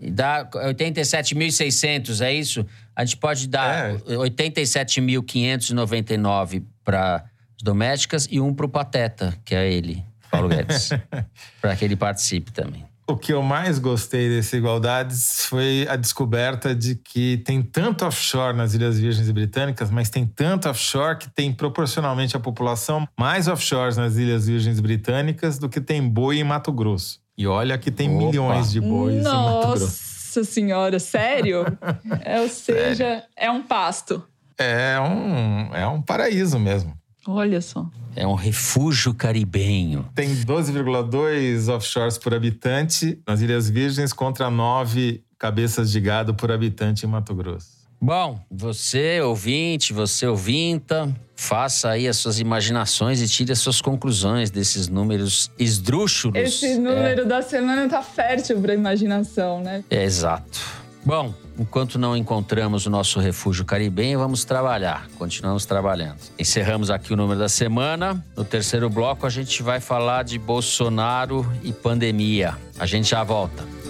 E 0.00 0.10
dá 0.10 0.46
87.600, 0.46 2.24
é 2.24 2.32
isso? 2.32 2.64
A 2.94 3.04
gente 3.04 3.18
pode 3.18 3.46
dar 3.46 3.90
É. 3.90 3.98
87.599 3.98 6.64
para 6.82 7.16
as 7.16 7.62
domésticas 7.62 8.26
e 8.30 8.40
um 8.40 8.54
para 8.54 8.64
o 8.64 8.70
Pateta, 8.70 9.36
que 9.44 9.54
é 9.54 9.70
ele, 9.70 10.02
Paulo 10.30 10.48
Guedes. 10.48 10.88
para 11.60 11.76
que 11.76 11.84
ele 11.84 11.96
participe 11.96 12.50
também. 12.52 12.86
O 13.08 13.16
que 13.16 13.32
eu 13.32 13.40
mais 13.40 13.78
gostei 13.78 14.28
desse 14.28 14.56
Igualdades 14.56 15.46
foi 15.46 15.86
a 15.88 15.94
descoberta 15.94 16.74
de 16.74 16.96
que 16.96 17.36
tem 17.38 17.62
tanto 17.62 18.04
offshore 18.04 18.56
nas 18.56 18.74
Ilhas 18.74 18.98
Virgens 18.98 19.30
Britânicas, 19.30 19.92
mas 19.92 20.10
tem 20.10 20.26
tanto 20.26 20.68
offshore 20.68 21.16
que 21.16 21.30
tem 21.30 21.52
proporcionalmente 21.52 22.36
a 22.36 22.40
população 22.40 23.06
mais 23.16 23.46
offshores 23.46 23.96
nas 23.96 24.16
Ilhas 24.16 24.48
Virgens 24.48 24.80
Britânicas 24.80 25.56
do 25.56 25.68
que 25.68 25.80
tem 25.80 26.02
boi 26.02 26.38
em 26.38 26.44
Mato 26.44 26.72
Grosso. 26.72 27.20
E 27.38 27.46
olha 27.46 27.78
que 27.78 27.92
tem 27.92 28.10
Opa. 28.12 28.26
milhões 28.26 28.72
de 28.72 28.80
bois 28.80 29.14
em 29.14 29.22
Mato 29.22 29.68
Grosso. 29.68 29.84
Nossa 29.84 30.44
senhora, 30.44 30.98
sério? 30.98 31.64
É, 32.24 32.40
ou 32.40 32.48
seja, 32.48 33.22
é 33.36 33.48
um 33.48 33.62
pasto. 33.62 34.22
É 34.58 34.98
um, 34.98 35.74
é 35.74 35.86
um 35.86 36.02
paraíso 36.02 36.58
mesmo. 36.58 36.92
Olha 37.26 37.60
só. 37.60 37.88
É 38.16 38.26
um 38.26 38.34
refúgio 38.34 39.12
caribenho. 39.12 40.08
Tem 40.14 40.34
12,2 40.34 41.68
offshores 41.68 42.16
por 42.16 42.32
habitante 42.32 43.18
nas 43.28 43.42
Ilhas 43.42 43.68
Virgens 43.68 44.12
contra 44.12 44.50
9 44.50 45.22
cabeças 45.38 45.90
de 45.92 46.00
gado 46.00 46.34
por 46.34 46.50
habitante 46.50 47.04
em 47.04 47.08
Mato 47.08 47.34
Grosso. 47.34 47.76
Bom, 48.00 48.40
você 48.50 49.20
ouvinte, 49.20 49.92
você 49.92 50.26
ouvinta, 50.26 51.14
faça 51.34 51.90
aí 51.90 52.08
as 52.08 52.16
suas 52.16 52.38
imaginações 52.38 53.20
e 53.20 53.28
tire 53.28 53.52
as 53.52 53.58
suas 53.58 53.80
conclusões 53.80 54.50
desses 54.50 54.88
números 54.88 55.50
esdrúxulos. 55.58 56.36
Esse 56.36 56.78
número 56.78 57.26
da 57.26 57.42
semana 57.42 57.88
tá 57.88 58.02
fértil 58.02 58.60
pra 58.60 58.74
imaginação, 58.74 59.60
né? 59.60 59.84
É, 59.90 59.96
é 59.96 60.04
exato. 60.04 60.60
Bom, 61.04 61.34
enquanto 61.58 61.98
não 61.98 62.16
encontramos 62.16 62.86
o 62.86 62.90
nosso 62.90 63.18
refúgio 63.20 63.64
caribenho, 63.64 64.18
vamos 64.18 64.44
trabalhar. 64.44 65.06
Continuamos 65.18 65.64
trabalhando. 65.64 66.18
Encerramos 66.38 66.90
aqui 66.90 67.12
o 67.12 67.16
número 67.16 67.38
da 67.38 67.48
semana. 67.48 68.24
No 68.36 68.44
terceiro 68.44 68.88
bloco, 68.90 69.26
a 69.26 69.30
gente 69.30 69.62
vai 69.62 69.80
falar 69.80 70.22
de 70.22 70.38
Bolsonaro 70.38 71.50
e 71.62 71.72
pandemia. 71.72 72.56
A 72.78 72.86
gente 72.86 73.10
já 73.10 73.22
volta. 73.22 73.85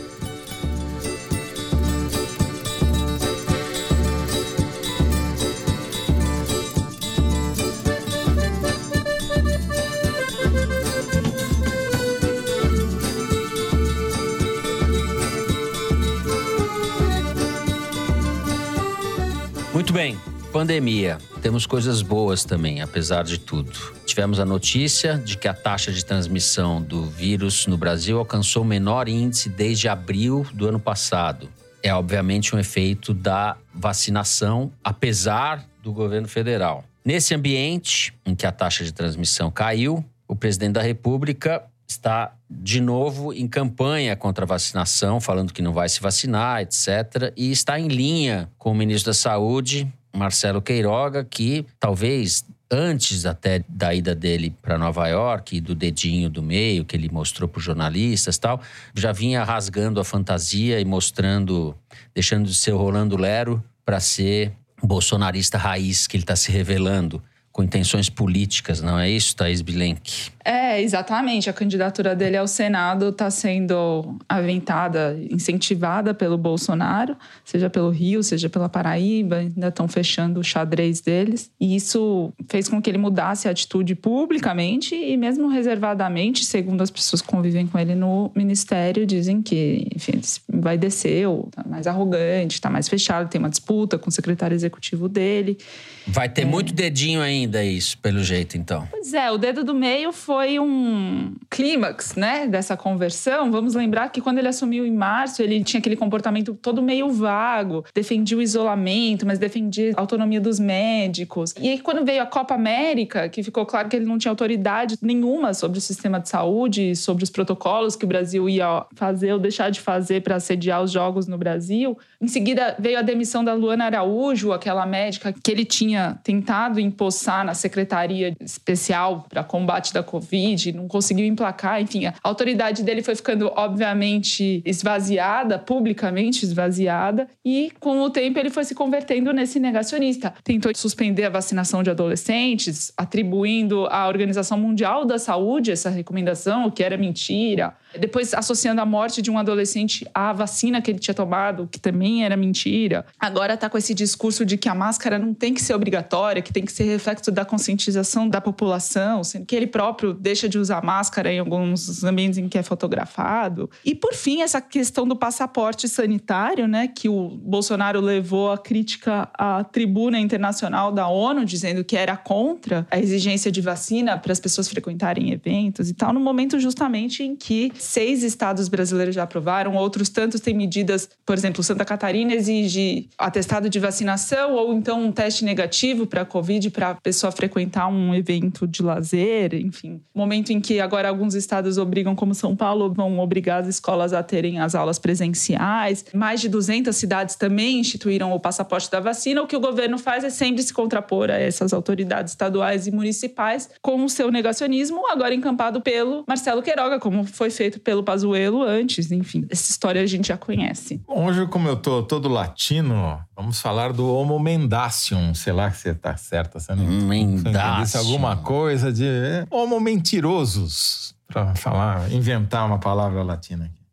Pandemia. 20.56 21.18
Temos 21.42 21.66
coisas 21.66 22.00
boas 22.00 22.42
também, 22.42 22.80
apesar 22.80 23.24
de 23.24 23.36
tudo. 23.36 23.70
Tivemos 24.06 24.40
a 24.40 24.44
notícia 24.46 25.18
de 25.18 25.36
que 25.36 25.46
a 25.46 25.52
taxa 25.52 25.92
de 25.92 26.02
transmissão 26.02 26.80
do 26.80 27.04
vírus 27.04 27.66
no 27.66 27.76
Brasil 27.76 28.18
alcançou 28.18 28.62
o 28.62 28.64
menor 28.64 29.06
índice 29.06 29.50
desde 29.50 29.86
abril 29.86 30.46
do 30.54 30.66
ano 30.66 30.80
passado. 30.80 31.50
É 31.82 31.92
obviamente 31.92 32.56
um 32.56 32.58
efeito 32.58 33.12
da 33.12 33.58
vacinação, 33.74 34.72
apesar 34.82 35.62
do 35.82 35.92
governo 35.92 36.26
federal. 36.26 36.84
Nesse 37.04 37.34
ambiente 37.34 38.14
em 38.24 38.34
que 38.34 38.46
a 38.46 38.50
taxa 38.50 38.82
de 38.82 38.94
transmissão 38.94 39.50
caiu, 39.50 40.02
o 40.26 40.34
presidente 40.34 40.72
da 40.72 40.82
República 40.82 41.64
está 41.86 42.32
de 42.48 42.80
novo 42.80 43.30
em 43.30 43.46
campanha 43.46 44.16
contra 44.16 44.46
a 44.46 44.48
vacinação, 44.48 45.20
falando 45.20 45.52
que 45.52 45.60
não 45.60 45.74
vai 45.74 45.90
se 45.90 46.00
vacinar, 46.00 46.62
etc. 46.62 47.30
E 47.36 47.52
está 47.52 47.78
em 47.78 47.88
linha 47.88 48.50
com 48.56 48.70
o 48.70 48.74
ministro 48.74 49.10
da 49.10 49.14
Saúde, 49.14 49.86
Marcelo 50.16 50.62
Queiroga, 50.62 51.24
que 51.24 51.66
talvez 51.78 52.44
antes 52.70 53.26
até 53.26 53.64
da 53.68 53.94
ida 53.94 54.14
dele 54.14 54.54
para 54.60 54.78
Nova 54.78 55.06
York, 55.08 55.60
do 55.60 55.74
dedinho 55.74 56.28
do 56.28 56.42
meio 56.42 56.84
que 56.84 56.96
ele 56.96 57.08
mostrou 57.08 57.48
para 57.48 57.58
os 57.58 57.64
jornalistas 57.64 58.38
tal, 58.38 58.60
já 58.94 59.12
vinha 59.12 59.44
rasgando 59.44 60.00
a 60.00 60.04
fantasia 60.04 60.80
e 60.80 60.84
mostrando, 60.84 61.76
deixando 62.14 62.46
de 62.46 62.54
ser 62.54 62.72
o 62.72 62.78
Rolando 62.78 63.16
Lero 63.16 63.62
para 63.84 64.00
ser 64.00 64.52
bolsonarista 64.82 65.56
raiz 65.56 66.06
que 66.06 66.16
ele 66.16 66.24
está 66.24 66.34
se 66.34 66.50
revelando 66.50 67.22
com 67.52 67.62
intenções 67.62 68.10
políticas, 68.10 68.82
não 68.82 68.98
é 68.98 69.08
isso, 69.08 69.34
Thaís 69.34 69.62
Bilenque? 69.62 70.30
É, 70.46 70.80
exatamente. 70.80 71.50
A 71.50 71.52
candidatura 71.52 72.14
dele 72.14 72.36
ao 72.36 72.46
Senado 72.46 73.08
está 73.08 73.28
sendo 73.32 74.16
aventada, 74.28 75.18
incentivada 75.28 76.14
pelo 76.14 76.38
Bolsonaro, 76.38 77.16
seja 77.44 77.68
pelo 77.68 77.90
Rio, 77.90 78.22
seja 78.22 78.48
pela 78.48 78.68
Paraíba, 78.68 79.38
ainda 79.38 79.66
estão 79.66 79.88
fechando 79.88 80.38
o 80.38 80.44
xadrez 80.44 81.00
deles. 81.00 81.50
E 81.58 81.74
isso 81.74 82.32
fez 82.48 82.68
com 82.68 82.80
que 82.80 82.88
ele 82.88 82.96
mudasse 82.96 83.48
a 83.48 83.50
atitude 83.50 83.96
publicamente 83.96 84.94
e 84.94 85.16
mesmo 85.16 85.48
reservadamente, 85.48 86.44
segundo 86.44 86.80
as 86.80 86.92
pessoas 86.92 87.20
que 87.20 87.26
convivem 87.26 87.66
com 87.66 87.76
ele 87.76 87.96
no 87.96 88.30
ministério, 88.32 89.04
dizem 89.04 89.42
que, 89.42 89.88
enfim, 89.96 90.20
vai 90.48 90.78
descer, 90.78 91.26
ou 91.26 91.48
tá 91.50 91.64
mais 91.68 91.88
arrogante, 91.88 92.54
está 92.54 92.70
mais 92.70 92.88
fechado, 92.88 93.28
tem 93.28 93.40
uma 93.40 93.50
disputa 93.50 93.98
com 93.98 94.10
o 94.10 94.12
secretário 94.12 94.54
executivo 94.54 95.08
dele. 95.08 95.58
Vai 96.06 96.28
ter 96.28 96.44
muito 96.44 96.72
dedinho 96.72 97.20
ainda 97.20 97.64
isso, 97.64 97.98
pelo 97.98 98.22
jeito, 98.22 98.56
então. 98.56 98.86
Pois 98.92 99.12
é, 99.12 99.28
o 99.32 99.36
dedo 99.36 99.64
do 99.64 99.74
meio 99.74 100.12
foi 100.12 100.35
um 100.60 101.34
clímax, 101.50 102.14
né, 102.14 102.46
dessa 102.46 102.76
conversão. 102.76 103.50
Vamos 103.50 103.74
lembrar 103.74 104.10
que 104.10 104.20
quando 104.20 104.38
ele 104.38 104.48
assumiu 104.48 104.86
em 104.86 104.92
março, 104.92 105.42
ele 105.42 105.62
tinha 105.62 105.78
aquele 105.78 105.96
comportamento 105.96 106.54
todo 106.54 106.82
meio 106.82 107.10
vago, 107.10 107.84
defendia 107.94 108.36
o 108.36 108.42
isolamento, 108.42 109.26
mas 109.26 109.38
defendia 109.38 109.92
a 109.96 110.00
autonomia 110.00 110.40
dos 110.40 110.58
médicos. 110.58 111.54
E 111.60 111.68
aí 111.68 111.78
quando 111.78 112.04
veio 112.04 112.22
a 112.22 112.26
Copa 112.26 112.54
América, 112.54 113.28
que 113.28 113.42
ficou 113.42 113.64
claro 113.64 113.88
que 113.88 113.96
ele 113.96 114.04
não 114.04 114.18
tinha 114.18 114.30
autoridade 114.30 114.96
nenhuma 115.00 115.54
sobre 115.54 115.78
o 115.78 115.80
sistema 115.80 116.20
de 116.20 116.28
saúde, 116.28 116.94
sobre 116.96 117.24
os 117.24 117.30
protocolos 117.30 117.96
que 117.96 118.04
o 118.04 118.08
Brasil 118.08 118.48
ia 118.48 118.84
fazer 118.94 119.32
ou 119.32 119.38
deixar 119.38 119.70
de 119.70 119.80
fazer 119.80 120.22
para 120.22 120.38
sediar 120.40 120.82
os 120.82 120.90
jogos 120.90 121.26
no 121.26 121.38
Brasil, 121.38 121.96
em 122.20 122.28
seguida 122.28 122.74
veio 122.78 122.98
a 122.98 123.02
demissão 123.02 123.44
da 123.44 123.54
Luana 123.54 123.84
Araújo, 123.84 124.52
aquela 124.52 124.86
médica 124.86 125.32
que 125.32 125.50
ele 125.50 125.64
tinha 125.64 126.18
tentado 126.22 126.80
empossar 126.80 127.44
na 127.44 127.54
Secretaria 127.54 128.34
Especial 128.40 129.26
para 129.28 129.44
Combate 129.44 129.92
da 129.92 130.02
Covid, 130.02 130.25
não 130.72 130.88
conseguiu 130.88 131.24
emplacar. 131.24 131.80
Enfim, 131.80 132.06
a 132.06 132.14
autoridade 132.22 132.82
dele 132.82 133.02
foi 133.02 133.14
ficando, 133.14 133.52
obviamente, 133.54 134.62
esvaziada, 134.64 135.58
publicamente 135.58 136.44
esvaziada, 136.44 137.28
e 137.44 137.72
com 137.80 138.00
o 138.02 138.10
tempo 138.10 138.38
ele 138.38 138.50
foi 138.50 138.64
se 138.64 138.74
convertendo 138.74 139.32
nesse 139.32 139.58
negacionista. 139.58 140.34
Tentou 140.42 140.72
suspender 140.74 141.24
a 141.24 141.30
vacinação 141.30 141.82
de 141.82 141.90
adolescentes, 141.90 142.92
atribuindo 142.96 143.86
à 143.86 144.08
Organização 144.08 144.58
Mundial 144.58 145.04
da 145.04 145.18
Saúde 145.18 145.70
essa 145.70 145.90
recomendação, 145.90 146.66
o 146.66 146.72
que 146.72 146.82
era 146.82 146.96
mentira. 146.96 147.74
Depois 147.98 148.34
associando 148.34 148.80
a 148.80 148.86
morte 148.86 149.22
de 149.22 149.30
um 149.30 149.38
adolescente 149.38 150.06
à 150.14 150.32
vacina 150.32 150.80
que 150.80 150.90
ele 150.90 150.98
tinha 150.98 151.14
tomado, 151.14 151.68
que 151.70 151.78
também 151.78 152.24
era 152.24 152.36
mentira. 152.36 153.06
Agora 153.18 153.54
está 153.54 153.68
com 153.68 153.78
esse 153.78 153.94
discurso 153.94 154.44
de 154.44 154.56
que 154.56 154.68
a 154.68 154.74
máscara 154.74 155.18
não 155.18 155.32
tem 155.32 155.54
que 155.54 155.62
ser 155.62 155.74
obrigatória, 155.74 156.42
que 156.42 156.52
tem 156.52 156.64
que 156.64 156.72
ser 156.72 156.84
reflexo 156.84 157.30
da 157.30 157.44
conscientização 157.44 158.28
da 158.28 158.40
população, 158.40 159.24
sendo 159.24 159.46
que 159.46 159.54
ele 159.54 159.66
próprio 159.66 160.12
deixa 160.12 160.48
de 160.48 160.58
usar 160.58 160.82
máscara 160.82 161.32
em 161.32 161.38
alguns 161.38 162.02
ambientes 162.04 162.38
em 162.38 162.48
que 162.48 162.58
é 162.58 162.62
fotografado. 162.62 163.70
E 163.84 163.94
por 163.94 164.14
fim, 164.14 164.42
essa 164.42 164.60
questão 164.60 165.06
do 165.06 165.16
passaporte 165.16 165.88
sanitário, 165.88 166.66
né, 166.66 166.88
que 166.88 167.08
o 167.08 167.28
Bolsonaro 167.28 168.00
levou 168.00 168.52
a 168.52 168.58
crítica 168.58 169.28
à 169.34 169.64
tribuna 169.64 170.18
internacional 170.18 170.92
da 170.92 171.08
ONU, 171.08 171.44
dizendo 171.44 171.84
que 171.84 171.96
era 171.96 172.16
contra 172.16 172.86
a 172.90 172.98
exigência 172.98 173.50
de 173.50 173.60
vacina 173.60 174.18
para 174.18 174.32
as 174.32 174.40
pessoas 174.40 174.68
frequentarem 174.68 175.32
eventos 175.32 175.90
e 175.90 175.94
tal, 175.94 176.12
no 176.12 176.20
momento 176.20 176.58
justamente 176.58 177.22
em 177.22 177.36
que 177.36 177.72
seis 177.86 178.22
estados 178.22 178.68
brasileiros 178.68 179.14
já 179.14 179.22
aprovaram, 179.22 179.74
outros 179.74 180.08
tantos 180.08 180.40
têm 180.40 180.54
medidas, 180.54 181.08
por 181.24 181.36
exemplo, 181.36 181.62
Santa 181.62 181.84
Catarina 181.84 182.34
exige 182.34 183.08
atestado 183.18 183.68
de 183.68 183.78
vacinação 183.78 184.54
ou 184.54 184.72
então 184.74 185.02
um 185.02 185.12
teste 185.12 185.44
negativo 185.44 186.06
para 186.06 186.22
a 186.22 186.24
Covid 186.24 186.70
para 186.70 186.90
a 186.90 186.94
pessoa 186.94 187.30
frequentar 187.30 187.88
um 187.88 188.14
evento 188.14 188.66
de 188.66 188.82
lazer, 188.82 189.54
enfim. 189.54 190.00
Momento 190.14 190.50
em 190.50 190.60
que 190.60 190.80
agora 190.80 191.08
alguns 191.08 191.34
estados 191.34 191.78
obrigam, 191.78 192.14
como 192.14 192.34
São 192.34 192.54
Paulo, 192.56 192.92
vão 192.92 193.18
obrigar 193.18 193.62
as 193.62 193.68
escolas 193.68 194.12
a 194.12 194.22
terem 194.22 194.60
as 194.60 194.74
aulas 194.74 194.98
presenciais. 194.98 196.04
Mais 196.14 196.40
de 196.40 196.48
200 196.48 196.94
cidades 196.94 197.36
também 197.36 197.80
instituíram 197.80 198.32
o 198.32 198.40
passaporte 198.40 198.90
da 198.90 199.00
vacina. 199.00 199.42
O 199.42 199.46
que 199.46 199.56
o 199.56 199.60
governo 199.60 199.98
faz 199.98 200.24
é 200.24 200.30
sempre 200.30 200.62
se 200.62 200.72
contrapor 200.72 201.30
a 201.30 201.34
essas 201.34 201.72
autoridades 201.72 202.32
estaduais 202.32 202.86
e 202.86 202.90
municipais 202.90 203.70
com 203.80 204.04
o 204.04 204.08
seu 204.08 204.30
negacionismo, 204.30 205.06
agora 205.08 205.34
encampado 205.34 205.80
pelo 205.80 206.24
Marcelo 206.26 206.62
Queiroga, 206.62 206.98
como 206.98 207.24
foi 207.24 207.50
feito 207.50 207.75
pelo 207.80 208.02
Pazuello 208.02 208.62
antes. 208.62 209.10
Enfim, 209.10 209.46
essa 209.50 209.70
história 209.70 210.02
a 210.02 210.06
gente 210.06 210.28
já 210.28 210.36
conhece. 210.36 211.00
Hoje, 211.06 211.46
como 211.46 211.68
eu 211.68 211.76
tô 211.76 212.02
todo 212.02 212.28
latino, 212.28 213.18
vamos 213.34 213.60
falar 213.60 213.92
do 213.92 214.12
Homo 214.12 214.38
Mendacium. 214.38 215.34
Sei 215.34 215.52
lá 215.52 215.70
se 215.70 215.94
tá 215.94 216.16
certo 216.16 216.58
essa 216.58 216.74
Mendacium. 216.74 218.00
alguma 218.00 218.36
coisa 218.36 218.92
de 218.92 219.06
é, 219.06 219.46
Homo 219.50 219.80
Mentirosos, 219.80 221.14
para 221.26 221.54
falar, 221.54 222.12
inventar 222.12 222.66
uma 222.66 222.78
palavra 222.78 223.22
latina 223.22 223.66
aqui. 223.66 223.86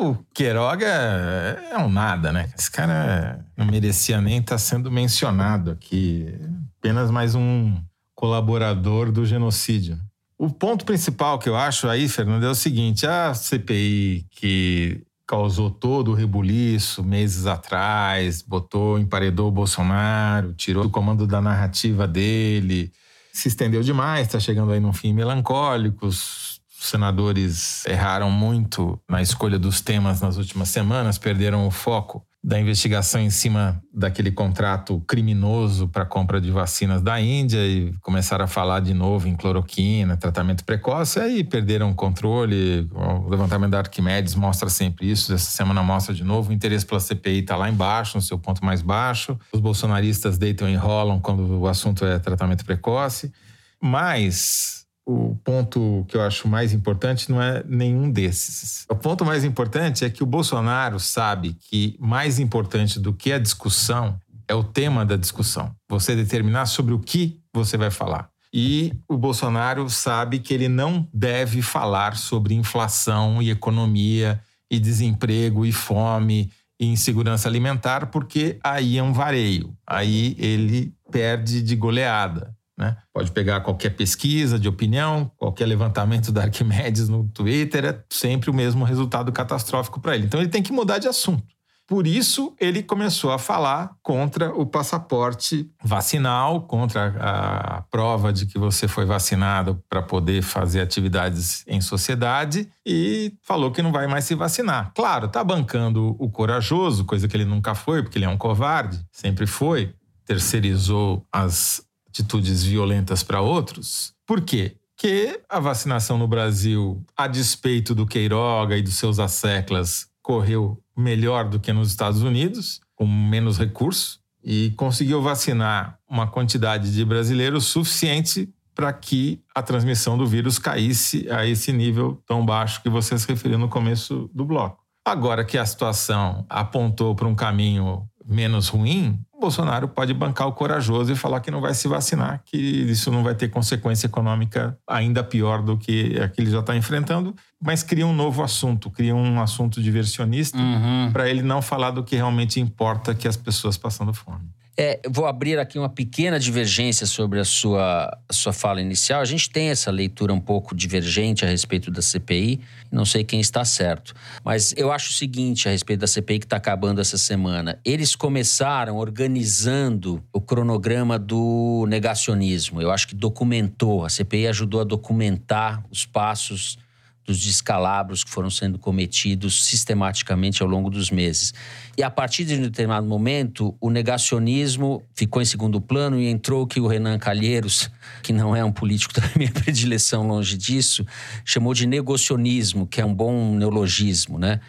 O 0.00 0.16
Queiroga 0.34 0.86
é 0.86 1.78
um 1.78 1.88
nada, 1.88 2.32
né? 2.32 2.50
Esse 2.58 2.70
cara 2.70 3.44
não 3.56 3.64
merecia 3.64 4.20
nem 4.20 4.38
estar 4.38 4.54
tá 4.54 4.58
sendo 4.58 4.90
mencionado 4.90 5.70
aqui. 5.70 6.34
Apenas 6.78 7.10
mais 7.10 7.34
um 7.34 7.76
colaborador 8.14 9.12
do 9.12 9.24
genocídio. 9.24 9.98
O 10.36 10.50
ponto 10.50 10.84
principal 10.84 11.38
que 11.38 11.48
eu 11.48 11.56
acho 11.56 11.88
aí, 11.88 12.08
Fernando, 12.08 12.44
é 12.44 12.50
o 12.50 12.54
seguinte: 12.54 13.06
a 13.06 13.32
CPI 13.34 14.26
que 14.30 15.02
causou 15.26 15.70
todo 15.70 16.10
o 16.10 16.14
rebuliço 16.14 17.02
meses 17.02 17.46
atrás, 17.46 18.42
botou, 18.42 18.98
emparedou 18.98 19.48
o 19.48 19.52
Bolsonaro, 19.52 20.52
tirou 20.52 20.84
o 20.84 20.90
comando 20.90 21.26
da 21.26 21.40
narrativa 21.40 22.06
dele, 22.06 22.92
se 23.32 23.48
estendeu 23.48 23.82
demais, 23.82 24.26
está 24.26 24.38
chegando 24.38 24.72
aí 24.72 24.80
num 24.80 24.92
fim 24.92 25.12
melancólico. 25.12 26.06
Os 26.06 26.60
senadores 26.68 27.86
erraram 27.86 28.30
muito 28.30 29.00
na 29.08 29.22
escolha 29.22 29.58
dos 29.58 29.80
temas 29.80 30.20
nas 30.20 30.36
últimas 30.36 30.68
semanas, 30.68 31.16
perderam 31.16 31.66
o 31.66 31.70
foco 31.70 32.26
da 32.44 32.60
investigação 32.60 33.22
em 33.22 33.30
cima 33.30 33.82
daquele 33.90 34.30
contrato 34.30 35.02
criminoso 35.06 35.88
para 35.88 36.04
compra 36.04 36.38
de 36.38 36.50
vacinas 36.50 37.00
da 37.00 37.18
Índia 37.18 37.56
e 37.66 37.94
começaram 38.02 38.44
a 38.44 38.46
falar 38.46 38.80
de 38.80 38.92
novo 38.92 39.26
em 39.26 39.34
cloroquina, 39.34 40.14
tratamento 40.14 40.62
precoce, 40.62 41.18
aí 41.18 41.42
perderam 41.42 41.90
o 41.90 41.94
controle. 41.94 42.86
O 42.92 43.30
levantamento 43.30 43.70
da 43.70 43.78
Arquimedes 43.78 44.34
mostra 44.34 44.68
sempre 44.68 45.10
isso, 45.10 45.32
essa 45.32 45.50
semana 45.52 45.82
mostra 45.82 46.14
de 46.14 46.22
novo. 46.22 46.50
O 46.50 46.52
interesse 46.52 46.84
pela 46.84 47.00
CPI 47.00 47.38
está 47.38 47.56
lá 47.56 47.70
embaixo, 47.70 48.18
no 48.18 48.22
seu 48.22 48.38
ponto 48.38 48.62
mais 48.62 48.82
baixo. 48.82 49.38
Os 49.50 49.60
bolsonaristas 49.60 50.36
deitam 50.36 50.68
e 50.68 50.74
enrolam 50.74 51.18
quando 51.18 51.60
o 51.60 51.66
assunto 51.66 52.04
é 52.04 52.18
tratamento 52.18 52.62
precoce. 52.66 53.32
Mas 53.80 54.83
o 55.06 55.36
ponto 55.44 56.04
que 56.08 56.16
eu 56.16 56.22
acho 56.22 56.48
mais 56.48 56.72
importante 56.72 57.30
não 57.30 57.40
é 57.40 57.62
nenhum 57.66 58.10
desses. 58.10 58.86
O 58.88 58.96
ponto 58.96 59.24
mais 59.24 59.44
importante 59.44 60.04
é 60.04 60.10
que 60.10 60.22
o 60.22 60.26
Bolsonaro 60.26 60.98
sabe 60.98 61.56
que 61.68 61.96
mais 62.00 62.38
importante 62.38 62.98
do 62.98 63.12
que 63.12 63.32
a 63.32 63.38
discussão 63.38 64.18
é 64.48 64.54
o 64.54 64.64
tema 64.64 65.04
da 65.04 65.16
discussão. 65.16 65.74
Você 65.88 66.16
determinar 66.16 66.66
sobre 66.66 66.94
o 66.94 66.98
que 66.98 67.40
você 67.52 67.76
vai 67.76 67.90
falar. 67.90 68.28
E 68.52 68.92
o 69.08 69.16
Bolsonaro 69.16 69.90
sabe 69.90 70.38
que 70.38 70.54
ele 70.54 70.68
não 70.68 71.08
deve 71.12 71.60
falar 71.60 72.16
sobre 72.16 72.54
inflação 72.54 73.42
e 73.42 73.50
economia 73.50 74.40
e 74.70 74.78
desemprego 74.78 75.66
e 75.66 75.72
fome 75.72 76.50
e 76.78 76.86
insegurança 76.86 77.48
alimentar, 77.48 78.06
porque 78.06 78.58
aí 78.62 78.96
é 78.96 79.02
um 79.02 79.12
vareio. 79.12 79.76
Aí 79.86 80.36
ele 80.38 80.94
perde 81.10 81.62
de 81.62 81.74
goleada. 81.76 82.54
Né? 82.76 82.96
Pode 83.12 83.30
pegar 83.30 83.60
qualquer 83.60 83.90
pesquisa 83.90 84.58
de 84.58 84.68
opinião, 84.68 85.30
qualquer 85.36 85.66
levantamento 85.66 86.32
da 86.32 86.42
Arquimedes 86.42 87.08
no 87.08 87.28
Twitter, 87.28 87.84
é 87.84 88.04
sempre 88.10 88.50
o 88.50 88.54
mesmo 88.54 88.84
resultado 88.84 89.30
catastrófico 89.30 90.00
para 90.00 90.16
ele. 90.16 90.26
Então 90.26 90.40
ele 90.40 90.48
tem 90.48 90.62
que 90.62 90.72
mudar 90.72 90.98
de 90.98 91.06
assunto. 91.06 91.54
Por 91.86 92.06
isso, 92.06 92.54
ele 92.58 92.82
começou 92.82 93.30
a 93.30 93.38
falar 93.38 93.94
contra 94.02 94.54
o 94.54 94.64
passaporte 94.64 95.70
vacinal, 95.82 96.62
contra 96.62 97.14
a, 97.20 97.76
a 97.76 97.82
prova 97.82 98.32
de 98.32 98.46
que 98.46 98.58
você 98.58 98.88
foi 98.88 99.04
vacinado 99.04 99.82
para 99.86 100.00
poder 100.00 100.40
fazer 100.40 100.80
atividades 100.80 101.62
em 101.66 101.82
sociedade 101.82 102.70
e 102.86 103.34
falou 103.42 103.70
que 103.70 103.82
não 103.82 103.92
vai 103.92 104.06
mais 104.06 104.24
se 104.24 104.34
vacinar. 104.34 104.92
Claro, 104.94 105.26
está 105.26 105.44
bancando 105.44 106.16
o 106.18 106.30
corajoso, 106.30 107.04
coisa 107.04 107.28
que 107.28 107.36
ele 107.36 107.44
nunca 107.44 107.74
foi, 107.74 108.02
porque 108.02 108.16
ele 108.16 108.24
é 108.24 108.30
um 108.30 108.38
covarde, 108.38 109.04
sempre 109.12 109.46
foi. 109.46 109.94
Terceirizou 110.24 111.22
as 111.30 111.83
atitudes 112.14 112.62
violentas 112.62 113.24
para 113.24 113.40
outros. 113.40 114.14
Por 114.24 114.40
quê? 114.40 114.76
Que 114.96 115.40
a 115.48 115.58
vacinação 115.58 116.16
no 116.16 116.28
Brasil, 116.28 117.04
a 117.16 117.26
despeito 117.26 117.92
do 117.94 118.06
Queiroga 118.06 118.76
e 118.76 118.82
dos 118.82 118.94
seus 118.94 119.18
asseclas, 119.18 120.06
correu 120.22 120.80
melhor 120.96 121.48
do 121.48 121.58
que 121.58 121.72
nos 121.72 121.88
Estados 121.88 122.22
Unidos, 122.22 122.80
com 122.94 123.04
menos 123.04 123.58
recursos, 123.58 124.20
e 124.42 124.70
conseguiu 124.76 125.20
vacinar 125.20 125.98
uma 126.08 126.28
quantidade 126.28 126.94
de 126.94 127.04
brasileiros 127.04 127.64
suficiente 127.64 128.48
para 128.74 128.92
que 128.92 129.42
a 129.54 129.62
transmissão 129.62 130.16
do 130.16 130.26
vírus 130.26 130.58
caísse 130.58 131.28
a 131.30 131.44
esse 131.44 131.72
nível 131.72 132.22
tão 132.26 132.44
baixo 132.44 132.82
que 132.82 132.88
você 132.88 133.18
se 133.18 133.26
referiu 133.26 133.58
no 133.58 133.68
começo 133.68 134.30
do 134.32 134.44
bloco. 134.44 134.82
Agora 135.04 135.44
que 135.44 135.58
a 135.58 135.66
situação 135.66 136.46
apontou 136.48 137.14
para 137.14 137.28
um 137.28 137.34
caminho 137.34 138.08
menos 138.24 138.68
ruim, 138.68 139.20
Bolsonaro 139.44 139.88
pode 139.88 140.14
bancar 140.14 140.48
o 140.48 140.52
corajoso 140.52 141.12
e 141.12 141.16
falar 141.16 141.40
que 141.40 141.50
não 141.50 141.60
vai 141.60 141.74
se 141.74 141.86
vacinar, 141.86 142.40
que 142.46 142.56
isso 142.56 143.10
não 143.10 143.22
vai 143.22 143.34
ter 143.34 143.48
consequência 143.48 144.06
econômica 144.06 144.76
ainda 144.88 145.22
pior 145.22 145.60
do 145.60 145.76
que 145.76 146.18
a 146.18 146.28
que 146.28 146.40
ele 146.40 146.50
já 146.50 146.60
está 146.60 146.74
enfrentando, 146.74 147.34
mas 147.62 147.82
cria 147.82 148.06
um 148.06 148.14
novo 148.14 148.42
assunto, 148.42 148.90
cria 148.90 149.14
um 149.14 149.40
assunto 149.40 149.82
diversionista 149.82 150.56
uhum. 150.56 151.10
para 151.12 151.28
ele 151.28 151.42
não 151.42 151.60
falar 151.60 151.90
do 151.90 152.02
que 152.02 152.16
realmente 152.16 152.58
importa, 152.58 153.14
que 153.14 153.26
é 153.26 153.30
as 153.30 153.36
pessoas 153.36 153.76
passando 153.76 154.14
fome. 154.14 154.48
É, 154.76 155.00
vou 155.08 155.26
abrir 155.26 155.56
aqui 155.58 155.78
uma 155.78 155.88
pequena 155.88 156.38
divergência 156.38 157.06
sobre 157.06 157.38
a 157.38 157.44
sua, 157.44 158.06
a 158.28 158.32
sua 158.32 158.52
fala 158.52 158.80
inicial. 158.80 159.20
A 159.20 159.24
gente 159.24 159.48
tem 159.48 159.68
essa 159.68 159.90
leitura 159.90 160.34
um 160.34 160.40
pouco 160.40 160.74
divergente 160.74 161.44
a 161.44 161.48
respeito 161.48 161.92
da 161.92 162.02
CPI, 162.02 162.60
não 162.90 163.04
sei 163.04 163.22
quem 163.22 163.38
está 163.38 163.64
certo. 163.64 164.14
Mas 164.44 164.74
eu 164.76 164.90
acho 164.90 165.10
o 165.10 165.12
seguinte 165.12 165.68
a 165.68 165.70
respeito 165.70 166.00
da 166.00 166.08
CPI 166.08 166.40
que 166.40 166.46
está 166.46 166.56
acabando 166.56 167.00
essa 167.00 167.16
semana. 167.16 167.78
Eles 167.84 168.16
começaram 168.16 168.96
organizando 168.96 170.22
o 170.32 170.40
cronograma 170.40 171.20
do 171.20 171.86
negacionismo. 171.88 172.82
Eu 172.82 172.90
acho 172.90 173.06
que 173.06 173.14
documentou, 173.14 174.04
a 174.04 174.08
CPI 174.08 174.48
ajudou 174.48 174.80
a 174.80 174.84
documentar 174.84 175.84
os 175.88 176.04
passos 176.04 176.78
dos 177.24 177.40
descalabros 177.40 178.22
que 178.22 178.30
foram 178.30 178.50
sendo 178.50 178.78
cometidos 178.78 179.64
sistematicamente 179.64 180.62
ao 180.62 180.68
longo 180.68 180.90
dos 180.90 181.10
meses. 181.10 181.54
E 181.96 182.02
a 182.02 182.10
partir 182.10 182.44
de 182.44 182.54
um 182.54 182.62
determinado 182.62 183.06
momento, 183.06 183.74
o 183.80 183.90
negacionismo 183.90 185.02
ficou 185.14 185.40
em 185.40 185.44
segundo 185.44 185.80
plano 185.80 186.20
e 186.20 186.28
entrou 186.28 186.66
que 186.66 186.80
o 186.80 186.86
Renan 186.86 187.18
Calheiros, 187.18 187.90
que 188.22 188.32
não 188.32 188.54
é 188.54 188.64
um 188.64 188.72
político 188.72 189.14
da 189.18 189.28
minha 189.36 189.50
predileção 189.50 190.26
longe 190.26 190.56
disso, 190.56 191.06
chamou 191.44 191.72
de 191.72 191.86
negocionismo, 191.86 192.86
que 192.86 193.00
é 193.00 193.04
um 193.04 193.14
bom 193.14 193.54
neologismo, 193.54 194.38
né? 194.38 194.60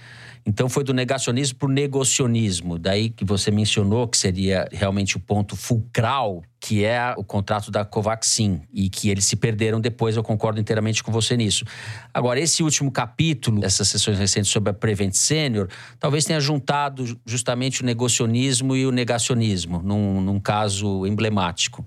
Então 0.46 0.70
foi 0.70 0.84
do 0.84 0.94
negacionismo 0.94 1.58
para 1.58 1.68
o 1.68 1.72
negocionismo. 1.72 2.78
Daí 2.78 3.10
que 3.10 3.26
você 3.26 3.50
mencionou 3.50 4.08
que 4.08 4.16
seria 4.16 4.68
realmente 4.72 5.18
o 5.18 5.20
ponto 5.20 5.56
fulcral, 5.56 6.44
que 6.60 6.86
é 6.86 7.16
o 7.18 7.24
contrato 7.24 7.72
da 7.72 7.84
Covaxin, 7.84 8.62
e 8.72 8.88
que 8.88 9.10
eles 9.10 9.26
se 9.26 9.36
perderam 9.36 9.82
depois, 9.82 10.16
eu 10.16 10.24
concordo 10.24 10.60
inteiramente 10.60 11.04
com 11.04 11.12
você 11.12 11.36
nisso. 11.36 11.66
Agora, 12.14 12.40
esse 12.40 12.62
último 12.62 12.92
capítulo, 12.92 13.66
essas 13.66 13.88
sessões 13.88 14.20
recentes 14.20 14.52
sobre 14.52 14.70
a 14.70 14.74
Prevent 14.74 15.14
Senior, 15.14 15.68
talvez 16.00 16.26
tenha 16.26 16.40
juntado 16.40 17.20
justamente 17.26 17.82
o 17.82 17.86
negocionismo 17.86 18.76
e 18.76 18.86
o 18.86 18.92
negacionismo, 18.92 19.82
num, 19.82 20.22
num 20.22 20.40
caso 20.40 21.08
emblemático. 21.08 21.84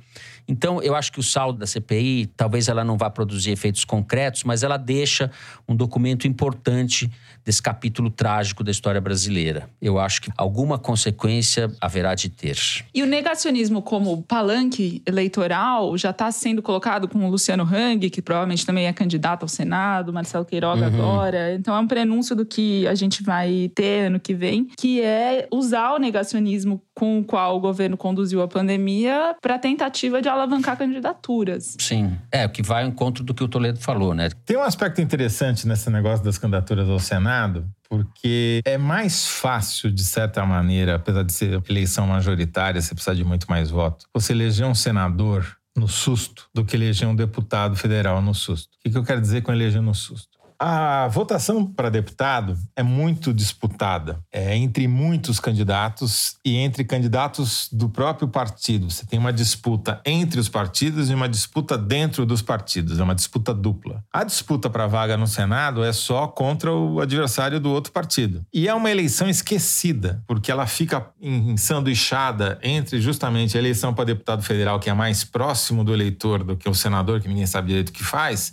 Então, 0.49 0.83
eu 0.83 0.97
acho 0.97 1.13
que 1.13 1.21
o 1.21 1.23
saldo 1.23 1.59
da 1.59 1.67
CPI, 1.67 2.31
talvez 2.35 2.69
ela 2.69 2.83
não 2.83 2.97
vá 2.97 3.11
produzir 3.11 3.51
efeitos 3.51 3.85
concretos, 3.85 4.45
mas 4.45 4.63
ela 4.63 4.79
deixa 4.79 5.31
um 5.69 5.77
documento 5.77 6.27
importante 6.27 7.11
desse 7.49 7.63
capítulo 7.63 8.11
trágico 8.11 8.63
da 8.63 8.71
história 8.71 9.01
brasileira. 9.01 9.71
Eu 9.81 9.99
acho 9.99 10.21
que 10.21 10.31
alguma 10.37 10.79
consequência 10.79 11.73
haverá 11.81 12.15
de 12.15 12.29
ter. 12.29 12.59
E 12.95 13.03
o 13.03 13.07
negacionismo 13.07 13.81
como 13.81 14.23
palanque 14.23 15.03
eleitoral 15.07 15.97
já 15.97 16.11
está 16.11 16.31
sendo 16.31 16.61
colocado 16.61 17.09
com 17.09 17.25
o 17.27 17.31
Luciano 17.31 17.65
Hang, 17.65 18.11
que 18.11 18.21
provavelmente 18.21 18.67
também 18.67 18.87
é 18.87 18.93
candidato 18.93 19.45
ao 19.45 19.49
Senado, 19.49 20.13
Marcelo 20.13 20.45
Queiroga 20.45 20.91
uhum. 20.91 20.95
agora. 20.95 21.55
Então 21.55 21.75
é 21.75 21.81
um 21.81 21.87
prenúncio 21.87 22.37
do 22.37 22.45
que 22.45 22.87
a 22.87 22.95
gente 22.95 23.23
vai 23.23 23.71
ter 23.75 24.09
ano 24.09 24.21
que 24.21 24.35
vem, 24.35 24.69
que 24.77 25.01
é 25.01 25.49
usar 25.51 25.95
o 25.95 25.99
negacionismo 25.99 26.83
com 26.99 27.21
o 27.21 27.25
qual 27.25 27.57
o 27.57 27.61
governo 27.61 27.97
conduziu 27.97 28.43
a 28.43 28.49
pandemia 28.49 29.37
para 29.41 29.57
tentativa 29.57 30.21
de 30.21 30.29
alavancar 30.29 30.77
candidaturas. 30.77 31.77
Sim. 31.79 32.19
É, 32.33 32.45
o 32.45 32.49
que 32.49 32.61
vai 32.61 32.83
ao 32.83 32.89
encontro 32.89 33.23
do 33.23 33.33
que 33.33 33.45
o 33.45 33.47
Toledo 33.47 33.79
falou, 33.79 34.15
né? 34.15 34.31
Tem 34.45 34.57
um 34.57 34.63
aspecto 34.63 35.01
interessante 35.01 35.69
nesse 35.69 35.89
negócio 35.91 36.25
das 36.25 36.39
candidaturas 36.39 36.89
ao 36.89 36.99
Senado, 36.99 37.65
porque 37.89 38.61
é 38.65 38.77
mais 38.77 39.29
fácil, 39.29 39.93
de 39.93 40.03
certa 40.03 40.45
maneira, 40.45 40.97
apesar 40.97 41.23
de 41.23 41.33
ser 41.33 41.63
eleição 41.69 42.09
majoritária, 42.09 42.81
você 42.81 42.93
precisa 42.93 43.15
de 43.15 43.25
muito 43.25 43.47
mais 43.49 43.71
votos, 43.71 44.05
você 44.13 44.33
eleger 44.33 44.67
um 44.67 44.75
senador 44.75 45.57
no 45.77 45.87
susto 45.87 46.49
do 46.53 46.65
que 46.65 46.75
eleger 46.75 47.07
um 47.07 47.15
deputado 47.15 47.77
federal 47.77 48.21
no 48.21 48.35
susto. 48.35 48.71
O 48.85 48.91
que 48.91 48.99
eu 48.99 49.05
quero 49.05 49.21
dizer 49.21 49.43
com 49.43 49.53
eleger 49.53 49.81
no 49.81 49.95
susto? 49.95 50.38
A 50.61 51.07
votação 51.07 51.65
para 51.65 51.89
deputado 51.89 52.59
é 52.75 52.83
muito 52.83 53.33
disputada 53.33 54.19
é, 54.33 54.57
entre 54.57 54.89
muitos 54.89 55.39
candidatos 55.39 56.35
e 56.45 56.57
entre 56.57 56.83
candidatos 56.83 57.69
do 57.71 57.89
próprio 57.89 58.27
partido. 58.27 58.91
Você 58.91 59.07
tem 59.07 59.21
uma 59.21 59.33
disputa 59.33 60.01
entre 60.05 60.41
os 60.41 60.49
partidos 60.49 61.11
e 61.11 61.15
uma 61.15 61.29
disputa 61.29 61.79
dentro 61.79 62.27
dos 62.27 62.43
partidos, 62.43 62.99
é 62.99 63.05
uma 63.05 63.15
disputa 63.15 63.55
dupla. 63.55 64.03
A 64.13 64.25
disputa 64.25 64.69
para 64.69 64.89
vaga 64.89 65.17
no 65.17 65.29
Senado 65.29 65.85
é 65.85 65.93
só 65.93 66.27
contra 66.27 66.73
o 66.73 67.01
adversário 67.01 67.61
do 67.61 67.71
outro 67.71 67.93
partido. 67.93 68.45
E 68.53 68.67
é 68.67 68.75
uma 68.75 68.91
eleição 68.91 69.29
esquecida, 69.29 70.25
porque 70.27 70.51
ela 70.51 70.67
fica 70.67 71.09
ensanduichada 71.21 72.59
entre 72.65 73.01
justamente 73.01 73.57
a 73.57 73.61
eleição 73.61 73.95
para 73.95 74.07
deputado 74.07 74.43
federal, 74.43 74.81
que 74.81 74.91
é 74.91 74.95
mais 74.95 75.23
próximo 75.23 75.85
do 75.85 75.95
eleitor 75.95 76.43
do 76.43 76.57
que 76.57 76.69
o 76.69 76.75
senador, 76.75 77.21
que 77.21 77.29
ninguém 77.29 77.47
sabe 77.47 77.69
direito 77.69 77.91
o 77.91 77.93
que 77.93 78.03
faz 78.03 78.53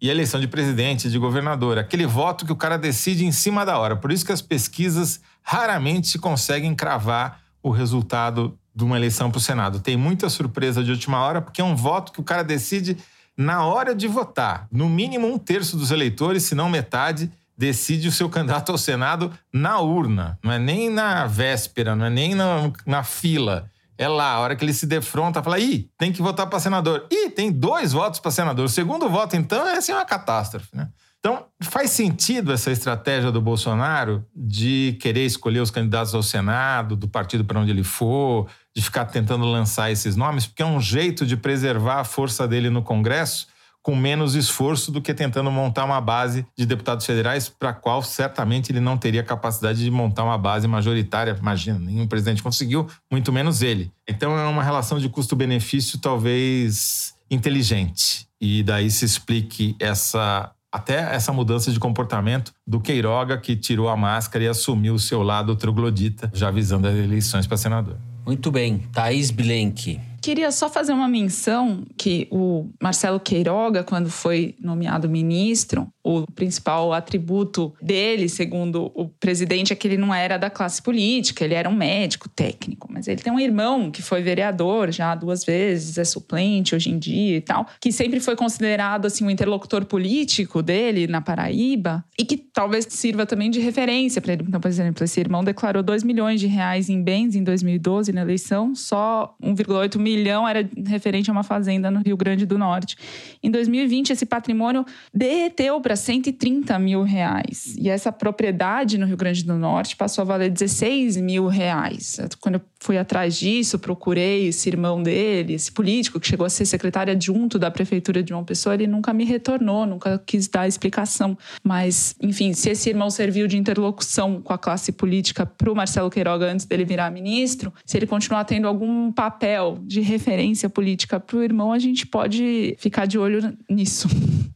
e 0.00 0.08
a 0.08 0.12
eleição 0.12 0.38
de 0.38 0.46
presidente, 0.46 1.10
de 1.10 1.18
governador, 1.18 1.78
aquele 1.78 2.06
voto 2.06 2.44
que 2.44 2.52
o 2.52 2.56
cara 2.56 2.76
decide 2.76 3.24
em 3.24 3.32
cima 3.32 3.64
da 3.64 3.78
hora. 3.78 3.96
Por 3.96 4.12
isso 4.12 4.26
que 4.26 4.32
as 4.32 4.42
pesquisas 4.42 5.20
raramente 5.42 6.18
conseguem 6.18 6.74
cravar 6.74 7.40
o 7.62 7.70
resultado 7.70 8.58
de 8.74 8.84
uma 8.84 8.96
eleição 8.96 9.30
para 9.30 9.38
o 9.38 9.40
Senado. 9.40 9.80
Tem 9.80 9.96
muita 9.96 10.28
surpresa 10.28 10.84
de 10.84 10.90
última 10.90 11.20
hora, 11.20 11.40
porque 11.40 11.62
é 11.62 11.64
um 11.64 11.74
voto 11.74 12.12
que 12.12 12.20
o 12.20 12.24
cara 12.24 12.44
decide 12.44 12.98
na 13.36 13.64
hora 13.64 13.94
de 13.94 14.06
votar. 14.06 14.68
No 14.70 14.88
mínimo 14.88 15.26
um 15.26 15.38
terço 15.38 15.76
dos 15.76 15.90
eleitores, 15.90 16.42
se 16.42 16.54
não 16.54 16.68
metade, 16.68 17.30
decide 17.56 18.08
o 18.08 18.12
seu 18.12 18.28
candidato 18.28 18.70
ao 18.70 18.78
Senado 18.78 19.32
na 19.52 19.80
urna. 19.80 20.38
Não 20.42 20.52
é 20.52 20.58
nem 20.58 20.90
na 20.90 21.26
véspera, 21.26 21.96
não 21.96 22.06
é 22.06 22.10
nem 22.10 22.34
na, 22.34 22.70
na 22.84 23.02
fila. 23.02 23.70
É 23.98 24.08
lá, 24.08 24.32
a 24.32 24.40
hora 24.40 24.54
que 24.54 24.64
ele 24.64 24.72
se 24.72 24.86
defronta, 24.86 25.42
fala: 25.42 25.58
ih, 25.58 25.88
tem 25.98 26.12
que 26.12 26.22
votar 26.22 26.46
para 26.46 26.60
senador. 26.60 27.06
Ih, 27.10 27.30
tem 27.30 27.50
dois 27.50 27.92
votos 27.92 28.20
para 28.20 28.30
senador. 28.30 28.66
O 28.66 28.68
segundo 28.68 29.08
voto, 29.08 29.36
então, 29.36 29.66
é 29.66 29.76
assim 29.76 29.92
uma 29.92 30.04
catástrofe, 30.04 30.68
né? 30.74 30.88
Então, 31.18 31.46
faz 31.60 31.90
sentido 31.90 32.52
essa 32.52 32.70
estratégia 32.70 33.32
do 33.32 33.40
Bolsonaro 33.40 34.24
de 34.32 34.96
querer 35.00 35.24
escolher 35.24 35.60
os 35.60 35.72
candidatos 35.72 36.14
ao 36.14 36.22
Senado, 36.22 36.94
do 36.94 37.08
partido 37.08 37.44
para 37.44 37.58
onde 37.58 37.72
ele 37.72 37.82
for, 37.82 38.48
de 38.74 38.80
ficar 38.80 39.06
tentando 39.06 39.44
lançar 39.44 39.90
esses 39.90 40.14
nomes, 40.14 40.46
porque 40.46 40.62
é 40.62 40.66
um 40.66 40.80
jeito 40.80 41.26
de 41.26 41.36
preservar 41.36 42.00
a 42.00 42.04
força 42.04 42.46
dele 42.46 42.70
no 42.70 42.80
Congresso 42.80 43.48
com 43.86 43.94
menos 43.94 44.34
esforço 44.34 44.90
do 44.90 45.00
que 45.00 45.14
tentando 45.14 45.48
montar 45.48 45.84
uma 45.84 46.00
base 46.00 46.44
de 46.58 46.66
deputados 46.66 47.06
federais 47.06 47.48
para 47.48 47.68
a 47.68 47.72
qual 47.72 48.02
certamente 48.02 48.72
ele 48.72 48.80
não 48.80 48.98
teria 48.98 49.22
capacidade 49.22 49.78
de 49.78 49.88
montar 49.92 50.24
uma 50.24 50.36
base 50.36 50.66
majoritária. 50.66 51.36
Imagina, 51.38 51.78
nenhum 51.78 52.04
presidente 52.04 52.42
conseguiu, 52.42 52.88
muito 53.08 53.32
menos 53.32 53.62
ele. 53.62 53.92
Então 54.08 54.36
é 54.36 54.44
uma 54.48 54.64
relação 54.64 54.98
de 54.98 55.08
custo-benefício 55.08 56.00
talvez 56.00 57.14
inteligente. 57.30 58.26
E 58.40 58.64
daí 58.64 58.90
se 58.90 59.04
explique 59.04 59.76
essa 59.78 60.50
até 60.72 61.14
essa 61.14 61.32
mudança 61.32 61.70
de 61.70 61.78
comportamento 61.78 62.52
do 62.66 62.80
Queiroga 62.80 63.38
que 63.38 63.54
tirou 63.54 63.88
a 63.88 63.96
máscara 63.96 64.46
e 64.46 64.48
assumiu 64.48 64.94
o 64.94 64.98
seu 64.98 65.22
lado 65.22 65.54
troglodita, 65.54 66.28
já 66.34 66.50
visando 66.50 66.88
as 66.88 66.94
eleições 66.96 67.46
para 67.46 67.56
senador. 67.56 67.96
Muito 68.26 68.50
bem, 68.50 68.78
Thaís 68.92 69.30
Bilenque. 69.30 70.00
Queria 70.26 70.50
só 70.50 70.68
fazer 70.68 70.92
uma 70.92 71.06
menção 71.06 71.84
que 71.96 72.26
o 72.32 72.68
Marcelo 72.82 73.20
Queiroga, 73.20 73.84
quando 73.84 74.10
foi 74.10 74.56
nomeado 74.60 75.08
ministro, 75.08 75.86
o 76.02 76.26
principal 76.32 76.92
atributo 76.92 77.72
dele, 77.80 78.28
segundo 78.28 78.90
o 78.92 79.08
presidente, 79.08 79.72
é 79.72 79.76
que 79.76 79.86
ele 79.86 79.96
não 79.96 80.12
era 80.12 80.36
da 80.36 80.50
classe 80.50 80.82
política, 80.82 81.44
ele 81.44 81.54
era 81.54 81.68
um 81.68 81.74
médico 81.74 82.28
técnico. 82.28 82.88
Mas 82.90 83.06
ele 83.06 83.22
tem 83.22 83.32
um 83.32 83.38
irmão 83.38 83.88
que 83.88 84.02
foi 84.02 84.20
vereador 84.20 84.90
já 84.90 85.14
duas 85.14 85.44
vezes, 85.44 85.96
é 85.96 86.04
suplente 86.04 86.74
hoje 86.74 86.90
em 86.90 86.98
dia 86.98 87.36
e 87.36 87.40
tal, 87.40 87.64
que 87.80 87.92
sempre 87.92 88.18
foi 88.18 88.34
considerado 88.34 89.06
assim 89.06 89.24
um 89.24 89.30
interlocutor 89.30 89.84
político 89.84 90.60
dele 90.60 91.06
na 91.06 91.20
Paraíba 91.20 92.04
e 92.18 92.24
que 92.24 92.36
talvez 92.36 92.84
sirva 92.88 93.26
também 93.26 93.48
de 93.48 93.60
referência 93.60 94.20
para 94.20 94.32
ele. 94.32 94.44
Então, 94.46 94.60
por 94.60 94.68
exemplo, 94.68 95.04
esse 95.04 95.20
irmão 95.20 95.44
declarou 95.44 95.84
2 95.84 96.02
milhões 96.02 96.40
de 96.40 96.48
reais 96.48 96.88
em 96.88 97.00
bens 97.00 97.36
em 97.36 97.44
2012 97.44 98.12
na 98.12 98.22
eleição, 98.22 98.74
só 98.74 99.36
1,8 99.40 99.98
milhão 100.16 100.48
era 100.48 100.68
referente 100.86 101.30
a 101.30 101.32
uma 101.32 101.42
fazenda 101.42 101.90
no 101.90 102.00
Rio 102.00 102.16
Grande 102.16 102.46
do 102.46 102.58
Norte. 102.58 102.96
Em 103.42 103.50
2020, 103.50 104.10
esse 104.10 104.24
patrimônio 104.24 104.84
derreteu 105.12 105.80
para 105.80 105.94
130 105.94 106.78
mil 106.78 107.02
reais. 107.02 107.76
E 107.78 107.88
essa 107.88 108.10
propriedade 108.10 108.98
no 108.98 109.06
Rio 109.06 109.16
Grande 109.16 109.44
do 109.44 109.54
Norte 109.54 109.96
passou 109.96 110.22
a 110.22 110.24
valer 110.24 110.50
16 110.50 111.16
mil 111.18 111.46
reais. 111.46 112.18
Quando 112.40 112.56
eu 112.56 112.62
fui 112.86 112.96
atrás 112.96 113.34
disso, 113.36 113.80
procurei 113.80 114.46
esse 114.46 114.68
irmão 114.68 115.02
dele, 115.02 115.54
esse 115.54 115.72
político 115.72 116.20
que 116.20 116.28
chegou 116.28 116.46
a 116.46 116.50
ser 116.50 116.64
secretário 116.64 117.12
adjunto 117.12 117.58
da 117.58 117.68
prefeitura 117.68 118.22
de 118.22 118.28
João 118.28 118.44
Pessoa, 118.44 118.74
ele 118.74 118.86
nunca 118.86 119.12
me 119.12 119.24
retornou, 119.24 119.84
nunca 119.84 120.22
quis 120.24 120.46
dar 120.46 120.68
explicação. 120.68 121.36
Mas, 121.64 122.14
enfim, 122.22 122.52
se 122.52 122.70
esse 122.70 122.88
irmão 122.88 123.10
serviu 123.10 123.48
de 123.48 123.58
interlocução 123.58 124.40
com 124.40 124.52
a 124.52 124.58
classe 124.58 124.92
política 124.92 125.44
para 125.44 125.70
o 125.70 125.74
Marcelo 125.74 126.08
Queiroga 126.08 126.46
antes 126.46 126.64
dele 126.64 126.84
virar 126.84 127.10
ministro, 127.10 127.72
se 127.84 127.96
ele 127.96 128.06
continuar 128.06 128.44
tendo 128.44 128.68
algum 128.68 129.10
papel 129.10 129.80
de 129.82 130.00
referência 130.00 130.70
política 130.70 131.18
para 131.18 131.38
o 131.38 131.42
irmão, 131.42 131.72
a 131.72 131.80
gente 131.80 132.06
pode 132.06 132.76
ficar 132.78 133.06
de 133.06 133.18
olho 133.18 133.52
nisso. 133.68 134.08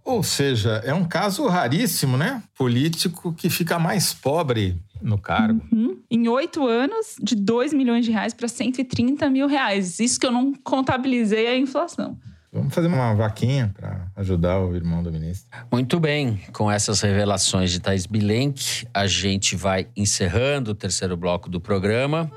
Ou 0.05 0.23
seja, 0.23 0.81
é 0.85 0.95
um 0.95 1.05
caso 1.05 1.47
raríssimo, 1.49 2.17
né? 2.17 2.43
Político 2.57 3.33
que 3.33 3.51
fica 3.51 3.77
mais 3.77 4.15
pobre 4.15 4.77
no 5.03 5.19
cargo. 5.19 5.61
Uhum. 5.73 5.99
Em 6.11 6.29
oito 6.29 6.67
anos, 6.67 7.17
de 7.23 7.35
2 7.35 7.73
milhões 7.73 8.05
de 8.05 8.11
reais 8.11 8.35
para 8.35 8.49
130 8.49 9.29
mil 9.31 9.47
reais. 9.47 10.01
Isso 10.01 10.19
que 10.19 10.27
eu 10.27 10.33
não 10.33 10.53
contabilizei 10.53 11.47
a 11.47 11.57
inflação. 11.57 12.17
Vamos 12.53 12.75
fazer 12.75 12.89
uma 12.89 13.15
vaquinha 13.15 13.73
para 13.79 14.09
ajudar 14.17 14.59
o 14.59 14.75
irmão 14.75 15.05
do 15.05 15.13
ministro. 15.13 15.49
Muito 15.71 16.01
bem. 16.01 16.41
Com 16.53 16.71
essas 16.71 17.01
revelações 17.01 17.71
de 17.71 17.79
Thais 17.79 18.07
Bilenque, 18.07 18.89
a 18.93 19.07
gente 19.07 19.55
vai 19.55 19.87
encerrando 19.97 20.73
o 20.73 20.75
terceiro 20.75 21.17
bloco 21.17 21.49
do 21.49 21.61
programa. 21.61 22.31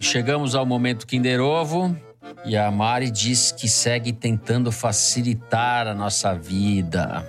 Chegamos 0.00 0.56
ao 0.56 0.66
momento 0.66 1.06
Kinder 1.06 1.40
Ovo. 1.40 1.96
E 2.44 2.56
a 2.56 2.70
Mari 2.70 3.10
diz 3.10 3.52
que 3.52 3.68
segue 3.68 4.12
tentando 4.12 4.72
facilitar 4.72 5.86
a 5.86 5.94
nossa 5.94 6.34
vida. 6.34 7.24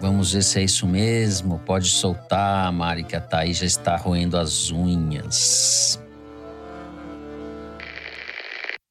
Vamos 0.00 0.32
ver 0.32 0.42
se 0.42 0.60
é 0.60 0.64
isso 0.64 0.86
mesmo. 0.86 1.58
Pode 1.60 1.88
soltar, 1.88 2.70
Mari, 2.72 3.04
que 3.04 3.16
a 3.16 3.20
Thaís 3.20 3.58
já 3.58 3.66
está 3.66 3.96
roendo 3.96 4.36
as 4.36 4.70
unhas. 4.70 5.98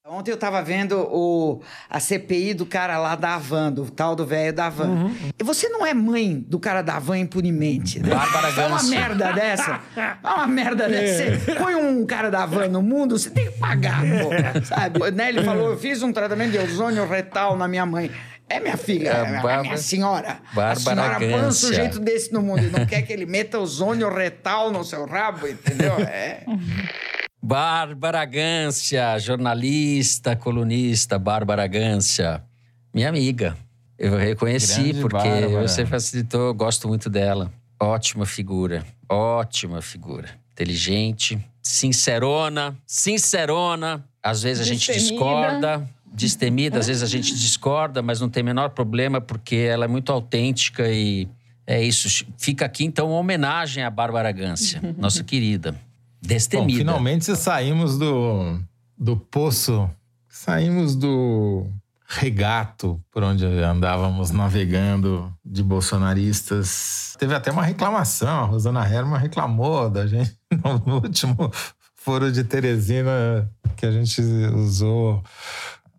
Ontem 0.08 0.32
eu 0.32 0.38
tava 0.38 0.62
vendo 0.62 0.98
o, 1.12 1.62
a 1.90 2.00
CPI 2.00 2.54
do 2.54 2.66
cara 2.66 2.98
lá 2.98 3.16
da 3.16 3.36
Havan, 3.36 3.72
do 3.72 3.92
tal 3.92 4.16
do 4.16 4.26
velho 4.26 4.54
da 4.54 4.68
Havan. 4.68 4.88
Uhum. 4.88 5.16
E 5.38 5.44
você 5.44 5.68
não 5.68 5.86
é 5.86 5.94
mãe 5.94 6.44
do 6.48 6.58
cara 6.58 6.82
da 6.82 6.96
Havan 6.96 7.18
impunemente, 7.18 8.00
né? 8.00 8.16
Bárbara 8.16 8.48
É 8.50 8.68
uma 8.68 8.84
merda 8.84 9.34
dessa. 9.34 9.82
É 9.98 10.16
uma 10.24 10.48
merda 10.48 10.88
dessa. 10.88 11.24
É. 11.24 11.38
Você 11.38 11.56
põe 11.56 11.76
um 11.76 12.06
cara 12.06 12.32
da 12.32 12.44
Havan 12.44 12.70
no 12.70 12.82
mundo, 12.82 13.20
você 13.20 13.30
tem 13.30 13.52
que 13.52 13.58
pagar, 13.58 14.02
pô, 14.02 14.64
sabe? 14.64 15.12
Né? 15.12 15.30
Ele 15.30 15.44
falou, 15.44 15.72
eu 15.72 15.78
fiz 15.78 16.02
um 16.02 16.14
tratamento 16.14 16.52
de 16.52 16.60
ozônio 16.60 17.06
retal 17.06 17.58
na 17.58 17.68
minha 17.68 17.86
mãe. 17.86 18.10
É 18.48 18.60
minha 18.60 18.78
filha, 18.78 19.10
É, 19.10 19.12
é, 19.18 19.26
minha, 19.28 19.42
Bárbara- 19.42 19.62
minha 19.64 19.78
senhora. 19.78 20.40
Bárbara 20.54 20.72
a 20.72 20.76
senhora 20.76 21.16
põe 21.20 21.28
um 21.28 21.42
Gância. 21.42 21.68
sujeito 21.68 22.00
desse 22.00 22.32
no 22.32 22.42
mundo 22.44 22.64
e 22.64 22.70
não 22.70 22.86
quer 22.86 23.02
que 23.02 23.12
ele 23.12 23.26
meta 23.26 23.58
ozônio 23.60 24.08
retal 24.14 24.72
no 24.72 24.84
seu 24.84 25.06
rabo, 25.06 25.48
entendeu? 25.48 25.96
É. 26.00 26.44
Bárbara 27.42 28.26
Gância, 28.26 29.18
jornalista, 29.20 30.36
colunista, 30.36 31.20
Bárbara 31.20 31.68
Gância, 31.68 32.44
minha 32.94 33.10
amiga. 33.10 33.56
Eu 33.98 34.18
reconheci 34.18 34.82
Grande 34.92 35.00
porque 35.02 35.18
Bárbara. 35.30 35.68
você 35.68 35.86
facilitou, 35.86 36.48
eu 36.48 36.54
gosto 36.54 36.88
muito 36.88 37.10
dela. 37.10 37.52
Ótima 37.80 38.26
figura, 38.26 38.84
ótima 39.10 39.82
figura. 39.82 40.30
Inteligente, 40.54 41.40
sincerona, 41.62 42.76
sincerona. 42.86 44.04
Às 44.24 44.42
vezes 44.42 44.62
a 44.62 44.66
gente 44.66 44.88
Destemida. 44.92 45.12
discorda, 45.14 45.90
destemida, 46.16 46.80
às 46.80 46.88
vezes 46.88 47.04
a 47.04 47.08
gente 47.08 47.36
discorda, 47.36 48.02
mas 48.02 48.22
não 48.22 48.30
tem 48.30 48.42
menor 48.42 48.70
problema 48.70 49.20
porque 49.20 49.56
ela 49.56 49.86
é 49.86 49.88
muito 49.88 50.12
autêntica 50.12 50.88
e 50.90 51.28
é 51.68 51.84
isso. 51.84 52.26
Fica 52.38 52.66
aqui 52.66 52.86
então 52.86 53.10
uma 53.10 53.18
homenagem 53.18 53.84
à 53.84 53.90
Bárbara 53.90 54.32
Gância, 54.32 54.82
nossa 54.98 55.24
querida. 55.24 55.74
Bom, 55.74 55.78
Destemida. 56.22 56.80
finalmente 56.80 57.36
saímos 57.36 57.98
do, 57.98 58.60
do 58.98 59.18
poço, 59.18 59.90
saímos 60.30 60.96
do 60.96 61.68
regato 62.08 63.02
por 63.12 63.24
onde 63.24 63.46
andávamos 63.46 64.32
navegando 64.32 65.34
de 65.44 65.64
bolsonaristas. 65.64 67.16
Teve 67.20 67.36
até 67.36 67.52
uma 67.52 67.64
reclamação, 67.64 68.44
a 68.44 68.46
Rosana 68.46 68.88
Herman 68.88 69.20
reclamou 69.20 69.90
da 69.90 70.08
gente 70.08 70.36
no 70.86 70.96
último 70.96 71.52
foro 71.96 72.32
de 72.32 72.44
Teresina 72.44 73.50
que 73.76 73.86
a 73.86 73.92
gente 73.92 74.22
usou 74.54 75.24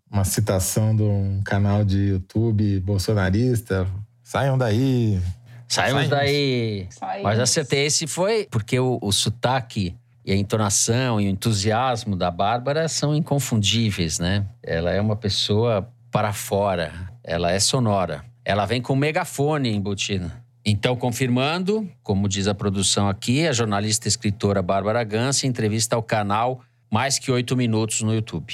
uma 0.09 0.23
citação 0.23 0.95
de 0.95 1.03
um 1.03 1.41
canal 1.43 1.83
de 1.83 1.97
YouTube 2.09 2.79
bolsonarista. 2.79 3.87
Saiam 4.23 4.57
daí. 4.57 5.19
Saímos 5.67 6.07
Saímos. 6.07 6.09
daí. 6.09 6.87
Saímos. 6.89 7.23
Mas 7.23 7.39
acertei. 7.39 7.85
Esse 7.85 8.07
foi 8.07 8.47
porque 8.49 8.79
o, 8.79 8.97
o 9.01 9.11
sotaque 9.11 9.95
E 10.25 10.31
a 10.31 10.35
entonação 10.35 11.21
e 11.21 11.27
o 11.27 11.29
entusiasmo 11.29 12.15
da 12.15 12.29
Bárbara 12.29 12.87
são 12.89 13.15
inconfundíveis, 13.15 14.19
né? 14.19 14.45
Ela 14.61 14.91
é 14.91 14.99
uma 14.99 15.15
pessoa 15.15 15.89
para 16.11 16.33
fora, 16.33 16.91
ela 17.23 17.51
é 17.51 17.59
sonora. 17.59 18.25
Ela 18.43 18.65
vem 18.65 18.81
com 18.81 18.95
megafone 18.95 19.73
embutido. 19.73 20.31
Então, 20.65 20.97
confirmando, 20.97 21.89
como 22.03 22.27
diz 22.27 22.47
a 22.47 22.53
produção 22.53 23.07
aqui, 23.07 23.47
a 23.47 23.53
jornalista 23.53 24.07
e 24.07 24.09
escritora 24.09 24.61
Bárbara 24.61 25.01
Gans 25.03 25.43
entrevista 25.45 25.95
ao 25.95 26.03
canal 26.03 26.61
Mais 26.91 27.17
Que 27.17 27.31
Oito 27.31 27.55
Minutos 27.55 28.01
no 28.01 28.13
YouTube. 28.13 28.53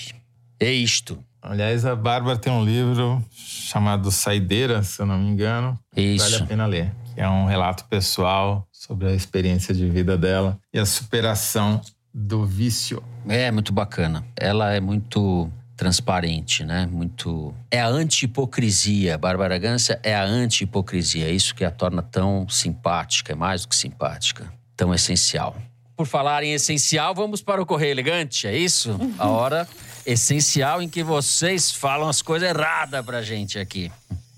É 0.60 0.72
isto. 0.72 1.18
Aliás, 1.44 1.86
a 1.86 1.94
Bárbara 1.94 2.38
tem 2.38 2.54
um 2.54 2.64
livro 2.64 3.22
chamado 3.30 4.10
Saideira, 4.12 4.82
se 4.82 5.02
eu 5.02 5.06
não 5.06 5.20
me 5.20 5.30
engano. 5.30 5.78
Isso. 5.94 6.32
Vale 6.32 6.44
a 6.44 6.48
pena 6.48 6.66
ler. 6.66 6.94
Que 7.14 7.20
é 7.20 7.28
um 7.28 7.46
relato 7.46 7.84
pessoal 7.86 8.66
sobre 8.72 9.10
a 9.10 9.12
experiência 9.12 9.74
de 9.74 9.90
vida 9.90 10.18
dela 10.18 10.58
e 10.74 10.80
a 10.80 10.86
superação 10.86 11.82
do 12.14 12.46
vício. 12.46 13.04
É 13.28 13.52
muito 13.52 13.74
bacana. 13.74 14.26
Ela 14.38 14.74
é 14.74 14.80
muito 14.80 15.52
transparente, 15.76 16.64
né? 16.64 16.88
Muito. 16.90 17.54
É 17.70 17.82
a 17.82 17.88
anti-hipocrisia. 17.88 19.18
Bárbara 19.18 19.58
Gança 19.58 20.00
é 20.02 20.16
a 20.16 20.24
anti-hipocrisia. 20.24 21.28
É 21.28 21.32
isso 21.32 21.54
que 21.54 21.66
a 21.66 21.72
torna 21.72 22.02
tão 22.02 22.48
simpática, 22.48 23.34
é 23.34 23.36
mais 23.36 23.64
do 23.64 23.68
que 23.68 23.76
simpática, 23.76 24.52
tão 24.78 24.94
essencial. 24.94 25.58
Por 25.98 26.08
falar 26.08 26.42
em 26.44 26.54
essencial, 26.54 27.14
vamos 27.14 27.42
para 27.42 27.62
o 27.62 27.66
Correio 27.66 27.92
Elegante, 27.92 28.48
é 28.48 28.58
isso? 28.58 28.98
A 29.20 29.28
hora 29.28 29.68
essencial 30.06 30.82
em 30.82 30.90
que 30.90 31.04
vocês 31.04 31.72
falam 31.72 32.10
as 32.10 32.22
coisas 32.22 32.50
erradas 32.50 33.06
pra 33.06 33.22
gente 33.22 33.58
aqui. 33.58 33.92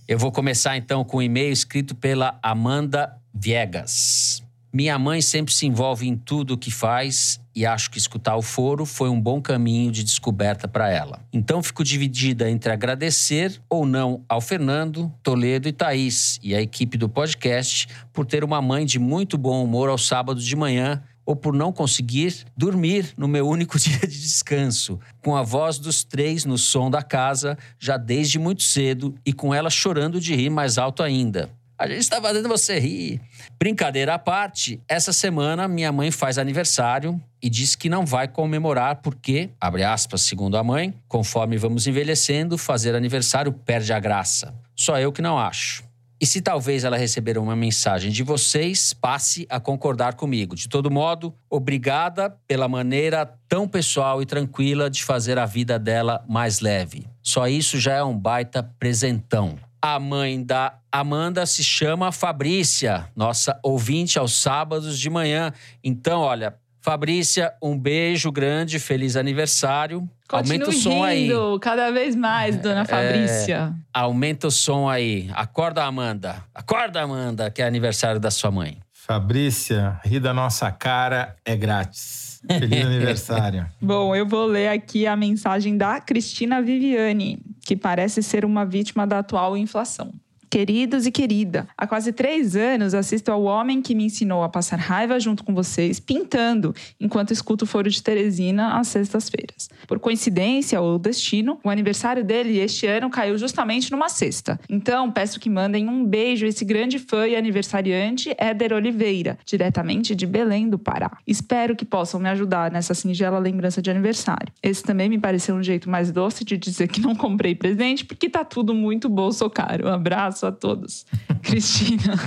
Eu 0.07 0.19
vou 0.19 0.31
começar 0.31 0.77
então 0.77 1.03
com 1.03 1.17
um 1.17 1.21
e-mail 1.21 1.51
escrito 1.51 1.95
pela 1.95 2.37
Amanda 2.43 3.15
Viegas. 3.33 4.43
Minha 4.71 4.99
mãe 4.99 5.21
sempre 5.21 5.53
se 5.53 5.65
envolve 5.65 6.05
em 6.05 6.17
tudo 6.17 6.55
o 6.55 6.57
que 6.57 6.69
faz 6.69 7.39
e 7.55 7.65
acho 7.65 7.89
que 7.89 7.97
escutar 7.97 8.35
o 8.35 8.41
foro 8.41 8.85
foi 8.85 9.07
um 9.09 9.19
bom 9.19 9.41
caminho 9.41 9.89
de 9.89 10.03
descoberta 10.03 10.67
para 10.67 10.89
ela. 10.89 11.21
Então 11.31 11.63
fico 11.63 11.81
dividida 11.81 12.51
entre 12.51 12.73
agradecer 12.73 13.61
ou 13.69 13.85
não 13.85 14.25
ao 14.27 14.41
Fernando, 14.41 15.09
Toledo 15.23 15.69
e 15.69 15.71
Thaís 15.71 16.37
e 16.43 16.53
a 16.53 16.61
equipe 16.61 16.97
do 16.97 17.07
podcast 17.07 17.87
por 18.11 18.25
ter 18.25 18.43
uma 18.43 18.61
mãe 18.61 18.85
de 18.85 18.99
muito 18.99 19.37
bom 19.37 19.63
humor 19.63 19.87
ao 19.87 19.97
sábado 19.97 20.41
de 20.41 20.55
manhã 20.57 21.01
ou 21.25 21.35
por 21.35 21.53
não 21.53 21.71
conseguir 21.71 22.45
dormir 22.55 23.13
no 23.17 23.27
meu 23.27 23.47
único 23.47 23.77
dia 23.79 23.99
de 23.99 24.07
descanso, 24.19 24.99
com 25.21 25.35
a 25.35 25.43
voz 25.43 25.79
dos 25.79 26.03
três 26.03 26.45
no 26.45 26.57
som 26.57 26.89
da 26.89 27.01
casa, 27.01 27.57
já 27.79 27.97
desde 27.97 28.37
muito 28.37 28.63
cedo 28.63 29.15
e 29.25 29.33
com 29.33 29.53
ela 29.53 29.69
chorando 29.69 30.19
de 30.19 30.35
rir 30.35 30.49
mais 30.49 30.77
alto 30.77 31.01
ainda. 31.01 31.49
A 31.77 31.87
gente 31.87 31.99
está 31.99 32.21
fazendo 32.21 32.47
você 32.47 32.79
rir. 32.79 33.19
Brincadeira 33.59 34.13
à 34.13 34.19
parte, 34.19 34.81
essa 34.87 35.11
semana 35.11 35.67
minha 35.67 35.91
mãe 35.91 36.09
faz 36.09 36.37
aniversário 36.37 37.21
e 37.41 37.49
diz 37.49 37.75
que 37.75 37.89
não 37.89 38.05
vai 38.05 38.29
comemorar 38.29 39.01
porque, 39.01 39.49
abre 39.59 39.83
aspas, 39.83 40.21
segundo 40.21 40.55
a 40.55 40.63
mãe, 40.63 40.93
conforme 41.05 41.57
vamos 41.57 41.85
envelhecendo, 41.85 42.57
fazer 42.57 42.95
aniversário 42.95 43.51
perde 43.51 43.91
a 43.91 43.99
graça. 43.99 44.53
Só 44.73 44.97
eu 44.99 45.11
que 45.11 45.21
não 45.21 45.37
acho. 45.37 45.83
E 46.19 46.25
se 46.25 46.41
talvez 46.41 46.83
ela 46.83 46.97
receber 46.97 47.37
uma 47.37 47.55
mensagem 47.55 48.11
de 48.11 48.23
vocês, 48.23 48.93
passe 48.93 49.45
a 49.49 49.59
concordar 49.59 50.15
comigo. 50.15 50.55
De 50.55 50.69
todo 50.69 50.89
modo, 50.89 51.33
obrigada 51.49 52.29
pela 52.47 52.67
maneira 52.67 53.25
tão 53.49 53.67
pessoal 53.67 54.21
e 54.21 54.25
tranquila 54.25 54.89
de 54.89 55.03
fazer 55.03 55.37
a 55.37 55.45
vida 55.45 55.77
dela 55.77 56.23
mais 56.27 56.61
leve. 56.61 57.05
Só 57.21 57.47
isso 57.47 57.79
já 57.79 57.93
é 57.93 58.03
um 58.03 58.17
baita 58.17 58.63
presentão. 58.79 59.57
A 59.81 59.99
mãe 59.99 60.43
da 60.43 60.79
Amanda 60.91 61.45
se 61.45 61.63
chama 61.63 62.11
Fabrícia, 62.11 63.09
nossa 63.15 63.59
ouvinte 63.61 64.17
aos 64.17 64.33
sábados 64.41 64.97
de 64.97 65.09
manhã. 65.09 65.51
Então, 65.83 66.21
olha, 66.21 66.55
Fabrícia, 66.85 67.51
um 67.59 67.75
beijo 67.75 68.31
grande, 68.31 68.77
feliz 68.77 69.15
aniversário. 69.15 70.07
Continue 70.29 70.61
aumenta 70.61 70.69
o 70.69 70.71
som 70.71 71.03
aí. 71.03 71.23
rindo, 71.23 71.59
cada 71.59 71.89
vez 71.89 72.15
mais, 72.15 72.57
dona 72.57 72.85
Fabrícia. 72.85 73.73
Aumenta 73.91 74.45
o 74.45 74.51
som 74.51 74.87
aí. 74.87 75.27
Acorda, 75.33 75.83
Amanda. 75.83 76.43
Acorda, 76.53 77.01
Amanda, 77.01 77.49
que 77.49 77.63
é 77.63 77.65
aniversário 77.65 78.19
da 78.19 78.29
sua 78.29 78.51
mãe. 78.51 78.77
Fabrícia, 78.93 79.99
rir 80.05 80.19
da 80.19 80.31
nossa 80.31 80.71
cara 80.71 81.35
é 81.43 81.55
grátis. 81.55 82.39
Feliz 82.47 82.85
aniversário. 82.85 83.65
Bom, 83.81 84.15
eu 84.15 84.27
vou 84.27 84.45
ler 84.45 84.67
aqui 84.67 85.07
a 85.07 85.15
mensagem 85.15 85.75
da 85.75 85.99
Cristina 85.99 86.61
Viviane, 86.61 87.39
que 87.65 87.75
parece 87.75 88.21
ser 88.21 88.45
uma 88.45 88.63
vítima 88.63 89.07
da 89.07 89.17
atual 89.17 89.57
inflação. 89.57 90.13
Queridos 90.49 91.05
e 91.05 91.11
querida, 91.11 91.67
há 91.77 91.87
quase 91.87 92.13
três 92.13 92.55
anos 92.55 92.93
assisto 92.93 93.31
ao 93.31 93.43
homem 93.43 93.81
que 93.81 93.95
me 93.95 94.05
ensinou 94.05 94.43
a 94.43 94.49
passar 94.49 94.77
raiva 94.77 95.19
junto 95.19 95.43
com 95.43 95.53
vocês, 95.53 95.99
pintando, 95.99 96.73
enquanto 96.99 97.31
escuto 97.31 97.65
o 97.65 97.67
Foro 97.67 97.89
de 97.89 98.01
Teresina 98.01 98.79
às 98.79 98.87
sextas-feiras. 98.87 99.69
Por 99.87 99.99
coincidência 99.99 100.79
ou 100.79 100.99
destino, 100.99 101.59
o 101.63 101.69
aniversário 101.69 102.23
dele 102.23 102.57
este 102.59 102.85
ano 102.85 103.09
caiu 103.09 103.37
justamente 103.37 103.91
numa 103.91 104.07
sexta. 104.07 104.59
Então, 104.69 105.11
peço 105.11 105.39
que 105.39 105.49
mandem 105.49 105.89
um 105.89 106.05
beijo 106.05 106.45
a 106.45 106.49
esse 106.49 106.63
grande 106.63 106.99
fã 106.99 107.27
e 107.27 107.35
aniversariante, 107.35 108.33
Éder 108.37 108.73
Oliveira, 108.73 109.37
diretamente 109.45 110.15
de 110.15 110.25
Belém 110.25 110.69
do 110.69 110.77
Pará. 110.77 111.17
Espero 111.25 111.75
que 111.75 111.85
possam 111.85 112.19
me 112.19 112.29
ajudar 112.29 112.71
nessa 112.71 112.93
singela 112.93 113.39
lembrança 113.39 113.81
de 113.81 113.89
aniversário. 113.89 114.53
Esse 114.61 114.83
também 114.83 115.09
me 115.09 115.19
pareceu 115.19 115.55
um 115.55 115.63
jeito 115.63 115.89
mais 115.89 116.11
doce 116.11 116.45
de 116.45 116.57
dizer 116.57 116.87
que 116.87 117.01
não 117.01 117.15
comprei 117.15 117.55
presente, 117.55 118.05
porque 118.05 118.29
tá 118.29 118.43
tudo 118.45 118.73
muito 118.73 119.09
bolso 119.09 119.49
caro. 119.49 119.87
Um 119.87 119.93
abraço 119.93 120.34
a 120.43 120.51
todos. 120.51 121.05
Cristina, 121.41 122.17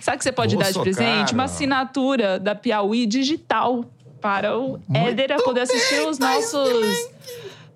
sabe 0.00 0.16
o 0.16 0.18
que 0.18 0.24
você 0.24 0.32
pode 0.32 0.56
dar 0.56 0.72
de 0.72 0.80
presente? 0.80 1.26
caro. 1.26 1.34
Uma 1.34 1.44
assinatura 1.44 2.38
da 2.38 2.54
Piauí 2.54 3.06
digital 3.06 3.84
para 4.20 4.58
o 4.58 4.78
Éder 4.92 5.32
a 5.32 5.36
poder 5.36 5.62
assistir 5.62 6.06
os 6.06 6.18
nossos 6.18 7.10